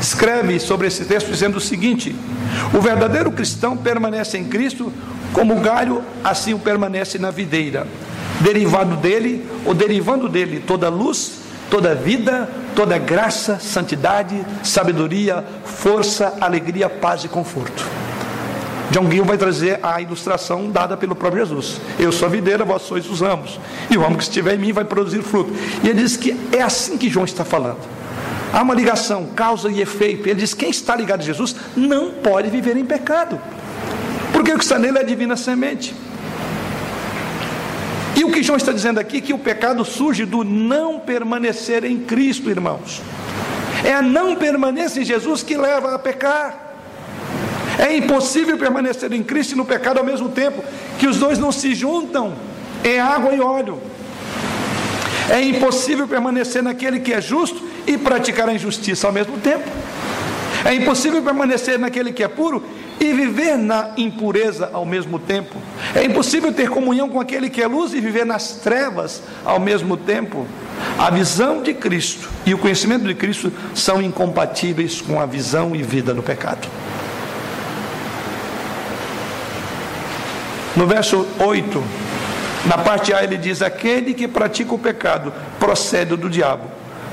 escreve 0.00 0.60
sobre 0.60 0.86
esse 0.86 1.04
texto 1.04 1.32
dizendo 1.32 1.56
o 1.56 1.60
seguinte: 1.60 2.14
O 2.72 2.80
verdadeiro 2.80 3.32
cristão 3.32 3.76
permanece 3.76 4.38
em 4.38 4.44
Cristo 4.44 4.92
como 5.32 5.56
o 5.56 5.60
galho 5.60 6.00
assim 6.22 6.54
o 6.54 6.60
permanece 6.60 7.18
na 7.18 7.32
videira. 7.32 7.88
Derivado 8.40 8.94
dele, 8.96 9.44
ou 9.66 9.74
derivando 9.74 10.28
dele, 10.28 10.62
toda 10.64 10.88
luz, 10.88 11.40
toda 11.68 11.92
vida, 11.92 12.48
toda 12.76 12.98
graça, 12.98 13.58
santidade, 13.58 14.40
sabedoria, 14.62 15.44
força, 15.64 16.34
alegria, 16.40 16.88
paz 16.88 17.24
e 17.24 17.28
conforto. 17.28 17.84
John 18.90 19.10
Gill 19.10 19.24
vai 19.24 19.38
trazer 19.38 19.80
a 19.82 20.00
ilustração 20.00 20.70
dada 20.70 20.96
pelo 20.96 21.14
próprio 21.14 21.44
Jesus. 21.44 21.80
Eu 21.98 22.12
sou 22.12 22.26
a 22.26 22.30
videira, 22.30 22.64
vós 22.64 22.82
sois 22.82 23.08
os 23.08 23.20
ramos. 23.20 23.58
E 23.90 23.96
o 23.96 24.00
ramo 24.00 24.16
que 24.16 24.22
estiver 24.22 24.54
em 24.54 24.58
mim 24.58 24.72
vai 24.72 24.84
produzir 24.84 25.22
fruto. 25.22 25.52
E 25.82 25.88
ele 25.88 26.02
diz 26.02 26.16
que 26.16 26.36
é 26.52 26.62
assim 26.62 26.96
que 26.96 27.08
João 27.08 27.24
está 27.24 27.44
falando. 27.44 27.80
Há 28.52 28.62
uma 28.62 28.74
ligação, 28.74 29.26
causa 29.34 29.68
e 29.70 29.80
efeito. 29.80 30.28
Ele 30.28 30.40
diz: 30.40 30.54
quem 30.54 30.70
está 30.70 30.94
ligado 30.94 31.20
a 31.20 31.24
Jesus 31.24 31.56
não 31.76 32.12
pode 32.12 32.50
viver 32.50 32.76
em 32.76 32.84
pecado. 32.84 33.40
Porque 34.32 34.52
o 34.52 34.58
que 34.58 34.64
está 34.64 34.78
nele 34.78 34.98
é 34.98 35.00
a 35.00 35.04
divina 35.04 35.36
semente. 35.36 35.94
E 38.16 38.22
o 38.22 38.30
que 38.30 38.42
João 38.42 38.56
está 38.56 38.70
dizendo 38.70 39.00
aqui 39.00 39.16
é 39.16 39.20
que 39.20 39.32
o 39.32 39.38
pecado 39.38 39.84
surge 39.84 40.24
do 40.24 40.44
não 40.44 41.00
permanecer 41.00 41.84
em 41.84 41.98
Cristo, 41.98 42.48
irmãos. 42.48 43.02
É 43.84 43.92
a 43.92 44.02
não 44.02 44.36
permanência 44.36 45.00
em 45.00 45.04
Jesus 45.04 45.42
que 45.42 45.56
leva 45.56 45.94
a 45.94 45.98
pecar. 45.98 46.63
É 47.78 47.96
impossível 47.96 48.56
permanecer 48.56 49.12
em 49.12 49.22
Cristo 49.22 49.52
e 49.52 49.56
no 49.56 49.64
pecado 49.64 49.98
ao 49.98 50.04
mesmo 50.04 50.28
tempo, 50.28 50.62
que 50.98 51.06
os 51.06 51.18
dois 51.18 51.38
não 51.38 51.50
se 51.50 51.74
juntam 51.74 52.34
em 52.84 52.98
água 52.98 53.34
e 53.34 53.40
óleo. 53.40 53.80
É 55.28 55.40
impossível 55.40 56.06
permanecer 56.06 56.62
naquele 56.62 57.00
que 57.00 57.12
é 57.12 57.20
justo 57.20 57.62
e 57.86 57.96
praticar 57.96 58.48
a 58.48 58.54
injustiça 58.54 59.06
ao 59.06 59.12
mesmo 59.12 59.38
tempo. 59.38 59.68
É 60.64 60.74
impossível 60.74 61.22
permanecer 61.22 61.78
naquele 61.78 62.12
que 62.12 62.22
é 62.22 62.28
puro 62.28 62.62
e 62.98 63.12
viver 63.12 63.58
na 63.58 63.90
impureza 63.96 64.70
ao 64.72 64.86
mesmo 64.86 65.18
tempo. 65.18 65.56
É 65.94 66.04
impossível 66.04 66.52
ter 66.52 66.70
comunhão 66.70 67.08
com 67.08 67.20
aquele 67.20 67.50
que 67.50 67.62
é 67.62 67.66
luz 67.66 67.92
e 67.92 68.00
viver 68.00 68.24
nas 68.24 68.52
trevas 68.52 69.22
ao 69.44 69.60
mesmo 69.60 69.96
tempo. 69.96 70.46
A 70.98 71.10
visão 71.10 71.62
de 71.62 71.74
Cristo 71.74 72.30
e 72.46 72.54
o 72.54 72.58
conhecimento 72.58 73.04
de 73.04 73.14
Cristo 73.14 73.52
são 73.74 74.00
incompatíveis 74.00 75.00
com 75.00 75.20
a 75.20 75.26
visão 75.26 75.76
e 75.76 75.82
vida 75.82 76.14
no 76.14 76.22
pecado. 76.22 76.66
No 80.76 80.86
verso 80.86 81.26
8, 81.38 81.84
na 82.66 82.78
parte 82.78 83.12
A, 83.12 83.22
ele 83.22 83.36
diz: 83.36 83.62
Aquele 83.62 84.14
que 84.14 84.26
pratica 84.26 84.74
o 84.74 84.78
pecado 84.78 85.32
procede 85.58 86.16
do 86.16 86.28
diabo, 86.28 86.64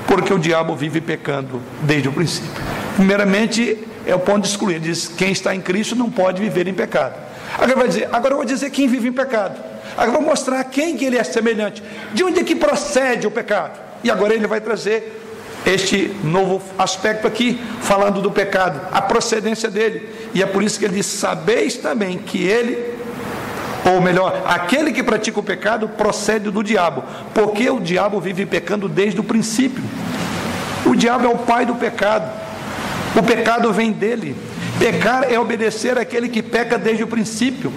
porque 0.06 0.32
o 0.32 0.38
diabo 0.38 0.74
vive 0.74 1.00
pecando 1.00 1.62
desde 1.82 2.08
o 2.08 2.12
princípio. 2.12 2.50
Primeiramente, 2.96 3.78
é 4.06 4.14
o 4.14 4.18
ponto 4.18 4.42
de 4.42 4.48
excluir. 4.48 4.80
Diz: 4.80 5.08
quem 5.08 5.32
está 5.32 5.54
em 5.54 5.60
Cristo 5.60 5.94
não 5.94 6.10
pode 6.10 6.40
viver 6.40 6.66
em 6.66 6.74
pecado. 6.74 7.14
Agora 7.54 7.76
vai 7.76 7.88
dizer, 7.88 8.08
agora 8.10 8.32
eu 8.32 8.38
vou 8.38 8.46
dizer 8.46 8.70
quem 8.70 8.88
vive 8.88 9.08
em 9.08 9.12
pecado. 9.12 9.60
Agora 9.96 10.18
vou 10.18 10.22
mostrar 10.22 10.60
a 10.60 10.64
quem 10.64 10.96
que 10.96 11.04
ele 11.04 11.18
é 11.18 11.24
semelhante. 11.24 11.82
De 12.14 12.24
onde 12.24 12.40
é 12.40 12.44
que 12.44 12.56
procede 12.56 13.26
o 13.26 13.30
pecado? 13.30 13.78
E 14.02 14.10
agora 14.10 14.34
ele 14.34 14.46
vai 14.46 14.60
trazer 14.60 15.20
este 15.66 16.10
novo 16.24 16.62
aspecto 16.78 17.26
aqui, 17.26 17.60
falando 17.82 18.20
do 18.20 18.30
pecado, 18.30 18.80
a 18.90 19.02
procedência 19.02 19.70
dele. 19.70 20.08
E 20.34 20.42
é 20.42 20.46
por 20.46 20.62
isso 20.62 20.78
que 20.78 20.84
ele 20.84 20.94
diz: 20.94 21.06
sabeis 21.06 21.76
também 21.76 22.18
que 22.18 22.42
ele 22.42 23.02
ou 23.84 24.00
melhor, 24.00 24.42
aquele 24.46 24.92
que 24.92 25.02
pratica 25.02 25.40
o 25.40 25.42
pecado 25.42 25.88
procede 25.88 26.50
do 26.50 26.62
diabo, 26.62 27.02
porque 27.34 27.68
o 27.68 27.80
diabo 27.80 28.20
vive 28.20 28.46
pecando 28.46 28.88
desde 28.88 29.18
o 29.20 29.24
princípio. 29.24 29.82
O 30.86 30.94
diabo 30.94 31.26
é 31.26 31.28
o 31.28 31.38
pai 31.38 31.66
do 31.66 31.74
pecado. 31.74 32.30
O 33.16 33.22
pecado 33.22 33.72
vem 33.72 33.92
dele. 33.92 34.36
Pecar 34.78 35.24
é 35.30 35.38
obedecer 35.38 35.98
àquele 35.98 36.28
que 36.28 36.42
peca 36.42 36.78
desde 36.78 37.04
o 37.04 37.06
princípio, 37.06 37.72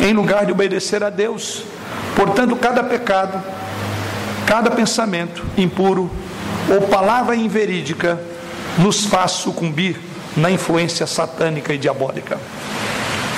em 0.00 0.12
lugar 0.12 0.46
de 0.46 0.52
obedecer 0.52 1.02
a 1.02 1.10
Deus. 1.10 1.64
Portanto, 2.14 2.54
cada 2.56 2.82
pecado, 2.82 3.42
cada 4.46 4.70
pensamento 4.70 5.44
impuro 5.56 6.10
ou 6.68 6.82
palavra 6.82 7.34
inverídica 7.34 8.18
nos 8.78 9.04
faz 9.04 9.32
sucumbir 9.32 9.98
na 10.36 10.50
influência 10.50 11.06
satânica 11.06 11.74
e 11.74 11.78
diabólica. 11.78 12.38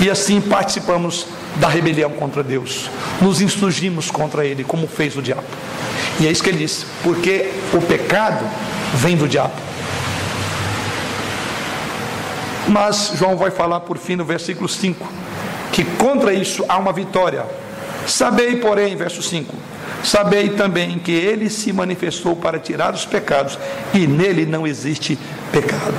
E 0.00 0.10
assim 0.10 0.40
participamos 0.40 1.26
da 1.56 1.68
rebelião 1.68 2.10
contra 2.10 2.42
Deus. 2.42 2.90
Nos 3.20 3.40
insurgimos 3.40 4.10
contra 4.10 4.44
Ele, 4.44 4.64
como 4.64 4.86
fez 4.86 5.16
o 5.16 5.22
diabo. 5.22 5.44
E 6.20 6.26
é 6.26 6.30
isso 6.30 6.42
que 6.42 6.50
ele 6.50 6.58
diz, 6.58 6.84
porque 7.02 7.50
o 7.72 7.80
pecado 7.80 8.44
vem 8.94 9.16
do 9.16 9.26
diabo. 9.26 9.54
Mas 12.68 13.12
João 13.16 13.36
vai 13.36 13.50
falar 13.50 13.80
por 13.80 13.98
fim 13.98 14.16
no 14.16 14.24
versículo 14.24 14.68
5 14.68 15.22
que 15.72 15.84
contra 15.84 16.32
isso 16.32 16.64
há 16.68 16.76
uma 16.78 16.92
vitória. 16.92 17.44
Sabei, 18.06 18.56
porém, 18.56 18.94
verso 18.94 19.22
5: 19.22 19.54
Sabei 20.04 20.50
também 20.50 20.98
que 20.98 21.12
ele 21.12 21.48
se 21.48 21.72
manifestou 21.72 22.36
para 22.36 22.58
tirar 22.58 22.94
os 22.94 23.06
pecados 23.06 23.58
e 23.94 24.06
nele 24.06 24.44
não 24.44 24.66
existe 24.66 25.18
pecado. 25.50 25.94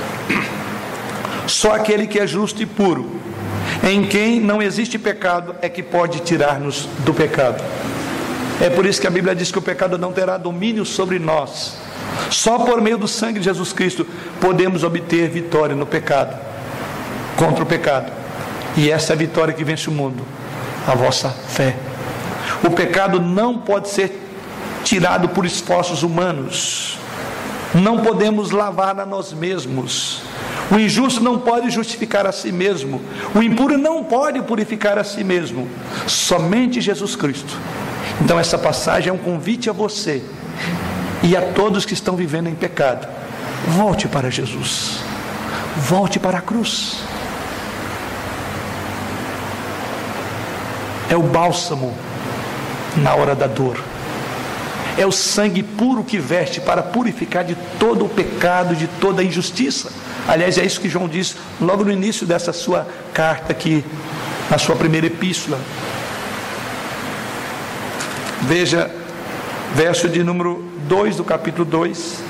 Só 1.46 1.74
aquele 1.74 2.06
que 2.06 2.18
é 2.18 2.26
justo 2.26 2.62
e 2.62 2.66
puro, 2.66 3.20
em 3.86 4.06
quem 4.06 4.40
não 4.40 4.62
existe 4.62 4.98
pecado, 4.98 5.54
é 5.60 5.68
que 5.68 5.82
pode 5.82 6.20
tirar-nos 6.20 6.88
do 7.00 7.12
pecado. 7.12 7.62
É 8.60 8.70
por 8.70 8.86
isso 8.86 9.00
que 9.00 9.06
a 9.06 9.10
Bíblia 9.10 9.34
diz 9.34 9.52
que 9.52 9.58
o 9.58 9.62
pecado 9.62 9.98
não 9.98 10.12
terá 10.12 10.38
domínio 10.38 10.84
sobre 10.84 11.18
nós. 11.18 11.76
Só 12.30 12.60
por 12.60 12.80
meio 12.80 12.96
do 12.96 13.06
sangue 13.06 13.40
de 13.40 13.44
Jesus 13.44 13.72
Cristo 13.72 14.06
podemos 14.40 14.84
obter 14.84 15.28
vitória 15.28 15.76
no 15.76 15.84
pecado, 15.84 16.34
contra 17.36 17.62
o 17.62 17.66
pecado. 17.66 18.10
E 18.76 18.90
essa 18.90 19.12
é 19.12 19.14
a 19.14 19.18
vitória 19.18 19.52
que 19.52 19.64
vence 19.64 19.88
o 19.88 19.92
mundo, 19.92 20.24
a 20.86 20.94
vossa 20.94 21.28
fé. 21.28 21.76
O 22.62 22.70
pecado 22.70 23.20
não 23.20 23.58
pode 23.58 23.88
ser 23.90 24.20
tirado 24.82 25.28
por 25.28 25.44
esforços 25.44 26.02
humanos. 26.02 26.98
Não 27.74 28.00
podemos 28.00 28.50
lavar 28.50 28.98
a 28.98 29.04
nós 29.04 29.32
mesmos. 29.32 30.22
O 30.70 30.78
injusto 30.78 31.22
não 31.22 31.38
pode 31.38 31.70
justificar 31.70 32.26
a 32.26 32.32
si 32.32 32.50
mesmo. 32.50 33.00
O 33.34 33.42
impuro 33.42 33.76
não 33.76 34.02
pode 34.02 34.40
purificar 34.42 34.98
a 34.98 35.04
si 35.04 35.22
mesmo. 35.22 35.68
Somente 36.06 36.80
Jesus 36.80 37.14
Cristo. 37.14 37.56
Então, 38.20 38.38
essa 38.38 38.56
passagem 38.56 39.10
é 39.10 39.12
um 39.12 39.18
convite 39.18 39.68
a 39.68 39.72
você 39.72 40.22
e 41.22 41.36
a 41.36 41.42
todos 41.42 41.84
que 41.84 41.94
estão 41.94 42.16
vivendo 42.16 42.48
em 42.48 42.54
pecado. 42.54 43.06
Volte 43.68 44.08
para 44.08 44.30
Jesus. 44.30 45.00
Volte 45.76 46.18
para 46.18 46.38
a 46.38 46.40
cruz. 46.40 46.98
É 51.10 51.16
o 51.16 51.22
bálsamo 51.22 51.94
na 52.96 53.14
hora 53.14 53.34
da 53.34 53.46
dor. 53.46 53.78
É 54.96 55.04
o 55.04 55.12
sangue 55.12 55.62
puro 55.62 56.04
que 56.04 56.18
veste 56.18 56.60
para 56.60 56.82
purificar 56.82 57.44
de 57.44 57.56
todo 57.78 58.04
o 58.04 58.08
pecado, 58.08 58.76
de 58.76 58.86
toda 58.86 59.22
a 59.22 59.24
injustiça. 59.24 59.90
Aliás, 60.26 60.56
é 60.56 60.64
isso 60.64 60.80
que 60.80 60.88
João 60.88 61.06
diz 61.06 61.36
logo 61.60 61.84
no 61.84 61.92
início 61.92 62.26
dessa 62.26 62.52
sua 62.52 62.86
carta 63.12 63.52
aqui, 63.52 63.84
na 64.50 64.56
sua 64.56 64.74
primeira 64.74 65.06
epístola. 65.06 65.58
Veja, 68.42 68.90
verso 69.74 70.08
de 70.08 70.22
número 70.24 70.64
2 70.88 71.16
do 71.16 71.24
capítulo 71.24 71.64
2, 71.66 72.22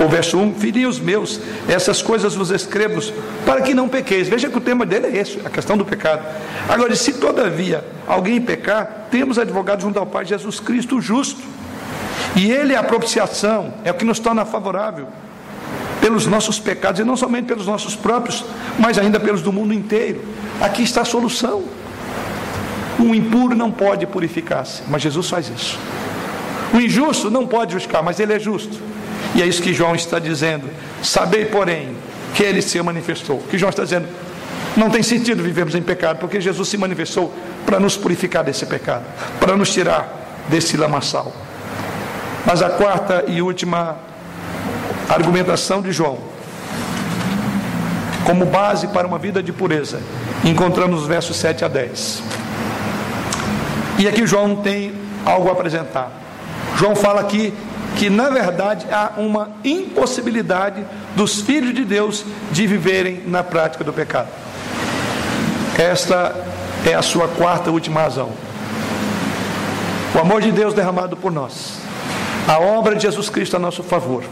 o 0.00 0.08
verso 0.08 0.36
1: 0.36 0.54
Filhinhos 0.56 0.98
meus, 0.98 1.40
essas 1.68 2.02
coisas 2.02 2.34
vos 2.34 2.50
escrevo 2.50 3.00
para 3.46 3.62
que 3.62 3.72
não 3.72 3.88
pequeis. 3.88 4.28
Veja 4.28 4.48
que 4.48 4.58
o 4.58 4.60
tema 4.60 4.84
dele 4.84 5.06
é 5.06 5.20
esse, 5.20 5.40
a 5.44 5.50
questão 5.50 5.76
do 5.76 5.84
pecado. 5.84 6.26
Agora, 6.68 6.94
se 6.96 7.12
todavia 7.12 7.84
alguém 8.06 8.40
pecar, 8.40 9.06
temos 9.12 9.38
advogado 9.38 9.82
junto 9.82 9.98
ao 9.98 10.06
Pai 10.06 10.24
Jesus 10.24 10.58
Cristo, 10.58 11.00
justo. 11.00 11.42
E 12.34 12.50
ele 12.50 12.74
é 12.74 12.76
a 12.76 12.82
propiciação, 12.82 13.74
é 13.84 13.92
o 13.92 13.94
que 13.94 14.04
nos 14.04 14.18
torna 14.18 14.44
favorável 14.44 15.06
pelos 16.00 16.26
nossos 16.26 16.58
pecados, 16.58 17.00
e 17.00 17.04
não 17.04 17.16
somente 17.16 17.46
pelos 17.46 17.66
nossos 17.66 17.94
próprios, 17.94 18.44
mas 18.78 18.98
ainda 18.98 19.20
pelos 19.20 19.42
do 19.42 19.52
mundo 19.52 19.74
inteiro. 19.74 20.22
Aqui 20.60 20.82
está 20.82 21.02
a 21.02 21.04
solução. 21.04 21.64
Um 22.98 23.14
impuro 23.14 23.54
não 23.54 23.70
pode 23.70 24.06
purificar-se, 24.06 24.82
mas 24.88 25.02
Jesus 25.02 25.28
faz 25.28 25.48
isso. 25.48 25.78
O 26.74 26.80
injusto 26.80 27.30
não 27.30 27.46
pode 27.46 27.72
justificar, 27.72 28.02
mas 28.02 28.20
ele 28.20 28.32
é 28.32 28.38
justo. 28.38 28.78
E 29.34 29.42
é 29.42 29.46
isso 29.46 29.62
que 29.62 29.72
João 29.72 29.94
está 29.94 30.18
dizendo. 30.18 30.68
Sabei, 31.02 31.46
porém, 31.46 31.96
que 32.34 32.42
ele 32.42 32.62
se 32.62 32.80
manifestou. 32.82 33.36
O 33.36 33.42
que 33.42 33.58
João 33.58 33.70
está 33.70 33.84
dizendo? 33.84 34.08
Não 34.76 34.88
tem 34.88 35.02
sentido 35.02 35.42
vivermos 35.42 35.74
em 35.74 35.82
pecado, 35.82 36.18
porque 36.18 36.40
Jesus 36.40 36.68
se 36.68 36.76
manifestou 36.76 37.32
para 37.66 37.80
nos 37.80 37.96
purificar 37.96 38.44
desse 38.44 38.66
pecado, 38.66 39.04
para 39.38 39.56
nos 39.56 39.72
tirar 39.72 40.46
desse 40.48 40.76
lamaçal. 40.76 41.32
Mas 42.46 42.62
a 42.62 42.70
quarta 42.70 43.24
e 43.28 43.42
última 43.42 43.96
argumentação 45.14 45.82
de 45.82 45.90
João, 45.90 46.18
como 48.24 48.46
base 48.46 48.86
para 48.88 49.06
uma 49.06 49.18
vida 49.18 49.42
de 49.42 49.52
pureza, 49.52 50.00
encontramos 50.44 51.02
os 51.02 51.08
versos 51.08 51.36
7 51.36 51.64
a 51.64 51.68
10. 51.68 52.22
E 53.98 54.06
aqui 54.06 54.24
João 54.26 54.56
tem 54.56 54.94
algo 55.26 55.48
a 55.48 55.52
apresentar. 55.52 56.10
João 56.76 56.94
fala 56.94 57.20
aqui 57.20 57.52
que 57.96 58.08
na 58.08 58.30
verdade 58.30 58.86
há 58.90 59.12
uma 59.16 59.50
impossibilidade 59.64 60.84
dos 61.16 61.40
filhos 61.40 61.74
de 61.74 61.84
Deus 61.84 62.24
de 62.52 62.66
viverem 62.66 63.24
na 63.26 63.42
prática 63.42 63.82
do 63.82 63.92
pecado. 63.92 64.28
Esta 65.76 66.34
é 66.86 66.94
a 66.94 67.02
sua 67.02 67.26
quarta 67.26 67.68
e 67.68 67.72
última 67.72 68.02
razão. 68.02 68.30
O 70.14 70.18
amor 70.18 70.40
de 70.40 70.52
Deus 70.52 70.72
derramado 70.72 71.16
por 71.16 71.32
nós, 71.32 71.78
a 72.46 72.58
obra 72.58 72.94
de 72.94 73.02
Jesus 73.02 73.28
Cristo 73.28 73.56
a 73.56 73.58
nosso 73.58 73.82
favor, 73.82 74.24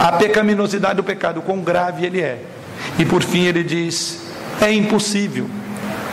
a 0.00 0.12
pecaminosidade 0.12 0.94
do 0.94 1.04
pecado, 1.04 1.42
quão 1.42 1.60
grave 1.60 2.06
ele 2.06 2.22
é. 2.22 2.38
E 2.98 3.04
por 3.04 3.22
fim 3.22 3.44
ele 3.44 3.62
diz: 3.62 4.22
é 4.58 4.72
impossível. 4.72 5.46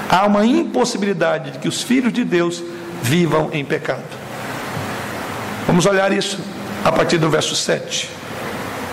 Há 0.10 0.26
uma 0.26 0.46
impossibilidade 0.46 1.52
de 1.52 1.60
que 1.60 1.70
os 1.70 1.82
filhos 1.82 2.12
de 2.12 2.26
Deus 2.26 2.62
vivam 3.02 3.50
em 3.54 3.64
pecado. 3.64 4.04
Vamos 5.66 5.86
olhar 5.86 6.12
isso 6.12 6.38
a 6.84 6.92
partir 6.92 7.18
do 7.18 7.30
verso 7.30 7.56
7. 7.56 8.10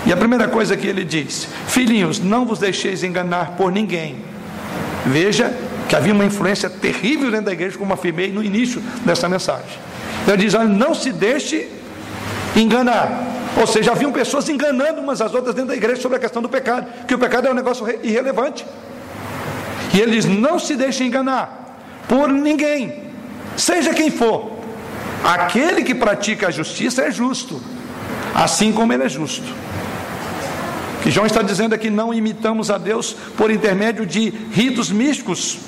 E 0.07 0.13
a 0.13 0.17
primeira 0.17 0.47
coisa 0.47 0.77
que 0.77 0.87
ele 0.87 1.05
diz: 1.05 1.49
Filhinhos, 1.67 2.21
não 2.21 2.47
vos 2.47 2.61
deixeis 2.61 3.03
enganar 3.03 3.57
por 3.57 3.73
ninguém. 3.73 4.19
Veja 5.07 5.53
que 5.89 5.97
havia 5.97 6.15
uma 6.15 6.25
influência 6.25 6.71
terrível 6.71 7.33
dentro 7.33 7.47
da 7.47 7.53
igreja, 7.53 7.77
como 7.77 7.93
afirmei 7.93 8.31
no 8.31 8.45
início 8.45 8.81
dessa 9.05 9.29
mensagem. 9.29 9.77
Ele 10.29 10.37
diz: 10.37 10.55
Olha, 10.55 10.69
não 10.69 10.95
se 10.95 11.11
deixe 11.11 11.69
enganar. 12.55 13.43
Ou 13.57 13.67
seja, 13.67 13.93
haviam 13.93 14.13
pessoas 14.13 14.49
enganando 14.49 15.01
umas 15.01 15.21
às 15.21 15.33
outras 15.33 15.55
dentro 15.55 15.69
da 15.71 15.77
igreja 15.77 16.01
sobre 16.01 16.17
a 16.17 16.21
questão 16.21 16.43
do 16.43 16.49
pecado, 16.49 16.87
que 17.07 17.15
o 17.15 17.19
pecado 17.19 17.47
é 17.47 17.51
um 17.51 17.55
negócio 17.55 17.87
irrelevante. 18.03 18.67
E 19.93 20.01
ele 20.01 20.13
diz: 20.13 20.25
Não 20.25 20.59
se 20.59 20.75
deixe 20.75 21.05
enganar 21.05 21.79
por 22.09 22.29
ninguém, 22.29 23.05
seja 23.57 23.95
quem 23.95 24.11
for. 24.11 24.53
Aquele 25.23 25.83
que 25.83 25.95
pratica 25.95 26.49
a 26.49 26.51
justiça 26.51 27.03
é 27.03 27.11
justo, 27.11 27.63
assim 28.35 28.73
como 28.73 28.93
ele 28.93 29.05
é 29.05 29.09
justo. 29.09 29.47
Que 31.03 31.11
João 31.11 31.27
está 31.27 31.41
dizendo 31.41 31.75
aqui: 31.75 31.89
não 31.91 32.13
imitamos 32.13 32.71
a 32.71 32.77
Deus 32.77 33.15
por 33.37 33.51
intermédio 33.51 34.05
de 34.05 34.31
ritos 34.53 34.91
místicos, 34.91 35.59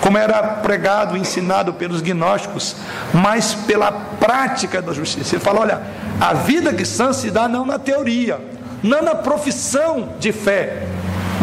como 0.00 0.16
era 0.16 0.42
pregado, 0.42 1.16
ensinado 1.16 1.74
pelos 1.74 2.00
gnósticos, 2.00 2.76
mas 3.12 3.54
pela 3.54 3.92
prática 3.92 4.80
da 4.80 4.92
justiça. 4.92 5.34
Ele 5.36 5.44
fala: 5.44 5.60
olha, 5.60 5.82
a 6.20 6.34
vida 6.34 6.72
cristã 6.72 7.12
se 7.12 7.30
dá 7.30 7.48
não 7.48 7.66
na 7.66 7.78
teoria, 7.78 8.40
não 8.82 9.02
na 9.02 9.14
profissão 9.14 10.14
de 10.18 10.32
fé, 10.32 10.86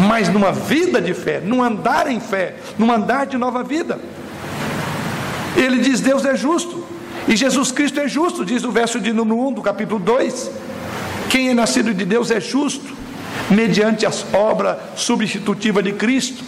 mas 0.08 0.28
numa 0.28 0.52
vida 0.52 1.00
de 1.00 1.14
fé, 1.14 1.40
num 1.40 1.62
andar 1.62 2.10
em 2.10 2.20
fé, 2.20 2.56
num 2.78 2.90
andar 2.90 3.26
de 3.26 3.36
nova 3.36 3.62
vida. 3.62 3.98
Ele 5.56 5.78
diz: 5.78 6.00
Deus 6.00 6.24
é 6.24 6.36
justo. 6.36 6.82
E 7.28 7.36
Jesus 7.36 7.70
Cristo 7.70 8.00
é 8.00 8.08
justo, 8.08 8.44
diz 8.44 8.64
o 8.64 8.72
verso 8.72 8.98
de 8.98 9.12
número 9.12 9.48
1 9.48 9.52
do 9.52 9.62
capítulo 9.62 10.00
2. 10.00 10.50
Quem 11.28 11.50
é 11.50 11.54
nascido 11.54 11.94
de 11.94 12.04
Deus 12.04 12.30
é 12.30 12.40
justo, 12.40 12.94
mediante 13.48 14.04
a 14.04 14.10
obra 14.32 14.78
substitutiva 14.96 15.82
de 15.82 15.92
Cristo. 15.92 16.42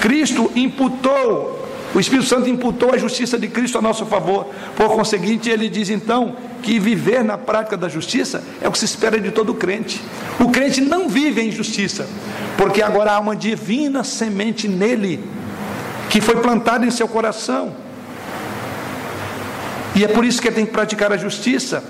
Cristo 0.00 0.50
imputou, 0.54 1.59
o 1.94 1.98
Espírito 1.98 2.28
Santo 2.28 2.48
imputou 2.48 2.94
a 2.94 2.98
justiça 2.98 3.36
de 3.38 3.48
Cristo 3.48 3.76
a 3.76 3.82
nosso 3.82 4.06
favor. 4.06 4.46
Por 4.76 4.90
conseguinte, 4.90 5.50
ele 5.50 5.68
diz 5.68 5.90
então 5.90 6.36
que 6.62 6.78
viver 6.78 7.24
na 7.24 7.36
prática 7.36 7.76
da 7.76 7.88
justiça 7.88 8.42
é 8.60 8.68
o 8.68 8.72
que 8.72 8.78
se 8.78 8.84
espera 8.84 9.18
de 9.18 9.30
todo 9.32 9.54
crente. 9.54 10.00
O 10.38 10.50
crente 10.50 10.80
não 10.80 11.08
vive 11.08 11.40
em 11.40 11.50
justiça, 11.50 12.08
porque 12.56 12.80
agora 12.80 13.12
há 13.12 13.18
uma 13.18 13.34
divina 13.34 14.04
semente 14.04 14.68
nele, 14.68 15.24
que 16.08 16.20
foi 16.20 16.36
plantada 16.36 16.86
em 16.86 16.90
seu 16.90 17.08
coração. 17.08 17.74
E 19.96 20.04
é 20.04 20.08
por 20.08 20.24
isso 20.24 20.40
que 20.40 20.46
ele 20.46 20.54
tem 20.54 20.66
que 20.66 20.72
praticar 20.72 21.12
a 21.12 21.16
justiça. 21.16 21.82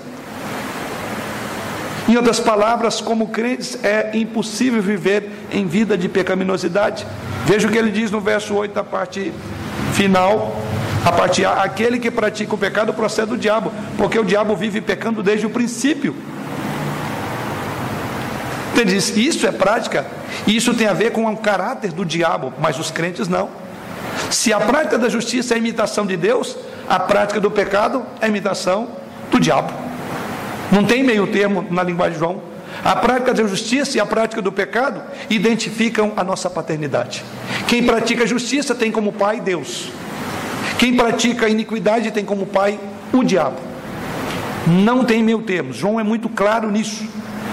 Em 2.09 2.17
outras 2.17 2.39
palavras, 2.39 2.99
como 2.99 3.27
crentes, 3.27 3.77
é 3.83 4.11
impossível 4.15 4.81
viver 4.81 5.29
em 5.51 5.67
vida 5.67 5.95
de 5.95 6.09
pecaminosidade. 6.09 7.05
Veja 7.45 7.67
o 7.67 7.71
que 7.71 7.77
ele 7.77 7.91
diz 7.91 8.09
no 8.09 8.19
verso 8.19 8.55
8, 8.55 8.79
a 8.79 8.83
parte 8.83 9.31
final, 9.93 10.55
a 11.05 11.11
parte 11.11 11.43
A: 11.45 11.63
aquele 11.63 11.99
que 11.99 12.11
pratica 12.11 12.53
o 12.53 12.57
pecado 12.57 12.93
procede 12.93 13.29
do 13.29 13.37
diabo, 13.37 13.71
porque 13.97 14.17
o 14.17 14.23
diabo 14.23 14.55
vive 14.55 14.81
pecando 14.81 15.23
desde 15.23 15.45
o 15.45 15.49
princípio. 15.49 16.15
Ele 18.75 18.93
diz: 18.93 19.15
isso 19.15 19.45
é 19.45 19.51
prática, 19.51 20.05
isso 20.47 20.73
tem 20.73 20.87
a 20.87 20.93
ver 20.93 21.11
com 21.11 21.25
o 21.25 21.37
caráter 21.37 21.91
do 21.91 22.05
diabo, 22.05 22.53
mas 22.59 22.79
os 22.79 22.89
crentes 22.89 23.27
não. 23.27 23.49
Se 24.29 24.51
a 24.51 24.59
prática 24.59 24.97
da 24.97 25.09
justiça 25.09 25.53
é 25.53 25.57
imitação 25.57 26.05
de 26.05 26.17
Deus, 26.17 26.55
a 26.89 26.99
prática 26.99 27.39
do 27.39 27.51
pecado 27.51 28.03
é 28.19 28.27
imitação 28.27 28.89
do 29.29 29.39
diabo. 29.39 29.71
Não 30.71 30.83
tem 30.83 31.03
meio 31.03 31.27
termo 31.27 31.65
na 31.69 31.83
linguagem 31.83 32.13
de 32.13 32.19
João. 32.19 32.50
A 32.83 32.95
prática 32.95 33.33
da 33.33 33.43
justiça 33.45 33.97
e 33.97 33.99
a 33.99 34.05
prática 34.05 34.41
do 34.41 34.51
pecado 34.51 35.01
identificam 35.29 36.13
a 36.15 36.23
nossa 36.23 36.49
paternidade. 36.49 37.23
Quem 37.67 37.83
pratica 37.83 38.25
justiça 38.25 38.73
tem 38.73 38.91
como 38.91 39.11
pai 39.11 39.39
Deus. 39.39 39.89
Quem 40.79 40.95
pratica 40.95 41.47
iniquidade 41.47 42.09
tem 42.11 42.25
como 42.25 42.45
pai 42.45 42.79
o 43.13 43.23
diabo. 43.23 43.57
Não 44.65 45.03
tem 45.03 45.23
meu 45.23 45.41
termo. 45.41 45.73
João 45.73 45.99
é 45.99 46.03
muito 46.03 46.27
claro 46.29 46.71
nisso. 46.71 47.05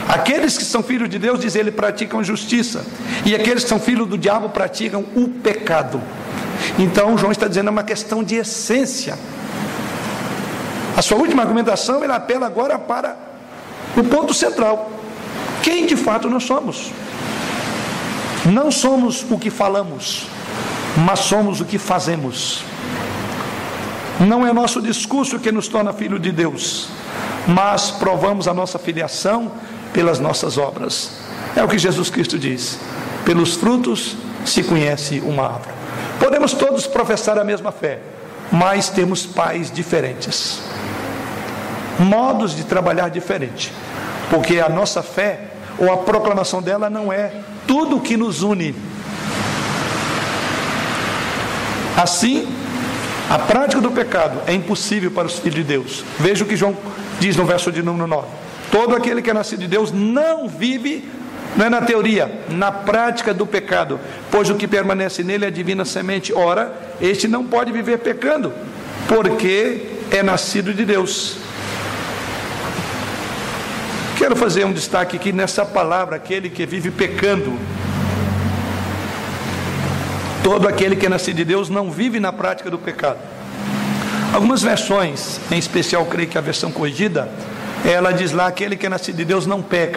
Aqueles 0.08 0.56
que 0.56 0.64
são 0.64 0.82
filhos 0.82 1.08
de 1.08 1.18
Deus, 1.18 1.40
diz 1.40 1.54
ele, 1.54 1.70
praticam 1.70 2.24
justiça. 2.24 2.84
E 3.26 3.34
aqueles 3.34 3.64
que 3.64 3.68
são 3.68 3.78
filhos 3.78 4.08
do 4.08 4.16
diabo 4.16 4.48
praticam 4.48 5.04
o 5.14 5.28
pecado. 5.28 6.00
Então, 6.78 7.18
João 7.18 7.30
está 7.30 7.46
dizendo 7.46 7.68
é 7.68 7.70
uma 7.70 7.82
questão 7.82 8.24
de 8.24 8.36
essência. 8.36 9.18
A 10.96 11.02
sua 11.02 11.18
última 11.18 11.42
argumentação, 11.42 12.02
ele 12.02 12.12
apela 12.12 12.46
agora 12.46 12.78
para 12.78 13.16
o 13.96 14.04
ponto 14.04 14.32
central. 14.32 14.97
Quem 15.62 15.86
de 15.86 15.96
fato 15.96 16.28
nós 16.28 16.44
somos? 16.44 16.90
Não 18.46 18.70
somos 18.70 19.24
o 19.30 19.38
que 19.38 19.50
falamos, 19.50 20.26
mas 20.96 21.20
somos 21.20 21.60
o 21.60 21.64
que 21.64 21.78
fazemos. 21.78 22.62
Não 24.20 24.46
é 24.46 24.52
nosso 24.52 24.80
discurso 24.80 25.38
que 25.38 25.52
nos 25.52 25.68
torna 25.68 25.92
filho 25.92 26.18
de 26.18 26.32
Deus, 26.32 26.88
mas 27.46 27.90
provamos 27.90 28.48
a 28.48 28.54
nossa 28.54 28.78
filiação 28.78 29.52
pelas 29.92 30.18
nossas 30.18 30.58
obras. 30.58 31.12
É 31.54 31.62
o 31.62 31.68
que 31.68 31.78
Jesus 31.78 32.10
Cristo 32.10 32.38
diz: 32.38 32.78
pelos 33.24 33.54
frutos 33.54 34.16
se 34.44 34.62
conhece 34.62 35.20
uma 35.20 35.44
árvore. 35.44 35.74
Podemos 36.18 36.52
todos 36.52 36.86
professar 36.86 37.38
a 37.38 37.44
mesma 37.44 37.70
fé, 37.70 38.00
mas 38.50 38.88
temos 38.88 39.24
pais 39.24 39.70
diferentes, 39.70 40.60
modos 41.98 42.56
de 42.56 42.64
trabalhar 42.64 43.08
diferente, 43.08 43.72
porque 44.30 44.60
a 44.60 44.68
nossa 44.68 45.02
fé 45.02 45.40
ou 45.78 45.92
a 45.92 45.96
proclamação 45.98 46.60
dela 46.60 46.90
não 46.90 47.12
é 47.12 47.32
tudo 47.66 47.96
o 47.96 48.00
que 48.00 48.16
nos 48.16 48.42
une. 48.42 48.74
Assim, 51.96 52.48
a 53.28 53.38
prática 53.38 53.80
do 53.80 53.90
pecado 53.90 54.40
é 54.46 54.54
impossível 54.54 55.10
para 55.10 55.26
os 55.26 55.38
filhos 55.38 55.56
de 55.56 55.64
Deus. 55.64 56.04
Veja 56.18 56.44
o 56.44 56.46
que 56.46 56.56
João 56.56 56.76
diz 57.20 57.36
no 57.36 57.44
verso 57.44 57.70
de 57.70 57.82
número 57.82 58.06
9. 58.06 58.26
Todo 58.70 58.94
aquele 58.94 59.20
que 59.20 59.30
é 59.30 59.34
nascido 59.34 59.60
de 59.60 59.68
Deus 59.68 59.92
não 59.92 60.48
vive, 60.48 61.08
não 61.56 61.66
é 61.66 61.70
na 61.70 61.82
teoria, 61.82 62.30
na 62.48 62.70
prática 62.70 63.34
do 63.34 63.46
pecado, 63.46 63.98
pois 64.30 64.48
o 64.50 64.54
que 64.54 64.68
permanece 64.68 65.24
nele 65.24 65.44
é 65.44 65.48
a 65.48 65.50
divina 65.50 65.84
semente. 65.84 66.32
Ora, 66.32 66.72
este 67.00 67.26
não 67.26 67.44
pode 67.44 67.72
viver 67.72 67.98
pecando, 67.98 68.52
porque 69.08 69.86
é 70.10 70.22
nascido 70.22 70.72
de 70.72 70.84
Deus. 70.84 71.36
Quero 74.18 74.34
fazer 74.34 74.64
um 74.64 74.72
destaque 74.72 75.14
aqui 75.14 75.30
nessa 75.30 75.64
palavra, 75.64 76.16
aquele 76.16 76.50
que 76.50 76.66
vive 76.66 76.90
pecando. 76.90 77.56
Todo 80.42 80.66
aquele 80.66 80.96
que 80.96 81.06
é 81.06 81.08
nascido 81.08 81.36
de 81.36 81.44
Deus 81.44 81.70
não 81.70 81.88
vive 81.88 82.18
na 82.18 82.32
prática 82.32 82.68
do 82.68 82.76
pecado. 82.76 83.20
Algumas 84.34 84.60
versões, 84.60 85.40
em 85.52 85.56
especial 85.56 86.04
creio 86.06 86.28
que 86.28 86.36
a 86.36 86.40
versão 86.40 86.72
corrigida, 86.72 87.28
ela 87.84 88.10
diz 88.10 88.32
lá: 88.32 88.48
aquele 88.48 88.76
que 88.76 88.86
é 88.86 88.88
nascido 88.88 89.14
de 89.14 89.24
Deus 89.24 89.46
não 89.46 89.62
peca. 89.62 89.96